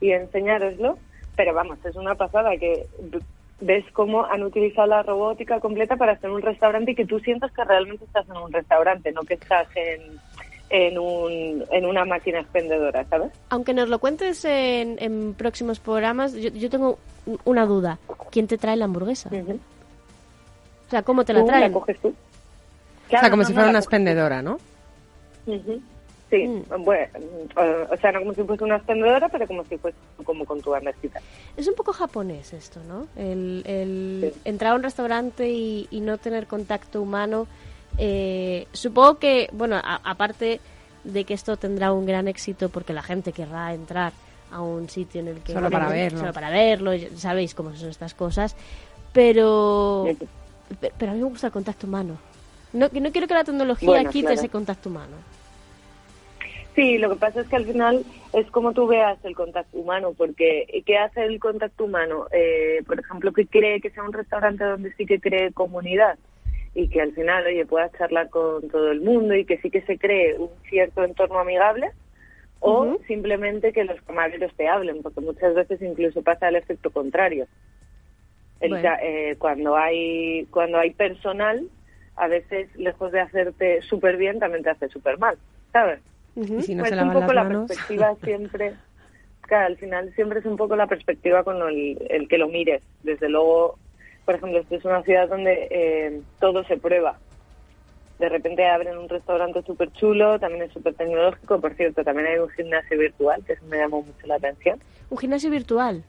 y 0.00 0.12
enseñároslo, 0.12 0.98
pero 1.36 1.52
vamos, 1.52 1.78
es 1.84 1.96
una 1.96 2.14
pasada 2.14 2.56
que 2.56 2.86
ves 3.60 3.84
cómo 3.92 4.24
han 4.24 4.42
utilizado 4.42 4.88
la 4.88 5.02
robótica 5.02 5.60
completa 5.60 5.96
para 5.96 6.12
hacer 6.12 6.30
un 6.30 6.42
restaurante 6.42 6.92
y 6.92 6.94
que 6.94 7.06
tú 7.06 7.20
sientas 7.20 7.52
que 7.52 7.64
realmente 7.64 8.04
estás 8.04 8.28
en 8.28 8.36
un 8.36 8.52
restaurante, 8.52 9.12
no 9.12 9.22
que 9.22 9.34
estás 9.34 9.68
en, 9.76 10.18
en, 10.72 10.98
un, 10.98 11.64
en 11.70 11.84
una 11.84 12.04
máquina 12.06 12.40
expendedora, 12.40 13.04
¿sabes? 13.04 13.30
Aunque 13.50 13.74
nos 13.74 13.90
lo 13.90 13.98
cuentes 13.98 14.42
en, 14.46 14.96
en 15.00 15.34
próximos 15.34 15.78
programas, 15.78 16.32
yo, 16.32 16.48
yo, 16.48 16.70
tengo 16.70 16.98
una 17.44 17.66
duda. 17.66 17.98
¿Quién 18.30 18.46
te 18.46 18.56
trae 18.56 18.76
la 18.76 18.86
hamburguesa? 18.86 19.28
O 19.28 20.90
sea, 20.90 21.02
¿cómo 21.02 21.24
te 21.24 21.34
la 21.34 21.44
traen? 21.44 21.60
¿La 21.60 21.72
coges 21.72 22.00
tú? 22.00 22.14
Claro, 23.08 23.20
o 23.20 23.20
sea, 23.20 23.30
como 23.30 23.42
no, 23.42 23.46
si 23.46 23.52
fuera 23.52 23.66
no, 23.66 23.70
una 23.70 23.78
expendedora, 23.80 24.40
¿no? 24.40 24.58
Uh 25.46 25.52
-huh. 25.52 25.80
Sí, 26.30 26.48
mm. 26.48 26.82
bueno, 26.82 27.08
o 27.90 27.96
sea, 27.98 28.12
no 28.12 28.20
como 28.20 28.32
si 28.32 28.42
fuese 28.42 28.64
una 28.64 28.76
expendedora, 28.76 29.28
pero 29.28 29.46
como 29.46 29.64
si 29.64 29.76
fuese 29.76 29.98
como 30.24 30.46
con 30.46 30.62
tu 30.62 30.70
bandejita. 30.70 31.20
Es 31.58 31.68
un 31.68 31.74
poco 31.74 31.92
japonés 31.92 32.54
esto, 32.54 32.80
¿no? 32.88 33.06
El, 33.14 33.62
el 33.66 34.32
sí. 34.32 34.40
entrar 34.46 34.72
a 34.72 34.76
un 34.76 34.82
restaurante 34.82 35.50
y, 35.50 35.86
y, 35.90 36.00
no 36.00 36.16
tener 36.16 36.46
contacto 36.46 37.02
humano. 37.02 37.46
Eh, 37.98 38.66
supongo 38.72 39.18
que, 39.18 39.48
bueno, 39.52 39.76
a, 39.76 40.00
aparte 40.04 40.60
de 41.04 41.24
que 41.24 41.34
esto 41.34 41.56
tendrá 41.56 41.92
un 41.92 42.06
gran 42.06 42.28
éxito 42.28 42.68
porque 42.68 42.92
la 42.92 43.02
gente 43.02 43.32
querrá 43.32 43.74
entrar 43.74 44.12
a 44.50 44.60
un 44.60 44.88
sitio 44.88 45.20
en 45.20 45.28
el 45.28 45.40
que... 45.40 45.52
Solo 45.52 45.70
para 45.70 45.88
verlo. 45.88 46.20
Solo 46.20 46.32
para 46.32 46.50
verlo, 46.50 46.92
sabéis 47.16 47.54
cómo 47.54 47.74
son 47.74 47.90
estas 47.90 48.14
cosas. 48.14 48.54
Pero, 49.12 50.06
pero 50.98 51.12
a 51.12 51.14
mí 51.14 51.20
me 51.20 51.28
gusta 51.28 51.48
el 51.48 51.52
contacto 51.52 51.86
humano. 51.86 52.16
No, 52.72 52.88
no 52.92 53.12
quiero 53.12 53.26
que 53.26 53.34
la 53.34 53.44
tecnología 53.44 53.88
bueno, 53.88 54.10
quite 54.10 54.26
claro. 54.26 54.40
ese 54.40 54.48
contacto 54.48 54.88
humano. 54.88 55.16
Sí, 56.74 56.96
lo 56.96 57.10
que 57.10 57.16
pasa 57.16 57.42
es 57.42 57.48
que 57.48 57.56
al 57.56 57.66
final 57.66 58.02
es 58.32 58.50
como 58.50 58.72
tú 58.72 58.86
veas 58.86 59.18
el 59.24 59.34
contacto 59.34 59.76
humano, 59.76 60.14
porque 60.16 60.82
¿qué 60.86 60.96
hace 60.96 61.24
el 61.24 61.38
contacto 61.38 61.84
humano? 61.84 62.26
Eh, 62.32 62.82
por 62.86 62.98
ejemplo, 62.98 63.32
que 63.32 63.46
cree 63.46 63.80
que 63.82 63.90
sea 63.90 64.02
un 64.02 64.12
restaurante 64.14 64.64
donde 64.64 64.94
sí 64.94 65.04
que 65.04 65.20
cree 65.20 65.52
comunidad 65.52 66.18
y 66.74 66.88
que 66.88 67.00
al 67.00 67.12
final, 67.12 67.46
oye, 67.46 67.66
puedas 67.66 67.92
charlar 67.92 68.30
con 68.30 68.68
todo 68.68 68.90
el 68.90 69.00
mundo 69.00 69.34
y 69.34 69.44
que 69.44 69.58
sí 69.58 69.70
que 69.70 69.82
se 69.82 69.98
cree 69.98 70.38
un 70.38 70.50
cierto 70.68 71.04
entorno 71.04 71.38
amigable, 71.38 71.90
o 72.60 72.82
uh 72.82 72.92
-huh. 72.92 73.06
simplemente 73.06 73.72
que 73.72 73.84
los 73.84 74.00
camareros 74.02 74.54
te 74.54 74.68
hablen, 74.68 75.02
porque 75.02 75.20
muchas 75.20 75.54
veces 75.54 75.82
incluso 75.82 76.22
pasa 76.22 76.48
el 76.48 76.56
efecto 76.56 76.90
contrario. 76.90 77.46
El, 78.60 78.70
bueno. 78.70 78.90
eh, 79.02 79.36
cuando 79.38 79.76
hay 79.76 80.46
cuando 80.50 80.78
hay 80.78 80.92
personal, 80.92 81.68
a 82.16 82.28
veces 82.28 82.74
lejos 82.76 83.10
de 83.12 83.20
hacerte 83.20 83.82
súper 83.82 84.16
bien, 84.16 84.38
también 84.38 84.62
te 84.62 84.70
hace 84.70 84.88
súper 84.88 85.18
mal, 85.18 85.36
¿sabes? 85.72 86.00
Uh 86.36 86.42
-huh. 86.42 86.58
Y 86.60 86.62
si 86.62 86.74
no 86.74 86.82
pues 86.84 86.90
se 86.90 86.94
un 86.94 87.08
lavan 87.08 87.20
poco 87.22 87.32
las 87.32 87.48
la 87.48 87.66
perspectiva 87.66 88.14
siempre, 88.24 88.74
claro, 89.42 89.66
al 89.66 89.76
final 89.76 90.14
siempre 90.14 90.38
es 90.38 90.46
un 90.46 90.56
poco 90.56 90.76
la 90.76 90.86
perspectiva 90.86 91.42
con 91.42 91.60
el, 91.68 91.98
el 92.08 92.28
que 92.28 92.38
lo 92.38 92.48
mires. 92.48 92.82
Desde 93.02 93.28
luego, 93.28 93.76
por 94.24 94.34
ejemplo, 94.36 94.60
esto 94.60 94.76
es 94.76 94.84
una 94.84 95.02
ciudad 95.02 95.28
donde 95.28 95.68
eh, 95.70 96.20
todo 96.40 96.64
se 96.64 96.76
prueba. 96.76 97.18
De 98.18 98.28
repente 98.28 98.64
abren 98.66 98.96
un 98.98 99.08
restaurante 99.08 99.62
súper 99.62 99.92
chulo, 99.92 100.38
también 100.38 100.62
es 100.62 100.72
súper 100.72 100.94
tecnológico. 100.94 101.60
Por 101.60 101.74
cierto, 101.74 102.04
también 102.04 102.28
hay 102.28 102.38
un 102.38 102.48
gimnasio 102.50 102.98
virtual, 102.98 103.42
que 103.44 103.54
eso 103.54 103.64
me 103.66 103.78
llamó 103.78 104.02
mucho 104.02 104.26
la 104.26 104.36
atención. 104.36 104.78
¿Un 105.10 105.18
gimnasio 105.18 105.50
virtual? 105.50 106.04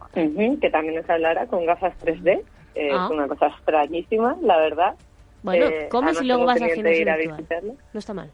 Uh 0.00 0.18
-huh, 0.18 0.60
que 0.60 0.70
también 0.70 0.98
es 0.98 1.08
hablará 1.08 1.46
con 1.46 1.64
gafas 1.64 1.94
3D. 2.04 2.42
Eh, 2.74 2.90
ah. 2.92 3.04
Es 3.06 3.10
una 3.10 3.28
cosa 3.28 3.46
extrañísima, 3.48 4.36
la 4.42 4.56
verdad. 4.58 4.94
Bueno, 5.42 5.66
eh, 5.66 5.88
comes 5.90 6.20
y 6.20 6.24
luego 6.24 6.44
vas 6.44 6.60
al 6.60 6.70
gimnasio 6.70 7.00
ir 7.00 7.10
a 7.10 7.16
visitarlo. 7.16 7.76
No 7.92 7.98
está 7.98 8.12
mal. 8.12 8.30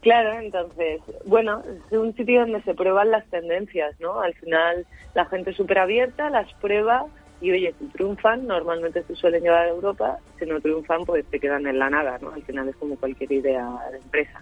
Claro, 0.00 0.32
entonces, 0.40 1.00
bueno, 1.26 1.62
es 1.90 1.96
un 1.96 2.14
sitio 2.16 2.40
donde 2.40 2.60
se 2.62 2.74
prueban 2.74 3.12
las 3.12 3.24
tendencias, 3.26 3.98
¿no? 4.00 4.20
Al 4.20 4.34
final 4.34 4.84
la 5.14 5.26
gente 5.26 5.50
es 5.50 5.56
súper 5.56 5.78
abierta, 5.78 6.28
las 6.28 6.52
prueba 6.54 7.06
y 7.42 7.50
oye, 7.50 7.74
si 7.78 7.86
triunfan, 7.86 8.46
normalmente 8.46 9.02
se 9.02 9.16
suelen 9.16 9.42
llevar 9.42 9.66
a 9.66 9.68
Europa, 9.68 10.18
si 10.38 10.46
no 10.46 10.60
triunfan, 10.60 11.04
pues 11.04 11.26
te 11.26 11.40
quedan 11.40 11.66
en 11.66 11.78
la 11.78 11.90
nada, 11.90 12.16
¿no? 12.22 12.30
Al 12.30 12.42
final 12.42 12.68
es 12.68 12.76
como 12.76 12.96
cualquier 12.96 13.32
idea 13.32 13.68
de 13.90 13.96
empresa. 13.96 14.40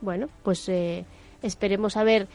Bueno, 0.00 0.28
pues 0.44 0.68
eh, 0.68 1.04
esperemos 1.42 1.96
a 1.96 2.04
ver 2.04 2.28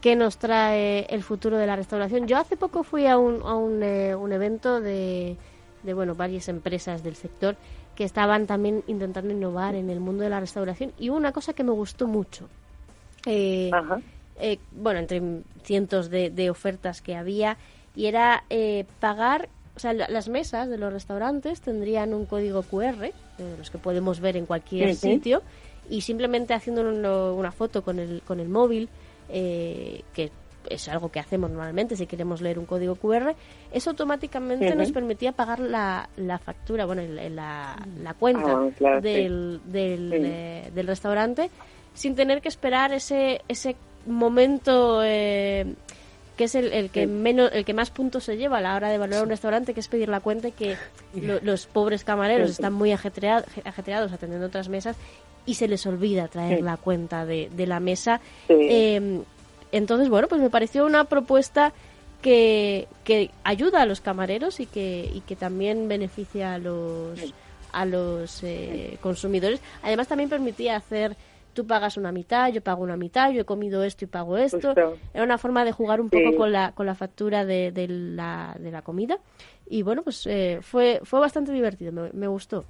qué 0.00 0.16
nos 0.16 0.38
trae 0.38 1.06
el 1.10 1.22
futuro 1.22 1.58
de 1.58 1.66
la 1.66 1.76
restauración. 1.76 2.26
Yo 2.26 2.38
hace 2.38 2.56
poco 2.56 2.82
fui 2.82 3.06
a 3.06 3.18
un, 3.18 3.42
a 3.42 3.54
un, 3.54 3.82
eh, 3.82 4.14
un 4.14 4.32
evento 4.32 4.80
de, 4.80 5.36
de, 5.82 5.94
bueno, 5.94 6.14
varias 6.14 6.48
empresas 6.48 7.02
del 7.02 7.16
sector 7.16 7.56
que 7.94 8.04
estaban 8.04 8.46
también 8.46 8.82
intentando 8.86 9.32
innovar 9.32 9.74
en 9.74 9.90
el 9.90 10.00
mundo 10.00 10.24
de 10.24 10.30
la 10.30 10.40
restauración 10.40 10.92
y 10.98 11.10
una 11.10 11.32
cosa 11.32 11.52
que 11.52 11.62
me 11.62 11.72
gustó 11.72 12.06
mucho. 12.06 12.48
Eh, 13.26 13.70
eh, 14.40 14.58
bueno, 14.72 15.00
entre 15.00 15.22
cientos 15.62 16.10
de, 16.10 16.30
de, 16.30 16.50
ofertas 16.50 17.00
que 17.00 17.14
había 17.16 17.56
y 17.96 18.06
era 18.06 18.44
eh, 18.50 18.84
pagar, 19.00 19.48
o 19.76 19.78
sea, 19.80 19.92
las 19.92 20.28
mesas 20.28 20.68
de 20.68 20.78
los 20.78 20.92
restaurantes 20.92 21.60
tendrían 21.60 22.14
un 22.14 22.26
código 22.26 22.62
QR, 22.62 22.96
de 23.38 23.58
los 23.58 23.70
que 23.70 23.78
podemos 23.78 24.20
ver 24.20 24.36
en 24.36 24.46
cualquier 24.46 24.90
Sí, 24.90 24.94
sí. 24.96 25.12
sitio, 25.14 25.42
y 25.90 26.00
simplemente 26.00 26.54
haciendo 26.54 26.82
una, 27.34 27.52
foto 27.52 27.82
con 27.82 27.98
el, 27.98 28.22
con 28.26 28.40
el 28.40 28.48
móvil, 28.48 28.88
eh, 29.28 30.02
que 30.12 30.30
es 30.70 30.88
algo 30.88 31.10
que 31.10 31.20
hacemos 31.20 31.50
normalmente 31.50 31.94
si 31.94 32.06
queremos 32.06 32.40
leer 32.40 32.58
un 32.58 32.64
código 32.64 32.94
QR, 32.94 33.34
eso 33.70 33.90
automáticamente 33.90 34.74
nos 34.74 34.92
permitía 34.92 35.32
pagar 35.32 35.60
la, 35.60 36.08
la 36.16 36.38
factura, 36.38 36.86
bueno, 36.86 37.02
la, 37.02 37.76
la 38.02 38.14
cuenta 38.14 38.50
Ah, 38.52 38.68
claro, 38.76 39.00
del, 39.02 39.60
del, 39.66 40.10
eh, 40.14 40.70
del 40.74 40.86
restaurante 40.86 41.50
sin 41.92 42.14
tener 42.14 42.40
que 42.40 42.48
esperar 42.48 42.92
ese, 42.94 43.42
ese 43.46 43.76
momento 44.06 45.02
eh, 45.04 45.74
que 46.36 46.44
es 46.44 46.54
el, 46.54 46.72
el 46.72 46.90
que 46.90 47.02
Sí. 47.02 47.06
menos 47.06 47.50
el 47.52 47.64
que 47.64 47.74
más 47.74 47.90
puntos 47.90 48.24
se 48.24 48.36
lleva 48.36 48.58
a 48.58 48.60
la 48.60 48.74
hora 48.74 48.88
de 48.90 48.98
valorar 48.98 49.22
un 49.24 49.28
restaurante 49.30 49.72
que 49.74 49.80
es 49.80 49.88
pedir 49.88 50.08
la 50.08 50.20
cuenta 50.20 50.48
y 50.48 50.52
que 50.52 50.76
lo- 51.14 51.40
los 51.42 51.66
pobres 51.66 52.02
camareros 52.04 52.50
están 52.50 52.72
muy 52.72 52.90
ajetreados, 52.92 53.46
ajetreados 53.64 54.12
atendiendo 54.12 54.46
otras 54.48 54.68
mesas 54.68 54.96
y 55.46 55.54
se 55.54 55.68
les 55.68 55.86
olvida 55.86 56.26
traer 56.28 56.58
Sí. 56.58 56.62
la 56.64 56.76
cuenta 56.76 57.24
de, 57.26 57.50
de 57.54 57.66
la 57.66 57.78
mesa 57.80 58.20
Sí. 58.48 58.54
eh, 58.58 59.20
entonces, 59.72 60.08
bueno, 60.08 60.28
pues 60.28 60.40
me 60.40 60.50
pareció 60.50 60.86
una 60.86 61.04
propuesta 61.04 61.72
que, 62.22 62.88
que 63.04 63.30
ayuda 63.42 63.82
a 63.82 63.86
los 63.86 64.00
camareros 64.00 64.60
y 64.60 64.66
que, 64.66 65.10
y 65.12 65.20
que 65.20 65.36
también 65.36 65.88
beneficia 65.88 66.54
a 66.54 66.58
los, 66.58 67.18
a 67.72 67.84
los 67.84 68.42
eh, 68.44 68.96
consumidores. 69.00 69.60
Además, 69.82 70.08
también 70.08 70.30
permitía 70.30 70.76
hacer, 70.76 71.16
tú 71.54 71.66
pagas 71.66 71.96
una 71.96 72.12
mitad, 72.12 72.52
yo 72.52 72.60
pago 72.60 72.82
una 72.82 72.96
mitad, 72.96 73.30
yo 73.30 73.40
he 73.42 73.44
comido 73.44 73.82
esto 73.84 74.04
y 74.04 74.08
pago 74.08 74.36
esto. 74.36 74.74
Justo. 74.74 74.98
Era 75.14 75.24
una 75.24 75.38
forma 75.38 75.64
de 75.64 75.72
jugar 75.72 76.00
un 76.00 76.10
Sí. 76.10 76.18
poco 76.22 76.36
con 76.36 76.52
la, 76.52 76.72
con 76.72 76.86
la 76.86 76.94
factura 76.94 77.44
de, 77.44 77.72
de 77.72 77.88
la, 77.88 78.54
de 78.58 78.70
la 78.70 78.82
comida. 78.82 79.18
Y 79.66 79.82
bueno, 79.82 80.02
pues 80.02 80.26
eh, 80.26 80.58
fue, 80.60 81.00
fue 81.04 81.20
bastante 81.20 81.52
divertido, 81.52 81.92
me, 81.92 82.10
me 82.12 82.26
gustó. 82.26 82.64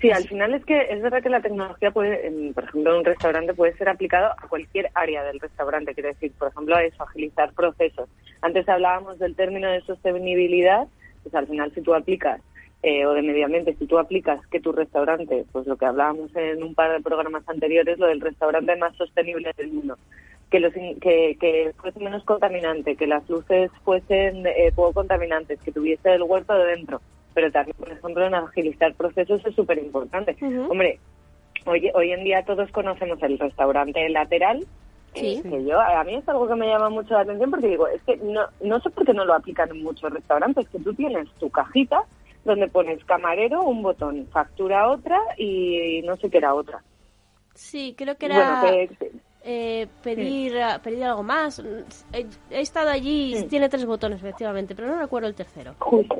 Sí, 0.00 0.10
al 0.10 0.24
final 0.28 0.52
es 0.52 0.64
que 0.66 0.78
es 0.90 1.00
verdad 1.00 1.22
que 1.22 1.30
la 1.30 1.40
tecnología 1.40 1.90
puede, 1.90 2.26
en- 2.26 2.52
por 2.52 2.64
ejemplo, 2.64 2.90
en 2.92 2.98
un 2.98 3.04
restaurante 3.04 3.54
puede 3.54 3.74
ser 3.78 3.88
aplicado 3.88 4.26
a 4.36 4.48
cualquier 4.48 4.90
área 4.94 5.22
del 5.24 5.40
restaurante. 5.40 5.94
Quiero 5.94 6.10
decir, 6.10 6.32
por 6.38 6.48
ejemplo, 6.48 6.76
a 6.76 6.82
eso, 6.82 7.02
agilizar 7.04 7.54
procesos. 7.54 8.08
Antes 8.42 8.68
hablábamos 8.68 9.18
del 9.18 9.34
término 9.34 9.70
de 9.70 9.80
sostenibilidad, 9.82 10.88
pues 11.22 11.34
al 11.34 11.46
final 11.46 11.72
si 11.74 11.80
tú 11.80 11.94
aplicas, 11.94 12.40
eh, 12.86 13.06
o 13.06 13.14
de 13.14 13.22
medio 13.22 13.46
ambiente, 13.46 13.74
si 13.78 13.86
tú 13.86 13.98
aplicas 13.98 14.46
que 14.48 14.60
tu 14.60 14.70
restaurante, 14.72 15.44
pues 15.52 15.66
lo 15.66 15.76
que 15.76 15.86
hablábamos 15.86 16.34
en 16.36 16.62
un 16.62 16.74
par 16.74 16.92
de 16.92 17.00
programas 17.02 17.42
anteriores, 17.48 17.98
lo 17.98 18.06
del 18.06 18.20
restaurante 18.20 18.76
más 18.76 18.94
sostenible 18.96 19.52
del 19.56 19.72
mundo, 19.72 19.96
que, 20.50 20.60
los, 20.60 20.76
in- 20.76 21.00
que, 21.00 21.36
que 21.40 21.72
fuese 21.78 21.98
menos 22.00 22.22
contaminante, 22.24 22.94
que 22.96 23.06
las 23.06 23.28
luces 23.30 23.70
fuesen 23.84 24.46
eh, 24.46 24.70
poco 24.74 24.92
contaminantes, 24.92 25.58
que 25.62 25.72
tuviese 25.72 26.12
el 26.14 26.22
huerto 26.24 26.52
de 26.54 26.66
dentro, 26.76 27.00
pero 27.32 27.50
también, 27.50 27.74
por 27.78 27.90
ejemplo, 27.90 28.26
en 28.26 28.34
agilizar 28.34 28.92
procesos 28.94 29.44
es 29.46 29.54
súper 29.54 29.78
importante. 29.78 30.36
Hombre, 30.68 30.98
hoy, 31.64 31.90
hoy 31.94 32.12
en 32.12 32.22
día 32.24 32.44
todos 32.44 32.70
conocemos 32.70 33.22
el 33.22 33.38
restaurante 33.38 34.06
lateral, 34.10 34.64
Sí. 35.14 35.40
eh, 35.44 35.48
que 35.48 35.64
yo, 35.64 35.80
a 35.80 36.02
mí 36.02 36.16
es 36.16 36.28
algo 36.28 36.48
que 36.48 36.56
me 36.56 36.66
llama 36.66 36.90
mucho 36.90 37.14
la 37.14 37.20
atención 37.20 37.48
porque 37.50 37.68
digo, 37.68 37.86
es 37.86 38.02
que 38.02 38.16
no, 38.16 38.42
no 38.60 38.80
sé 38.80 38.90
por 38.90 39.06
qué 39.06 39.14
no 39.14 39.24
lo 39.24 39.32
aplican 39.34 39.70
en 39.70 39.82
muchos 39.84 40.12
restaurantes, 40.12 40.68
que 40.68 40.80
tú 40.80 40.92
tienes 40.92 41.28
tu 41.38 41.48
cajita 41.50 42.02
donde 42.44 42.68
pones 42.68 43.04
camarero, 43.04 43.62
un 43.62 43.82
botón, 43.82 44.26
factura 44.32 44.88
otra 44.90 45.18
y 45.38 46.02
no 46.04 46.16
sé 46.16 46.28
qué 46.30 46.38
era 46.38 46.54
otra. 46.54 46.82
Sí, 47.54 47.94
creo 47.96 48.16
que 48.16 48.26
era... 48.26 48.60
Bueno, 48.60 48.86
que, 48.98 49.10
eh, 49.46 49.86
pedir, 50.02 50.58
ah, 50.60 50.80
pedir 50.82 51.04
algo 51.04 51.22
más. 51.22 51.62
He, 52.12 52.26
he 52.50 52.60
estado 52.60 52.90
allí 52.90 53.34
y 53.34 53.38
Sí. 53.40 53.46
tiene 53.46 53.68
tres 53.68 53.84
botones, 53.86 54.18
efectivamente, 54.18 54.74
pero 54.74 54.88
no 54.88 54.98
recuerdo 54.98 55.28
el 55.28 55.34
tercero. 55.34 55.74
justo. 55.78 56.16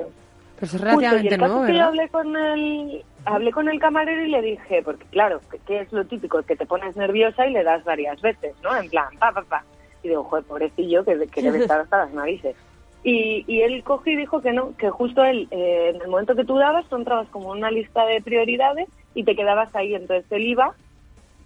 Pero 0.55 0.67
eso 0.67 0.77
es 0.77 0.81
relativamente 0.81 1.37
nuevo, 1.37 1.61
es 1.63 1.67
que 1.67 1.73
yo 1.73 1.79
¿verdad? 1.79 1.87
hablé 1.89 2.09
con 2.09 2.35
el 2.37 3.03
hablé 3.25 3.51
con 3.51 3.67
el 3.67 3.79
camarero 3.79 4.23
y 4.23 4.29
le 4.29 4.41
dije, 4.41 4.81
porque 4.83 5.03
claro, 5.07 5.41
que, 5.51 5.57
que 5.59 5.81
es 5.81 5.91
lo 5.91 6.05
típico, 6.05 6.41
que 6.43 6.55
te 6.55 6.65
pones 6.65 6.95
nerviosa 6.95 7.45
y 7.45 7.51
le 7.51 7.63
das 7.63 7.83
varias 7.83 8.21
veces, 8.21 8.55
¿no? 8.63 8.73
En 8.77 8.87
plan, 8.89 9.07
pa, 9.19 9.31
pa, 9.33 9.41
pa. 9.41 9.63
Y 10.03 10.09
digo, 10.09 10.23
joder, 10.23 10.45
pobrecillo, 10.45 11.03
que, 11.03 11.17
que 11.27 11.41
debe 11.41 11.57
estar 11.63 11.81
hasta 11.81 11.97
las 12.05 12.13
narices. 12.13 12.55
Y, 13.07 13.45
y 13.47 13.61
él 13.61 13.83
cogió 13.83 14.13
y 14.13 14.15
dijo 14.15 14.41
que 14.41 14.51
no, 14.51 14.75
que 14.77 14.89
justo 14.89 15.23
él, 15.23 15.47
eh, 15.51 15.91
en 15.93 16.01
el 16.01 16.07
momento 16.07 16.35
que 16.35 16.43
tú 16.43 16.57
dabas, 16.57 16.87
tú 16.89 16.95
entrabas 16.95 17.27
como 17.29 17.51
una 17.51 17.69
lista 17.69 18.03
de 18.03 18.19
prioridades 18.19 18.89
y 19.13 19.23
te 19.23 19.35
quedabas 19.35 19.73
ahí. 19.75 19.93
Entonces 19.93 20.25
él 20.31 20.41
iba 20.41 20.73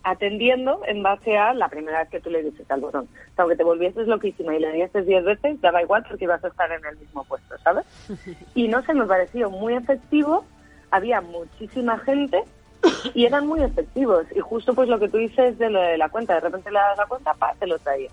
atendiendo 0.03 0.79
en 0.87 1.03
base 1.03 1.37
a 1.37 1.53
la 1.53 1.67
primera 1.67 1.99
vez 1.99 2.09
que 2.09 2.21
tú 2.21 2.29
le 2.29 2.43
dices 2.43 2.69
al 2.71 2.79
botón. 2.79 3.09
O 3.11 3.35
sea, 3.35 3.43
aunque 3.43 3.57
te 3.57 3.65
volvieses 3.65 4.07
loquísima 4.07 4.55
y 4.55 4.59
le 4.59 4.71
dieses 4.71 5.05
diez 5.05 5.21
veces, 5.25 5.59
daba 5.59 5.81
igual 5.81 6.05
porque 6.07 6.23
ibas 6.23 6.41
a 6.45 6.47
estar 6.47 6.71
en 6.71 6.85
el 6.85 6.97
mismo 6.97 7.25
puesto, 7.25 7.57
¿sabes? 7.57 7.85
Y 8.55 8.69
no 8.69 8.81
se 8.83 8.93
me 8.93 9.05
pareció 9.05 9.49
muy 9.49 9.73
efectivo, 9.73 10.45
había 10.91 11.19
muchísima 11.19 11.99
gente 11.99 12.41
y 13.13 13.25
eran 13.25 13.47
muy 13.47 13.61
efectivos. 13.61 14.25
Y 14.33 14.39
justo 14.39 14.73
pues 14.73 14.87
lo 14.87 14.97
que 14.97 15.09
tú 15.09 15.17
dices 15.17 15.57
de 15.57 15.69
lo 15.69 15.81
de 15.81 15.97
la 15.97 16.07
cuenta, 16.07 16.35
de 16.35 16.39
repente 16.39 16.71
le 16.71 16.79
das 16.79 16.97
la 16.97 17.05
cuenta, 17.05 17.33
pa, 17.33 17.53
te 17.59 17.67
lo 17.67 17.77
traía. 17.79 18.09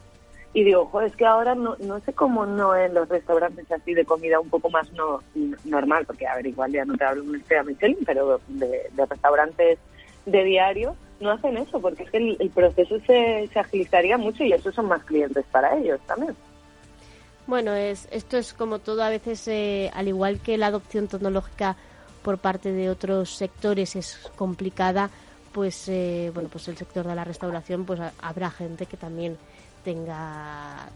Y 0.57 0.65
digo, 0.65 0.87
joder, 0.87 1.09
es 1.09 1.17
que 1.17 1.27
ahora 1.27 1.55
no, 1.55 1.77
no 1.81 2.01
sé 2.01 2.15
cómo 2.15 2.47
no 2.47 2.75
en 2.75 2.95
los 2.95 3.07
restaurantes 3.11 3.71
así 3.71 3.93
de 3.93 4.07
comida 4.07 4.41
un 4.41 4.49
poco 4.49 4.71
más 4.71 4.91
no 4.95 5.21
normal, 5.67 6.07
porque 6.07 6.27
a 6.27 6.35
ver, 6.35 6.47
igual 6.47 6.73
ya 6.73 6.83
no 6.87 6.97
te 6.97 7.05
hablo 7.05 7.25
de 7.25 7.37
estrella 7.37 7.63
Michelin, 7.63 7.99
pero 8.07 8.41
de, 8.49 8.89
de 8.91 9.05
restaurantes 9.07 9.79
de 10.25 10.45
diario, 10.45 10.97
no 11.21 11.33
hacen 11.33 11.59
eso, 11.59 11.79
porque 11.79 12.05
es 12.05 12.11
que 12.11 12.37
el, 12.41 12.51
proceso 12.55 12.99
se, 13.01 13.51
se, 13.53 13.59
agilizaría 13.59 14.17
mucho 14.17 14.45
y 14.45 14.53
esos 14.55 14.75
son 14.75 14.89
más 14.89 15.05
clientes 15.05 15.45
para 15.53 15.77
ellos 15.77 16.01
también. 16.07 16.35
Bueno, 17.47 17.75
es, 17.75 18.09
esto 18.11 18.39
es 18.39 18.55
como 18.55 18.79
todo, 18.79 19.03
a 19.03 19.11
veces, 19.11 19.47
eh, 19.49 19.91
al 19.93 20.09
igual 20.09 20.41
que 20.41 20.57
la 20.57 20.69
adopción 20.69 21.07
tecnológica 21.07 21.77
por 22.23 22.39
parte 22.39 22.73
de 22.73 22.89
otros 22.89 23.29
sectores 23.29 23.95
es 23.95 24.31
complicada, 24.37 25.11
pues 25.53 25.87
eh, 25.91 26.31
bueno, 26.33 26.49
pues 26.51 26.67
el 26.69 26.79
sector 26.79 27.07
de 27.07 27.15
la 27.15 27.25
restauración, 27.25 27.85
pues 27.85 28.01
habrá 28.23 28.51
gente 28.51 28.87
que 28.87 28.97
también 28.97 29.37
tenga 29.87 30.91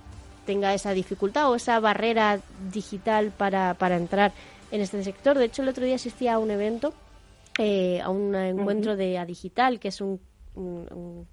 tenga 0.45 0.75
esa 0.75 0.91
dificultad 0.91 1.49
o 1.49 1.55
esa 1.55 1.79
barrera 1.79 2.41
digital 2.73 3.31
para, 3.31 3.75
para 3.75 3.97
entrar 3.97 4.33
en 4.73 4.81
este 4.81 5.05
sector. 5.05 5.39
De 5.39 5.45
hecho, 5.45 5.63
el 5.63 5.69
otro 5.69 5.85
día 5.85 5.95
asistía 5.95 6.35
a 6.35 6.39
un 6.41 6.51
evento 6.51 6.93
eh, 7.59 8.01
a 8.01 8.09
un 8.09 8.35
encuentro 8.35 8.97
de 8.97 9.17
A 9.19 9.25
Digital, 9.25 9.79
que 9.79 9.89
es 9.89 10.01
un, 10.01 10.19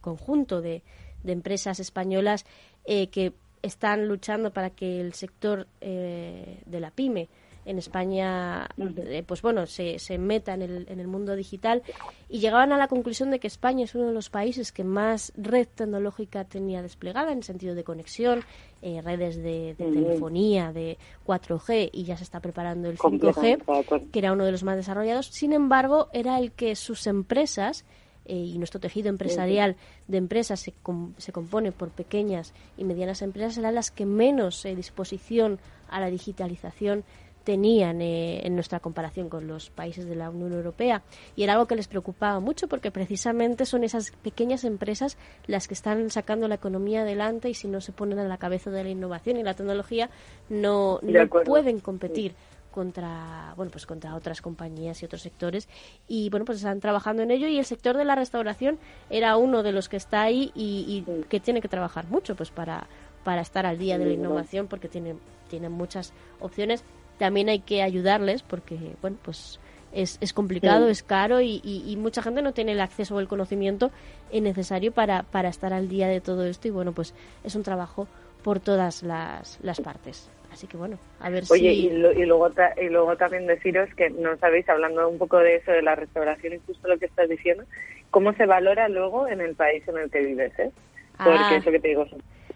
conjunto 0.01 0.61
de, 0.61 0.83
empresas 1.25 1.79
españolas 1.79 2.45
eh, 2.85 3.07
que 3.07 3.33
están 3.63 4.07
luchando 4.07 4.53
para 4.53 4.69
que 4.69 5.01
el 5.01 5.13
sector 5.13 5.67
eh, 5.81 6.61
de 6.65 6.79
la 6.79 6.91
pyme 6.91 7.27
en 7.67 7.77
España, 7.77 8.69
eh, 8.77 9.23
pues 9.27 9.41
bueno, 9.41 9.65
se, 9.67 9.99
se 9.99 10.17
meta 10.17 10.53
en 10.53 10.61
el, 10.61 10.85
en 10.89 11.01
el 11.01 11.07
mundo 11.07 11.35
digital. 11.35 11.83
Y 12.29 12.39
llegaban 12.39 12.71
a 12.71 12.77
la 12.77 12.87
conclusión 12.87 13.29
de 13.29 13.39
que 13.39 13.47
España 13.47 13.83
es 13.83 13.93
uno 13.93 14.07
de 14.07 14.13
los 14.13 14.29
países 14.29 14.71
que 14.71 14.85
más 14.85 15.33
red 15.35 15.67
tecnológica 15.67 16.45
tenía 16.45 16.81
desplegada 16.81 17.33
en 17.33 17.43
sentido 17.43 17.75
de 17.75 17.83
conexión, 17.83 18.39
eh, 18.81 19.01
redes 19.01 19.35
de, 19.35 19.75
telefonía, 19.77 20.71
de 20.71 20.97
4G 21.25 21.89
y 21.91 22.05
ya 22.05 22.15
se 22.15 22.23
está 22.23 22.39
preparando 22.39 22.89
el 22.89 22.97
5G, 22.97 24.11
que 24.11 24.19
era 24.19 24.31
uno 24.31 24.45
de 24.45 24.53
los 24.53 24.63
más 24.63 24.77
desarrollados. 24.77 25.27
Sin 25.27 25.51
embargo, 25.51 26.07
era 26.13 26.39
el 26.39 26.53
que 26.53 26.73
sus 26.77 27.05
empresas 27.05 27.83
eh, 28.25 28.33
y 28.33 28.57
nuestro 28.59 28.79
tejido 28.79 29.09
empresarial 29.09 29.75
de 30.07 30.17
empresas 30.17 30.61
se, 30.61 30.73
se, 31.17 31.31
compone 31.33 31.73
por 31.73 31.89
pequeñas 31.89 32.53
y 32.77 32.85
medianas 32.85 33.21
empresas, 33.21 33.57
eran 33.57 33.75
las 33.75 33.91
que 33.91 34.05
menos 34.05 34.63
disposición 34.63 35.59
a 35.89 35.99
la 35.99 36.09
digitalización 36.09 37.03
tenían 37.47 38.01
eh, 38.01 38.45
en 38.45 38.55
nuestra 38.55 38.81
comparación 38.81 39.29
con 39.29 39.47
los 39.47 39.69
países 39.69 40.05
de 40.05 40.15
la 40.15 40.29
Unión 40.29 40.51
Europea. 40.51 41.03
Y 41.37 41.43
era 41.43 41.53
algo 41.53 41.65
que 41.65 41.77
les 41.77 41.87
preocupaba 41.87 42.41
mucho 42.41 42.67
porque 42.67 42.91
precisamente 42.91 43.65
son 43.65 43.85
esas 43.85 44.11
pequeñas 44.11 44.65
empresas 44.65 45.17
las 45.45 45.69
que 45.69 45.73
están 45.73 46.09
sacando 46.09 46.49
la 46.49 46.55
economía 46.55 47.03
adelante 47.03 47.49
y 47.49 47.53
si 47.53 47.69
no 47.69 47.79
se 47.79 47.93
ponen 47.93 48.19
a 48.19 48.25
la 48.25 48.37
cabeza 48.37 48.69
de 48.69 48.83
la 48.83 48.89
innovación 48.89 49.37
y 49.37 49.43
la 49.43 49.53
tecnología 49.53 50.09
no, 50.49 50.99
no 51.01 51.29
pueden 51.45 51.79
competir. 51.79 52.35
contra 52.69 53.53
bueno 53.55 53.71
pues 53.71 53.87
contra 53.87 54.13
otras 54.13 54.41
compañías 54.41 55.01
y 55.01 55.05
otros 55.05 55.21
sectores. 55.21 55.69
Y 56.05 56.29
bueno 56.29 56.43
pues 56.43 56.57
están 56.57 56.81
trabajando 56.81 57.23
en 57.23 57.31
ello 57.31 57.47
y 57.47 57.59
el 57.59 57.65
sector 57.65 57.95
de 57.95 58.03
la 58.03 58.15
restauración 58.15 58.77
era 59.09 59.37
uno 59.37 59.63
de 59.63 59.71
los 59.71 59.87
que 59.87 59.95
está 59.95 60.21
ahí 60.21 60.51
y, 60.53 61.05
que 61.29 61.39
tiene 61.39 61.61
que 61.61 61.69
trabajar 61.69 62.07
mucho 62.09 62.35
pues 62.35 62.51
para 62.51 62.87
para 63.23 63.41
estar 63.41 63.65
al 63.65 63.77
día 63.77 63.97
de 63.97 64.05
la 64.05 64.13
innovación 64.13 64.67
porque 64.67 64.89
tiene 64.89 65.15
tiene 65.47 65.69
muchas 65.69 66.13
opciones 66.41 66.83
también 67.17 67.49
hay 67.49 67.59
que 67.59 67.81
ayudarles 67.81 68.43
porque, 68.43 68.77
bueno, 69.01 69.17
pues 69.23 69.59
es, 69.93 70.17
es 70.21 70.33
complicado, 70.33 70.89
es 70.89 71.03
caro 71.03 71.41
y, 71.41 71.61
y, 71.63 71.95
mucha 71.97 72.21
gente 72.21 72.41
no 72.41 72.53
tiene 72.53 72.73
el 72.73 72.81
acceso 72.81 73.15
o 73.15 73.19
el 73.19 73.27
conocimiento 73.27 73.91
necesario 74.31 74.91
para, 74.91 75.23
para 75.23 75.49
estar 75.49 75.73
al 75.73 75.89
día 75.89 76.07
de 76.07 76.21
todo 76.21 76.45
esto 76.45 76.67
y, 76.67 76.71
bueno, 76.71 76.91
pues 76.91 77.13
es 77.43 77.55
un 77.55 77.63
trabajo 77.63 78.07
por 78.43 78.59
todas 78.59 79.03
las, 79.03 79.59
las 79.61 79.79
partes. 79.81 80.29
Así 80.51 80.67
que 80.67 80.77
bueno, 80.77 80.97
a 81.19 81.29
ver 81.29 81.43
Oye, 81.49 81.73
si... 81.73 81.79
y, 81.81 81.87
y, 81.87 82.25
luego, 82.25 82.49
y 82.81 82.89
luego 82.89 83.15
también 83.17 83.47
deciros 83.47 83.93
que 83.95 84.09
no 84.09 84.37
sabéis, 84.37 84.67
hablando 84.69 85.07
un 85.07 85.17
poco 85.17 85.37
de 85.37 85.57
eso, 85.57 85.71
de 85.71 85.81
la 85.81 85.95
restauración 85.95 86.53
y 86.53 86.59
justo 86.65 86.87
lo 86.87 86.97
que 86.97 87.05
estás 87.05 87.29
diciendo, 87.29 87.63
cómo 88.11 88.33
se 88.33 88.45
valora 88.45 88.87
luego 88.89 89.27
en 89.27 89.41
el 89.41 89.55
país 89.55 89.87
en 89.87 89.97
el 89.97 90.09
que 90.09 90.21
vives, 90.21 90.57
¿eh? 90.57 90.71
Porque 91.17 91.39
ah. 91.39 91.57
eso 91.57 91.71
que 91.71 91.79
te 91.79 91.89
digo, 91.89 92.05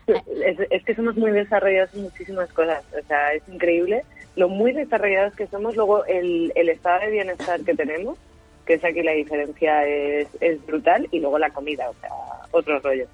es, 0.08 0.58
es 0.70 0.84
que 0.84 0.96
somos 0.96 1.16
muy 1.16 1.32
desarrollados 1.32 1.94
en 1.94 2.04
muchísimas 2.04 2.52
cosas, 2.54 2.84
o 2.94 3.06
sea, 3.08 3.34
es 3.34 3.44
increíble 3.50 4.04
lo 4.36 4.50
muy 4.50 4.72
desarrollados 4.72 5.34
que 5.36 5.48
somos, 5.48 5.76
luego 5.76 6.06
el, 6.06 6.52
el 6.56 6.70
estado 6.70 7.02
de 7.02 7.12
bienestar 7.12 7.62
que 7.62 7.76
tenemos, 7.76 8.18
que 8.66 8.76
es 8.76 8.84
aquí 8.84 9.02
la 9.02 9.12
diferencia 9.14 9.86
es, 9.86 10.28
es 10.40 10.66
brutal, 10.66 11.08
y 11.12 11.20
luego 11.20 11.38
la 11.38 11.50
comida, 11.50 11.90
o 11.90 11.94
sea, 12.00 12.10
otro 12.52 12.80
rollo. 12.80 13.06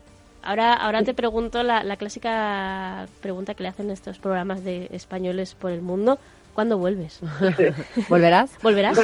Ahora, 0.43 0.73
ahora 0.73 1.03
te 1.03 1.13
pregunto 1.13 1.63
la, 1.63 1.83
la 1.83 1.97
clásica 1.97 3.07
pregunta 3.21 3.53
que 3.53 3.63
le 3.63 3.69
hacen 3.69 3.89
estos 3.89 4.19
programas 4.19 4.63
de 4.63 4.87
españoles 4.91 5.55
por 5.55 5.71
el 5.71 5.81
mundo. 5.81 6.19
¿Cuándo 6.53 6.77
vuelves? 6.77 7.19
¿Volverás? 8.09 8.51
¿Volverás? 8.63 8.97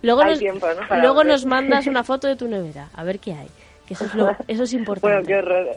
luego 0.00 0.24
nos, 0.24 0.40
luego 0.40 1.24
nos 1.24 1.44
mandas 1.44 1.86
una 1.88 2.04
foto 2.04 2.26
de 2.26 2.36
tu 2.36 2.48
nevera, 2.48 2.88
a 2.94 3.04
ver 3.04 3.18
qué 3.18 3.32
hay 3.32 3.48
eso 3.90 4.04
es, 4.04 4.14
lo, 4.14 4.36
eso 4.46 4.62
es 4.64 4.72
importante. 4.74 5.08
Bueno, 5.08 5.26
qué 5.26 5.36
horror. 5.36 5.68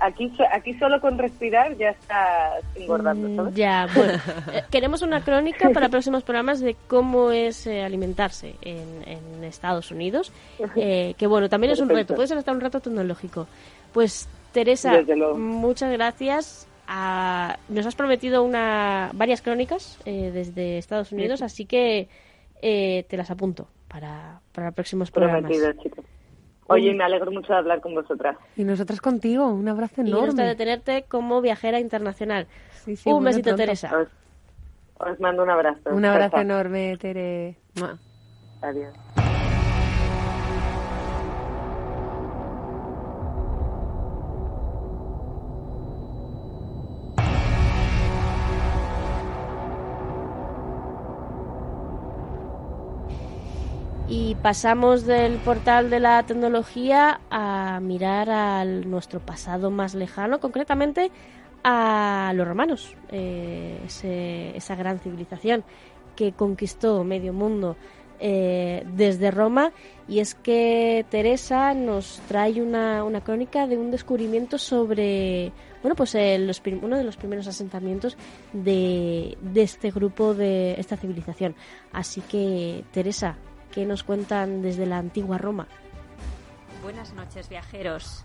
aquí, 0.00 0.32
aquí 0.52 0.74
solo 0.74 1.00
con 1.00 1.18
respirar 1.18 1.76
ya 1.76 1.90
está 1.90 2.58
engordando, 2.74 3.44
mm, 3.44 3.54
Ya, 3.54 3.86
bueno. 3.94 4.12
Eh, 4.52 4.62
queremos 4.70 5.02
una 5.02 5.22
crónica 5.22 5.70
para 5.70 5.88
próximos 5.88 6.22
programas 6.22 6.60
de 6.60 6.76
cómo 6.86 7.30
es 7.30 7.66
eh, 7.66 7.82
alimentarse 7.82 8.54
en, 8.62 9.02
en, 9.06 9.44
Estados 9.44 9.90
Unidos, 9.90 10.32
eh, 10.76 11.14
que 11.18 11.26
bueno, 11.26 11.48
también 11.48 11.72
es 11.72 11.80
un 11.80 11.88
reto, 11.88 12.14
puede 12.14 12.28
ser 12.28 12.38
hasta 12.38 12.52
un 12.52 12.60
reto 12.60 12.80
tecnológico. 12.80 13.46
Pues 13.92 14.28
Teresa, 14.52 15.00
muchas 15.36 15.92
gracias. 15.92 16.68
Ah, 16.86 17.58
nos 17.68 17.86
has 17.86 17.94
prometido 17.94 18.42
una 18.42 19.10
varias 19.14 19.42
crónicas 19.42 19.98
desde 20.04 20.78
Estados 20.78 21.12
Unidos, 21.12 21.42
así 21.42 21.66
que 21.66 22.08
te 22.60 23.16
las 23.16 23.30
apunto 23.30 23.68
para, 23.88 24.40
para 24.52 24.72
próximos 24.72 25.10
programas. 25.10 25.50
Prometido, 25.50 25.92
Oye, 26.68 26.94
me 26.94 27.04
alegro 27.04 27.32
mucho 27.32 27.52
de 27.52 27.58
hablar 27.58 27.80
con 27.80 27.94
vosotras. 27.94 28.36
Y 28.56 28.64
nosotras 28.64 29.00
contigo, 29.00 29.48
un 29.48 29.68
abrazo 29.68 30.02
enorme. 30.02 30.44
Y 30.44 30.46
de 30.46 30.54
tenerte 30.54 31.04
como 31.08 31.40
viajera 31.40 31.80
internacional. 31.80 32.46
un 33.06 33.24
besito, 33.24 33.54
Teresa. 33.54 34.06
Os, 34.98 35.20
mando 35.20 35.42
un 35.42 35.50
abrazo. 35.50 35.90
Un 35.90 36.04
abrazo 36.04 36.38
enorme, 36.38 36.96
Tere. 36.98 37.56
Adiós. 38.60 38.94
Y 54.18 54.34
pasamos 54.34 55.06
del 55.06 55.36
portal 55.36 55.90
de 55.90 56.00
la 56.00 56.24
tecnología 56.24 57.20
a 57.30 57.78
mirar 57.80 58.28
a 58.30 58.64
nuestro 58.64 59.20
pasado 59.20 59.70
más 59.70 59.94
lejano, 59.94 60.40
concretamente 60.40 61.12
a 61.62 62.32
los 62.34 62.48
romanos, 62.48 62.96
eh, 63.10 63.80
esa 63.84 64.74
gran 64.74 64.98
civilización 64.98 65.62
que 66.16 66.32
conquistó 66.32 67.04
medio 67.04 67.32
mundo 67.32 67.76
eh, 68.18 68.84
desde 68.96 69.30
Roma. 69.30 69.70
Y 70.08 70.18
es 70.18 70.34
que 70.34 71.06
Teresa 71.10 71.72
nos 71.74 72.20
trae 72.26 72.60
una, 72.60 73.04
una 73.04 73.20
crónica 73.22 73.68
de 73.68 73.78
un 73.78 73.92
descubrimiento 73.92 74.58
sobre 74.58 75.52
bueno 75.80 75.94
pues 75.94 76.16
los, 76.40 76.60
uno 76.82 76.96
de 76.96 77.04
los 77.04 77.16
primeros 77.16 77.46
asentamientos 77.46 78.16
de, 78.52 79.38
de 79.40 79.62
este 79.62 79.92
grupo 79.92 80.34
de 80.34 80.74
esta 80.76 80.96
civilización. 80.96 81.54
Así 81.92 82.20
que 82.22 82.84
Teresa 82.90 83.36
¿Qué 83.72 83.84
nos 83.84 84.02
cuentan 84.02 84.62
desde 84.62 84.86
la 84.86 84.98
antigua 84.98 85.38
Roma? 85.38 85.68
Buenas 86.82 87.12
noches, 87.12 87.48
viajeros. 87.48 88.24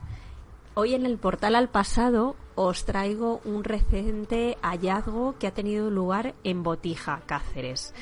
Hoy 0.76 0.96
en 0.96 1.06
el 1.06 1.18
portal 1.18 1.56
al 1.56 1.70
pasado 1.70 2.36
os 2.56 2.86
traigo 2.86 3.42
un 3.46 3.64
reciente 3.64 4.58
hallazgo 4.62 5.36
que 5.38 5.48
ha 5.48 5.54
tenido 5.54 5.90
lugar 5.90 6.34
en 6.44 6.64
Botija, 6.64 7.22
Cáceres. 7.26 7.94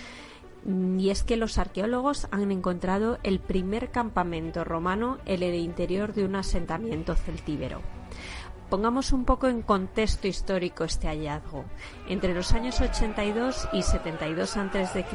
Y 0.65 1.09
es 1.09 1.23
que 1.23 1.37
los 1.37 1.57
arqueólogos 1.57 2.27
han 2.31 2.51
encontrado 2.51 3.17
el 3.23 3.39
primer 3.39 3.91
campamento 3.91 4.63
romano 4.63 5.17
en 5.25 5.41
el 5.41 5.55
interior 5.55 6.13
de 6.13 6.23
un 6.23 6.35
asentamiento 6.35 7.15
celtíbero. 7.15 7.81
Pongamos 8.71 9.11
un 9.11 9.25
poco 9.25 9.49
en 9.49 9.63
contexto 9.63 10.29
histórico 10.29 10.85
este 10.85 11.09
hallazgo. 11.09 11.65
Entre 12.07 12.33
los 12.33 12.53
años 12.53 12.79
82 12.79 13.67
y 13.73 13.81
72 13.81 14.55
a.C., 14.55 15.05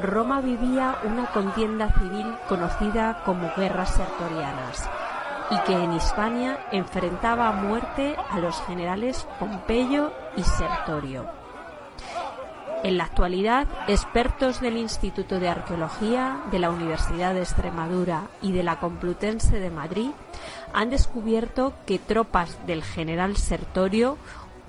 Roma 0.00 0.40
vivía 0.40 0.96
una 1.04 1.26
contienda 1.32 1.92
civil 1.92 2.34
conocida 2.48 3.24
como 3.26 3.52
guerras 3.54 3.90
sertorianas 3.90 4.88
y 5.50 5.58
que 5.66 5.74
en 5.74 5.92
Hispania 5.92 6.60
enfrentaba 6.72 7.50
a 7.50 7.52
muerte 7.52 8.16
a 8.30 8.38
los 8.38 8.58
generales 8.62 9.28
Pompeyo 9.38 10.10
y 10.38 10.42
Sertorio. 10.42 11.41
En 12.82 12.98
la 12.98 13.04
actualidad, 13.04 13.68
expertos 13.86 14.60
del 14.60 14.76
Instituto 14.76 15.38
de 15.38 15.48
Arqueología 15.48 16.40
de 16.50 16.58
la 16.58 16.70
Universidad 16.70 17.32
de 17.32 17.42
Extremadura 17.42 18.28
y 18.42 18.50
de 18.50 18.64
la 18.64 18.80
Complutense 18.80 19.60
de 19.60 19.70
Madrid 19.70 20.10
han 20.72 20.90
descubierto 20.90 21.74
que 21.86 22.00
tropas 22.00 22.58
del 22.66 22.82
general 22.82 23.36
Sertorio, 23.36 24.18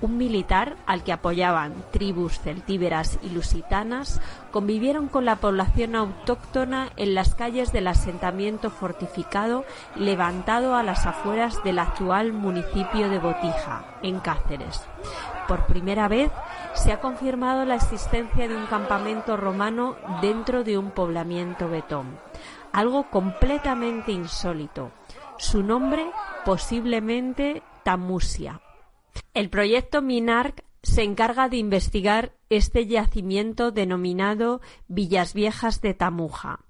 un 0.00 0.16
militar 0.16 0.76
al 0.86 1.02
que 1.04 1.12
apoyaban 1.12 1.74
tribus 1.90 2.40
celtíberas 2.40 3.18
y 3.22 3.30
lusitanas, 3.30 4.20
convivieron 4.50 5.08
con 5.08 5.24
la 5.24 5.36
población 5.36 5.94
autóctona 5.94 6.90
en 6.96 7.14
las 7.14 7.34
calles 7.34 7.72
del 7.72 7.86
asentamiento 7.86 8.70
fortificado 8.70 9.64
levantado 9.96 10.74
a 10.74 10.82
las 10.82 11.06
afueras 11.06 11.62
del 11.64 11.78
actual 11.78 12.32
municipio 12.32 13.08
de 13.08 13.18
Botija, 13.18 13.84
en 14.02 14.20
Cáceres. 14.20 14.82
Por 15.48 15.66
primera 15.66 16.08
vez 16.08 16.30
se 16.74 16.92
ha 16.92 17.00
confirmado 17.00 17.64
la 17.64 17.76
existencia 17.76 18.48
de 18.48 18.56
un 18.56 18.66
campamento 18.66 19.36
romano 19.36 19.96
dentro 20.20 20.64
de 20.64 20.78
un 20.78 20.90
poblamiento 20.90 21.68
betón, 21.68 22.18
algo 22.72 23.10
completamente 23.10 24.12
insólito. 24.12 24.90
Su 25.36 25.62
nombre 25.62 26.10
posiblemente 26.44 27.62
Tamusia. 27.82 28.60
El 29.32 29.50
proyecto 29.50 30.02
Minarc 30.02 30.64
se 30.82 31.02
encarga 31.02 31.48
de 31.48 31.56
investigar 31.56 32.34
este 32.50 32.86
yacimiento 32.86 33.70
denominado 33.70 34.60
Villas 34.86 35.34
Viejas 35.34 35.80
de 35.80 35.94
Tamuja, 35.94 36.60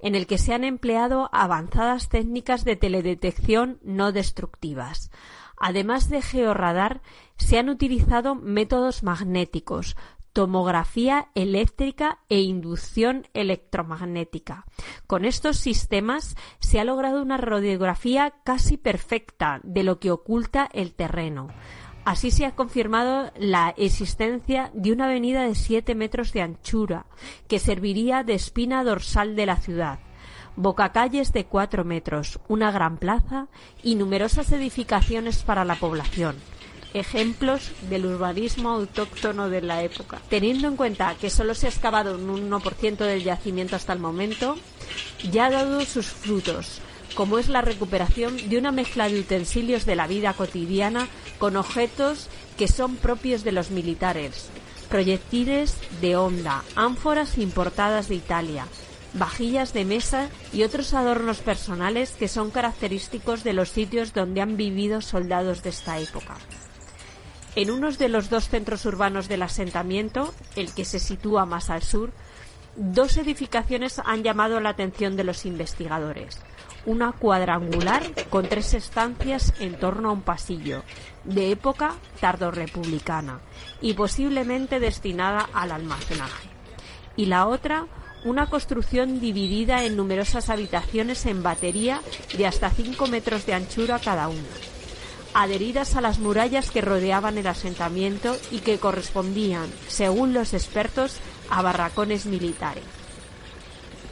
en 0.00 0.14
el 0.14 0.26
que 0.26 0.38
se 0.38 0.52
han 0.52 0.64
empleado 0.64 1.30
avanzadas 1.32 2.08
técnicas 2.08 2.64
de 2.64 2.76
teledetección 2.76 3.78
no 3.82 4.12
destructivas. 4.12 5.10
Además 5.56 6.08
de 6.08 6.20
georradar, 6.20 7.00
se 7.36 7.58
han 7.58 7.68
utilizado 7.68 8.34
métodos 8.34 9.02
magnéticos, 9.02 9.96
tomografía 10.34 11.28
eléctrica 11.36 12.18
e 12.28 12.40
inducción 12.40 13.28
electromagnética. 13.34 14.66
Con 15.06 15.24
estos 15.24 15.58
sistemas 15.58 16.36
se 16.58 16.80
ha 16.80 16.84
logrado 16.84 17.22
una 17.22 17.38
radiografía 17.38 18.34
casi 18.44 18.76
perfecta 18.76 19.60
de 19.62 19.84
lo 19.84 20.00
que 20.00 20.10
oculta 20.10 20.68
el 20.72 20.92
terreno. 20.92 21.48
Así 22.04 22.32
se 22.32 22.44
ha 22.44 22.54
confirmado 22.54 23.30
la 23.38 23.72
existencia 23.78 24.70
de 24.74 24.92
una 24.92 25.06
avenida 25.06 25.44
de 25.44 25.54
7 25.54 25.94
metros 25.94 26.32
de 26.32 26.42
anchura 26.42 27.06
que 27.48 27.60
serviría 27.60 28.24
de 28.24 28.34
espina 28.34 28.84
dorsal 28.84 29.36
de 29.36 29.46
la 29.46 29.56
ciudad 29.56 30.00
bocacalles 30.56 31.32
de 31.32 31.46
cuatro 31.46 31.84
metros, 31.84 32.38
una 32.46 32.70
gran 32.70 32.98
plaza 32.98 33.48
y 33.82 33.96
numerosas 33.96 34.52
edificaciones 34.52 35.42
para 35.42 35.64
la 35.64 35.74
población 35.74 36.36
ejemplos 36.94 37.72
del 37.90 38.06
urbanismo 38.06 38.70
autóctono 38.70 39.50
de 39.50 39.60
la 39.60 39.82
época. 39.82 40.22
Teniendo 40.30 40.68
en 40.68 40.76
cuenta 40.76 41.16
que 41.20 41.28
solo 41.28 41.54
se 41.54 41.66
ha 41.66 41.70
excavado 41.70 42.16
un 42.16 42.50
1% 42.50 42.96
del 42.98 43.24
yacimiento 43.24 43.76
hasta 43.76 43.92
el 43.92 43.98
momento, 43.98 44.56
ya 45.30 45.46
ha 45.46 45.50
dado 45.50 45.84
sus 45.84 46.06
frutos, 46.06 46.80
como 47.14 47.38
es 47.38 47.48
la 47.48 47.62
recuperación 47.62 48.36
de 48.48 48.58
una 48.58 48.72
mezcla 48.72 49.08
de 49.08 49.20
utensilios 49.20 49.84
de 49.84 49.96
la 49.96 50.06
vida 50.06 50.32
cotidiana 50.32 51.08
con 51.38 51.56
objetos 51.56 52.28
que 52.56 52.68
son 52.68 52.96
propios 52.96 53.42
de 53.42 53.52
los 53.52 53.70
militares, 53.70 54.48
proyectiles 54.88 55.76
de 56.00 56.16
onda, 56.16 56.62
ánforas 56.76 57.38
importadas 57.38 58.08
de 58.08 58.14
Italia, 58.14 58.66
vajillas 59.14 59.72
de 59.72 59.84
mesa 59.84 60.28
y 60.52 60.62
otros 60.62 60.94
adornos 60.94 61.38
personales 61.38 62.12
que 62.12 62.28
son 62.28 62.50
característicos 62.50 63.42
de 63.42 63.52
los 63.52 63.70
sitios 63.70 64.12
donde 64.12 64.40
han 64.40 64.56
vivido 64.56 65.00
soldados 65.00 65.62
de 65.62 65.70
esta 65.70 65.98
época. 65.98 66.36
En 67.56 67.70
uno 67.70 67.92
de 67.92 68.08
los 68.08 68.30
dos 68.30 68.48
centros 68.48 68.84
urbanos 68.84 69.28
del 69.28 69.42
asentamiento, 69.42 70.34
el 70.56 70.72
que 70.72 70.84
se 70.84 70.98
sitúa 70.98 71.46
más 71.46 71.70
al 71.70 71.82
sur, 71.82 72.10
dos 72.74 73.16
edificaciones 73.16 74.00
han 74.04 74.24
llamado 74.24 74.58
la 74.58 74.70
atención 74.70 75.16
de 75.16 75.22
los 75.22 75.46
investigadores. 75.46 76.40
Una 76.84 77.12
cuadrangular 77.12 78.02
con 78.28 78.48
tres 78.48 78.74
estancias 78.74 79.54
en 79.60 79.78
torno 79.78 80.08
a 80.08 80.12
un 80.12 80.22
pasillo, 80.22 80.82
de 81.22 81.52
época 81.52 81.94
tardorrepublicana 82.20 83.38
y 83.80 83.94
posiblemente 83.94 84.80
destinada 84.80 85.48
al 85.54 85.70
almacenaje. 85.70 86.48
Y 87.16 87.26
la 87.26 87.46
otra, 87.46 87.86
una 88.24 88.50
construcción 88.50 89.20
dividida 89.20 89.84
en 89.84 89.96
numerosas 89.96 90.50
habitaciones 90.50 91.24
en 91.26 91.44
batería 91.44 92.00
de 92.36 92.48
hasta 92.48 92.68
5 92.68 93.06
metros 93.06 93.46
de 93.46 93.54
anchura 93.54 94.00
cada 94.00 94.28
una, 94.28 94.42
adheridas 95.34 95.96
a 95.96 96.00
las 96.00 96.20
murallas 96.20 96.70
que 96.70 96.80
rodeaban 96.80 97.36
el 97.36 97.48
asentamiento 97.48 98.36
y 98.50 98.60
que 98.60 98.78
correspondían, 98.78 99.68
según 99.88 100.32
los 100.32 100.54
expertos, 100.54 101.18
a 101.50 101.60
barracones 101.60 102.24
militares. 102.24 102.84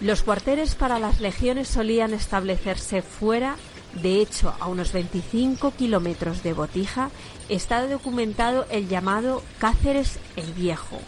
Los 0.01 0.25
cuarteles 0.25 0.75
para 0.75 0.99
las 0.99 1.21
legiones 1.21 1.69
solían 1.69 2.13
establecerse 2.13 3.03
fuera, 3.03 3.57
de 3.95 4.21
hecho, 4.21 4.53
a 4.59 4.67
unos 4.67 4.93
25 4.93 5.71
kilómetros 5.73 6.43
de 6.43 6.53
Botija, 6.53 7.11
está 7.49 7.87
documentado 7.87 8.67
el 8.71 8.89
llamado 8.89 9.45
Cáceres 9.59 10.19
el 10.35 10.53
Viejo, 10.55 10.99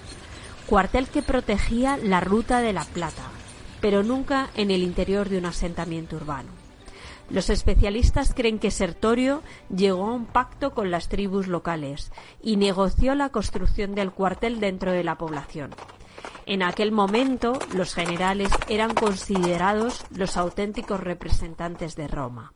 cuartel 0.67 1.09
que 1.09 1.23
protegía 1.23 1.97
la 1.97 2.21
ruta 2.21 2.61
de 2.61 2.73
la 2.73 2.85
Plata, 2.85 3.25
pero 3.81 4.05
nunca 4.05 4.51
en 4.55 4.71
el 4.71 4.83
interior 4.83 5.29
de 5.29 5.39
un 5.39 5.47
asentamiento 5.47 6.17
urbano. 6.17 6.64
Los 7.31 7.51
especialistas 7.51 8.35
creen 8.35 8.59
que 8.59 8.71
Sertorio 8.71 9.43
llegó 9.75 10.09
a 10.09 10.13
un 10.13 10.27
pacto 10.27 10.75
con 10.75 10.91
las 10.91 11.09
tribus 11.09 11.49
locales 11.49 12.13
y 12.43 12.57
negoció 12.57 13.15
la 13.15 13.31
construcción 13.31 13.95
del 13.95 14.13
cuartel 14.13 14.61
dentro 14.61 14.93
de 14.93 15.05
la 15.05 15.17
población. 15.17 15.75
En 16.47 16.63
aquel 16.63 16.93
momento, 16.93 17.59
los 17.75 17.95
generales 17.95 18.51
eran 18.69 18.95
considerados 18.95 20.05
los 20.11 20.37
auténticos 20.37 21.01
representantes 21.01 21.97
de 21.97 22.09
Roma 22.09 22.53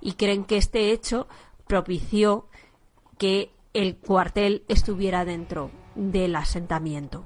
y 0.00 0.14
creen 0.14 0.44
que 0.44 0.56
este 0.56 0.90
hecho 0.90 1.28
propició 1.66 2.48
que 3.18 3.52
el 3.72 3.96
cuartel 3.96 4.64
estuviera 4.68 5.24
dentro 5.24 5.70
del 5.94 6.34
asentamiento. 6.34 7.24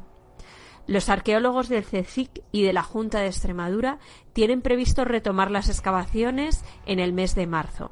Los 0.86 1.08
arqueólogos 1.08 1.68
del 1.68 1.84
CECIC 1.84 2.42
y 2.52 2.62
de 2.62 2.72
la 2.72 2.82
Junta 2.82 3.20
de 3.20 3.26
Extremadura 3.26 3.98
tienen 4.32 4.60
previsto 4.60 5.04
retomar 5.04 5.50
las 5.50 5.68
excavaciones 5.68 6.62
en 6.84 7.00
el 7.00 7.12
mes 7.12 7.34
de 7.34 7.46
marzo. 7.46 7.90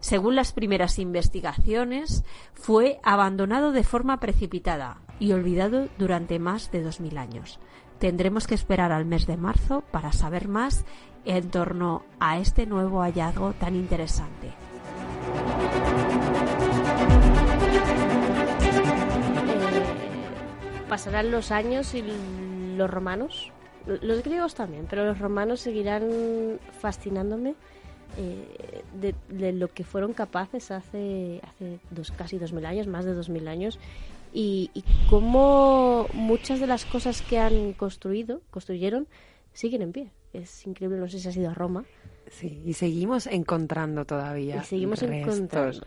Según 0.00 0.36
las 0.36 0.52
primeras 0.52 0.98
investigaciones, 0.98 2.24
fue 2.54 2.98
abandonado 3.02 3.72
de 3.72 3.84
forma 3.84 4.20
precipitada 4.20 5.00
y 5.18 5.32
olvidado 5.32 5.88
durante 5.98 6.38
más 6.38 6.70
de 6.70 6.84
2.000 6.84 7.18
años. 7.18 7.58
Tendremos 7.98 8.46
que 8.46 8.54
esperar 8.54 8.92
al 8.92 9.06
mes 9.06 9.26
de 9.26 9.36
marzo 9.36 9.82
para 9.90 10.12
saber 10.12 10.48
más 10.48 10.84
en 11.24 11.50
torno 11.50 12.04
a 12.20 12.38
este 12.38 12.66
nuevo 12.66 13.00
hallazgo 13.00 13.52
tan 13.54 13.74
interesante. 13.74 14.52
Pasarán 20.88 21.30
los 21.30 21.50
años 21.50 21.94
y 21.94 22.04
los 22.76 22.90
romanos, 22.90 23.52
los 23.86 24.22
griegos 24.22 24.54
también, 24.54 24.86
pero 24.88 25.04
los 25.04 25.18
romanos 25.18 25.60
seguirán 25.60 26.58
fascinándome 26.80 27.54
eh, 28.18 28.82
de, 29.28 29.52
lo 29.52 29.68
que 29.68 29.84
fueron 29.84 30.12
capaces 30.12 30.70
hace, 30.70 31.40
hace 31.44 31.78
dos, 31.90 32.12
casi 32.12 32.38
dos 32.38 32.52
mil 32.52 32.66
años, 32.66 32.86
más 32.86 33.04
de 33.04 33.14
dos 33.14 33.28
mil 33.28 33.48
años, 33.48 33.78
y, 34.32 34.70
y 34.74 34.84
cómo 35.08 36.06
muchas 36.12 36.60
de 36.60 36.66
las 36.66 36.84
cosas 36.84 37.22
que 37.22 37.38
han 37.38 37.72
construido, 37.72 38.40
construyeron, 38.50 39.06
siguen 39.52 39.82
en 39.82 39.92
pie. 39.92 40.10
Es 40.32 40.66
increíble, 40.66 40.98
no 40.98 41.08
sé 41.08 41.18
si 41.18 41.28
ha 41.28 41.32
sido 41.32 41.50
a 41.50 41.54
Roma. 41.54 41.84
Sí, 42.30 42.60
y 42.64 42.74
seguimos 42.74 43.26
encontrando 43.26 44.04
todavía. 44.04 44.56
Y 44.56 44.64
seguimos 44.64 45.02
encontrando 45.02 45.86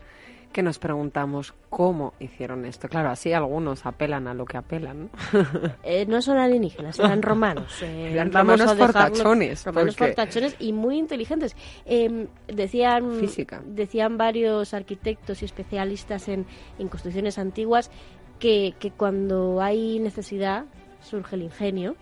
que 0.52 0.62
nos 0.62 0.78
preguntamos 0.78 1.54
cómo 1.68 2.14
hicieron 2.18 2.64
esto. 2.64 2.88
Claro, 2.88 3.10
así 3.10 3.32
algunos 3.32 3.86
apelan 3.86 4.26
a 4.26 4.34
lo 4.34 4.44
que 4.44 4.56
apelan. 4.56 5.02
¿no? 5.02 5.10
Eh, 5.82 6.06
no 6.06 6.20
son 6.22 6.36
alienígenas, 6.38 6.98
eran 6.98 7.22
romanos. 7.22 7.82
Eh, 7.82 8.10
eran 8.12 8.32
romanos 8.32 8.74
portachones. 8.74 9.64
Romanos 9.64 9.96
portachones 9.96 10.56
y 10.58 10.72
muy 10.72 10.98
inteligentes. 10.98 11.56
Em, 11.84 12.26
decían, 12.46 13.12
Física. 13.12 13.62
decían 13.64 14.18
varios 14.18 14.74
arquitectos 14.74 15.42
y 15.42 15.44
especialistas 15.44 16.28
en, 16.28 16.46
en 16.78 16.88
construcciones 16.88 17.38
antiguas 17.38 17.90
que, 18.38 18.74
que 18.78 18.90
cuando 18.90 19.60
hay 19.60 19.98
necesidad 19.98 20.66
surge 21.00 21.36
el 21.36 21.42
ingenio 21.42 21.96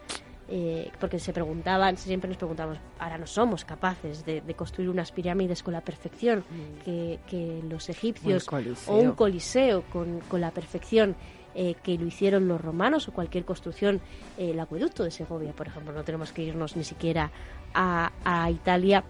eh, 0.49 0.90
porque 0.99 1.18
se 1.18 1.32
preguntaban, 1.32 1.96
siempre 1.96 2.28
nos 2.28 2.36
preguntamos, 2.36 2.78
ahora 2.99 3.18
no 3.18 3.26
somos 3.26 3.64
capaces 3.64 4.24
de, 4.24 4.42
construir 4.55 4.88
unas 4.88 5.12
pirámides 5.12 5.62
con 5.62 5.74
la 5.74 5.82
perfección 5.82 6.40
mm. 6.40 6.84
que, 6.84 7.62
los 7.68 7.88
egipcios 7.88 8.46
o 8.86 8.96
un 8.96 9.12
coliseo 9.12 9.82
con, 9.82 10.20
con 10.20 10.40
la 10.40 10.51
perfección 10.51 11.16
eh, 11.61 11.74
que 11.82 11.99
lo 11.99 12.07
hicieron 12.07 12.46
los 12.46 12.61
romanos 12.61 13.09
o 13.09 13.12
cualquier 13.12 13.44
construcción, 13.44 14.01
eh, 14.36 14.51
el 14.51 14.61
acueducto 14.61 15.03
de 15.03 15.11
Segovia, 15.11 15.53
por 15.53 15.66
ejemplo, 15.66 15.92
no 15.92 16.05
tenemos 16.05 16.30
que 16.30 16.42
irnos 16.42 16.76
ni 16.76 16.84
siquiera 16.84 17.32
a, 17.74 18.12
a 18.24 18.49
Italia 18.49 19.03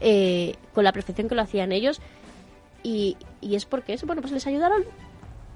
eh, 0.00 0.54
con 0.72 0.84
la 0.84 0.92
perfección 0.92 1.28
que 1.28 1.34
lo 1.34 1.42
hacían 1.42 1.72
ellos. 1.72 2.00
Y, 2.82 3.18
y, 3.42 3.56
es 3.56 3.66
porque 3.66 3.92
eso, 3.92 4.06
bueno, 4.06 4.22
pues 4.22 4.32
les 4.32 4.46
ayudaron 4.46 4.84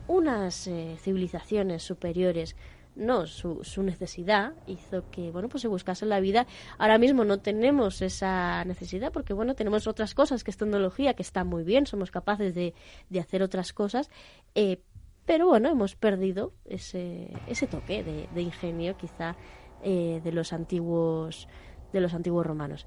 unas 0.07 0.69
civilizaciones 1.01 1.83
superiores 1.83 2.55
no, 2.97 3.27
su, 3.27 3.83
necesidad 3.83 4.55
hizo 4.67 5.11
que, 5.11 5.31
bueno, 5.31 5.49
pues 5.49 5.63
se 5.63 5.69
buscase 5.69 6.07
la 6.07 6.21
vida. 6.21 6.47
Ahora 6.79 6.99
mismo 6.99 7.25
no 7.25 7.41
tenemos 7.41 8.03
esa 8.03 8.65
necesidad 8.65 9.13
porque, 9.13 9.33
bueno, 9.33 9.55
tenemos 9.55 9.87
otras 9.87 10.15
cosas 10.15 10.45
que 10.45 10.51
es 10.51 10.57
tecnología, 10.57 11.15
que 11.15 11.23
está 11.23 11.45
muy 11.45 11.65
bien, 11.65 11.87
somos 11.87 12.11
capaces 12.11 12.55
de, 12.55 12.75
de 13.11 13.21
hacer 13.21 13.43
otras 13.43 13.73
cosas, 13.73 14.11
eh, 14.55 14.81
pero 15.27 15.47
bueno, 15.49 15.71
hemos 15.71 15.97
perdido 15.97 16.53
ese, 16.67 17.33
ese 17.47 17.67
toque 17.67 18.03
de, 18.03 18.43
ingenio 18.43 18.97
quizá 18.97 19.37
eh, 19.83 20.21
de 20.23 20.33
los 20.33 20.53
antiguos 20.53 21.49
de 21.93 22.01
los 22.01 22.13
antiguos 22.13 22.45
romanos. 22.45 22.87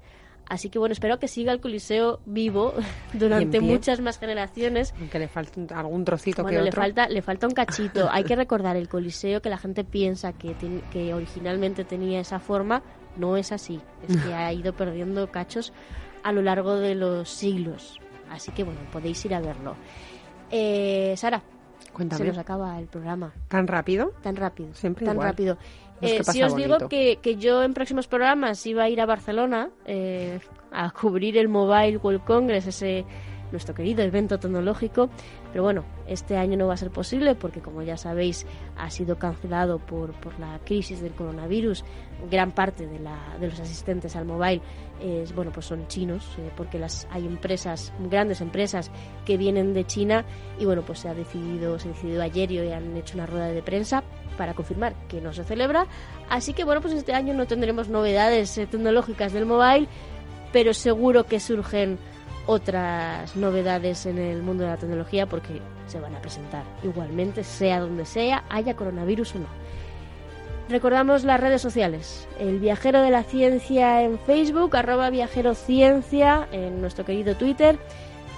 Así 0.50 0.70
que 0.70 0.80
bueno, 0.80 0.94
espero 0.94 1.20
que 1.20 1.28
siga 1.28 1.52
el 1.52 1.60
Coliseo 1.60 2.20
vivo 2.26 2.74
durante 3.14 3.60
muchas 3.60 4.00
más 4.00 4.20
generaciones. 4.20 4.94
Aunque 5.00 5.20
le 5.20 5.28
falta 5.28 5.80
algún 5.80 6.06
trocito 6.06 6.46
que 6.46 6.56
otro. 6.56 6.64
Le 6.64 6.72
falta, 6.72 7.08
le 7.10 7.22
falta 7.22 7.48
un 7.48 7.54
cachito. 7.54 8.10
Hay 8.12 8.24
que 8.24 8.36
recordar 8.36 8.76
el 8.76 8.88
Coliseo 8.88 9.42
que 9.42 9.50
la 9.50 9.58
gente 9.58 9.84
piensa 9.84 10.34
que, 10.34 10.56
que 10.92 11.14
originalmente 11.14 11.84
tenía 11.84 12.20
esa 12.20 12.40
forma. 12.40 12.82
No 13.18 13.36
es 13.36 13.52
así. 13.52 13.82
Es 14.08 14.16
que 14.18 14.34
ha 14.34 14.52
ido 14.54 14.74
perdiendo 14.74 15.30
cachos 15.32 15.74
a 16.24 16.32
lo 16.32 16.42
largo 16.42 16.76
de 16.76 16.96
los 16.96 17.30
siglos. 17.30 18.00
Así 18.30 18.52
que 18.52 18.64
bueno, 18.64 18.80
podéis 18.92 19.24
ir 19.26 19.34
a 19.34 19.40
verlo. 19.40 19.76
Eh, 20.52 21.14
Sara, 21.18 21.42
se 22.16 22.24
nos 22.24 22.38
acaba 22.38 22.78
el 22.80 22.88
programa. 22.88 23.34
¿Tan 23.48 23.68
rápido? 23.68 24.14
Tan 24.22 24.36
rápido. 24.36 24.74
Siempre 24.74 25.06
Tan 25.06 25.20
rápido. 25.20 25.58
Eh, 26.02 26.24
si 26.24 26.44
os 26.44 26.56
digo 26.56 26.78
que, 26.90 27.18
que, 27.22 27.38
yo 27.38 27.64
en 27.64 27.74
próximos 27.74 28.08
programas 28.08 28.66
iba 28.66 28.84
a 28.84 28.90
ir 28.90 29.02
a 29.02 29.06
Barcelona 29.06 29.70
eh, 29.86 30.40
a 30.72 30.92
cubrir 30.92 31.38
el 31.38 31.48
Mobile 31.50 31.98
World 31.98 32.24
Congress, 32.24 32.68
ese 32.68 33.06
nuestro 33.52 33.74
querido 33.74 34.04
evento 34.04 34.40
tecnológico. 34.40 35.10
Pero 35.52 35.64
bueno, 35.64 35.86
este 36.08 36.38
año 36.38 36.58
no 36.58 36.68
va 36.68 36.74
a 36.74 36.78
ser 36.78 36.92
posible 36.92 37.36
porque, 37.36 37.62
como 37.62 37.82
ya 37.82 37.98
sabéis, 37.98 38.46
ha 38.78 38.90
sido 38.90 39.18
cancelado 39.18 39.80
por, 39.80 40.12
por 40.20 40.40
la 40.40 40.60
crisis 40.66 41.02
del 41.02 41.14
coronavirus. 41.14 41.84
Gran 42.30 42.52
parte 42.52 42.86
de, 42.86 43.00
la, 43.00 43.38
de 43.40 43.48
los 43.48 43.60
asistentes 43.60 44.16
al 44.16 44.26
mobile 44.26 44.62
es, 45.02 45.34
bueno, 45.34 45.52
pues 45.52 45.66
son 45.66 45.88
chinos, 45.88 46.36
eh, 46.38 46.52
porque 46.56 46.80
las, 46.80 47.08
hay 47.12 47.26
empresas, 47.26 47.94
grandes 48.10 48.42
empresas 48.42 48.92
que 49.26 49.38
vienen 49.38 49.74
de 49.74 49.86
China 49.86 50.26
y 50.60 50.66
bueno, 50.66 50.84
pues 50.84 51.00
se 51.00 51.10
ha 51.10 51.14
decidido, 51.14 51.80
se 51.80 51.90
decidió 51.90 52.22
ayer 52.22 52.52
y 52.52 52.60
hoy 52.60 52.72
han 52.72 52.96
hecho 52.98 53.16
una 53.16 53.26
rueda 53.26 53.48
de 53.48 53.62
prensa 53.62 54.04
para 54.38 54.54
confirmar 54.54 54.94
que 55.08 55.20
no 55.20 55.34
se 55.34 55.44
celebra. 55.44 55.88
Así 56.30 56.54
que 56.54 56.64
bueno, 56.64 56.82
pues 56.82 56.94
este 56.94 57.14
año 57.14 57.34
no 57.34 57.48
tendremos 57.48 57.90
novedades 57.90 58.58
eh, 58.58 58.68
tecnológicas 58.68 59.34
del 59.34 59.46
mobile, 59.46 59.88
pero 60.54 60.74
seguro 60.74 61.26
que 61.26 61.40
surgen 61.40 61.98
otras 62.46 63.36
novedades 63.36 64.06
en 64.06 64.18
el 64.18 64.42
mundo 64.42 64.64
de 64.64 64.70
la 64.70 64.78
tecnología 64.78 65.26
porque 65.26 65.62
se 65.88 66.00
van 66.00 66.16
a 66.16 66.22
presentar 66.22 66.64
igualmente, 66.84 67.44
sea 67.44 67.82
donde 67.82 68.06
sea, 68.06 68.44
haya 68.50 68.76
coronavirus 68.76 69.36
o 69.36 69.40
no. 69.40 69.48
Recordamos 70.70 71.24
las 71.24 71.40
redes 71.40 71.62
sociales, 71.62 72.28
el 72.40 72.60
viajero 72.60 73.02
de 73.02 73.10
la 73.10 73.24
ciencia 73.24 74.02
en 74.02 74.20
Facebook, 74.20 74.76
arroba 74.76 75.10
viajero 75.10 75.56
ciencia 75.56 76.48
en 76.52 76.82
nuestro 76.82 77.06
querido 77.06 77.36
Twitter. 77.36 77.78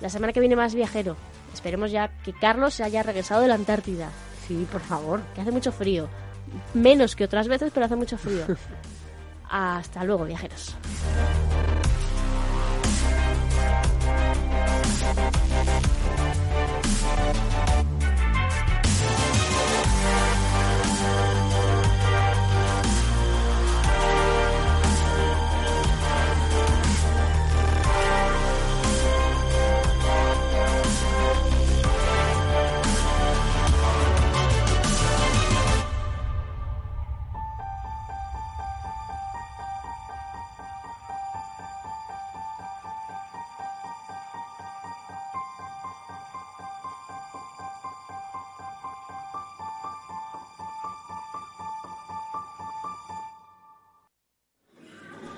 La 0.00 0.08
semana 0.08 0.32
que 0.32 0.40
viene 0.40 0.56
más 0.56 0.74
viajero. 0.74 1.16
Esperemos 1.52 1.90
ya 1.90 2.08
que 2.24 2.32
Carlos 2.32 2.74
se 2.74 2.84
haya 2.84 3.02
regresado 3.02 3.42
de 3.42 3.48
la 3.48 3.54
Antártida. 3.54 4.10
Sí, 4.46 4.66
por 4.70 4.80
favor. 4.80 5.22
Que 5.34 5.40
hace 5.40 5.50
mucho 5.50 5.72
frío. 5.72 6.08
Menos 6.74 7.16
que 7.16 7.24
otras 7.24 7.48
veces, 7.48 7.70
pero 7.72 7.86
hace 7.86 7.96
mucho 7.96 8.18
frío. 8.18 8.44
Hasta 9.48 10.04
luego, 10.04 10.24
viajeros. 10.24 10.76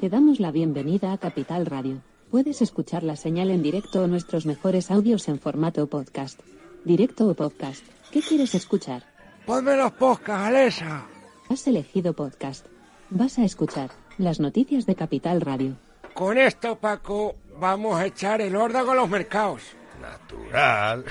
Te 0.00 0.08
damos 0.08 0.40
la 0.40 0.50
bienvenida 0.50 1.12
a 1.12 1.18
Capital 1.18 1.66
Radio. 1.66 2.00
Puedes 2.30 2.62
escuchar 2.62 3.02
la 3.02 3.16
señal 3.16 3.50
en 3.50 3.62
directo 3.62 4.02
o 4.02 4.06
nuestros 4.06 4.46
mejores 4.46 4.90
audios 4.90 5.28
en 5.28 5.38
formato 5.38 5.86
podcast. 5.88 6.40
Directo 6.86 7.28
o 7.28 7.34
podcast. 7.34 7.84
¿Qué 8.10 8.22
quieres 8.22 8.54
escuchar? 8.54 9.04
Ponme 9.44 9.76
los 9.76 9.92
podcasts, 9.92 10.46
Alexa. 10.46 11.06
Has 11.50 11.66
elegido 11.66 12.14
podcast. 12.14 12.64
Vas 13.10 13.38
a 13.38 13.44
escuchar 13.44 13.90
las 14.16 14.40
noticias 14.40 14.86
de 14.86 14.94
Capital 14.94 15.42
Radio. 15.42 15.76
Con 16.14 16.38
esto, 16.38 16.76
Paco, 16.76 17.34
vamos 17.60 17.96
a 17.96 18.06
echar 18.06 18.40
el 18.40 18.56
órdago 18.56 18.92
a 18.92 18.94
los 18.94 19.10
mercados. 19.10 19.60
Natural. 20.00 21.04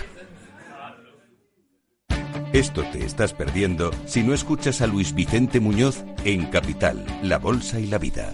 Esto 2.54 2.84
te 2.92 3.06
estás 3.06 3.34
perdiendo 3.34 3.92
si 4.08 4.24
no 4.24 4.34
escuchas 4.34 4.82
a 4.82 4.88
Luis 4.88 5.14
Vicente 5.14 5.60
Muñoz 5.60 6.04
en 6.26 6.48
Capital, 6.48 7.06
La 7.22 7.38
Bolsa 7.38 7.80
y 7.80 7.86
la 7.86 8.00
Vida 8.00 8.34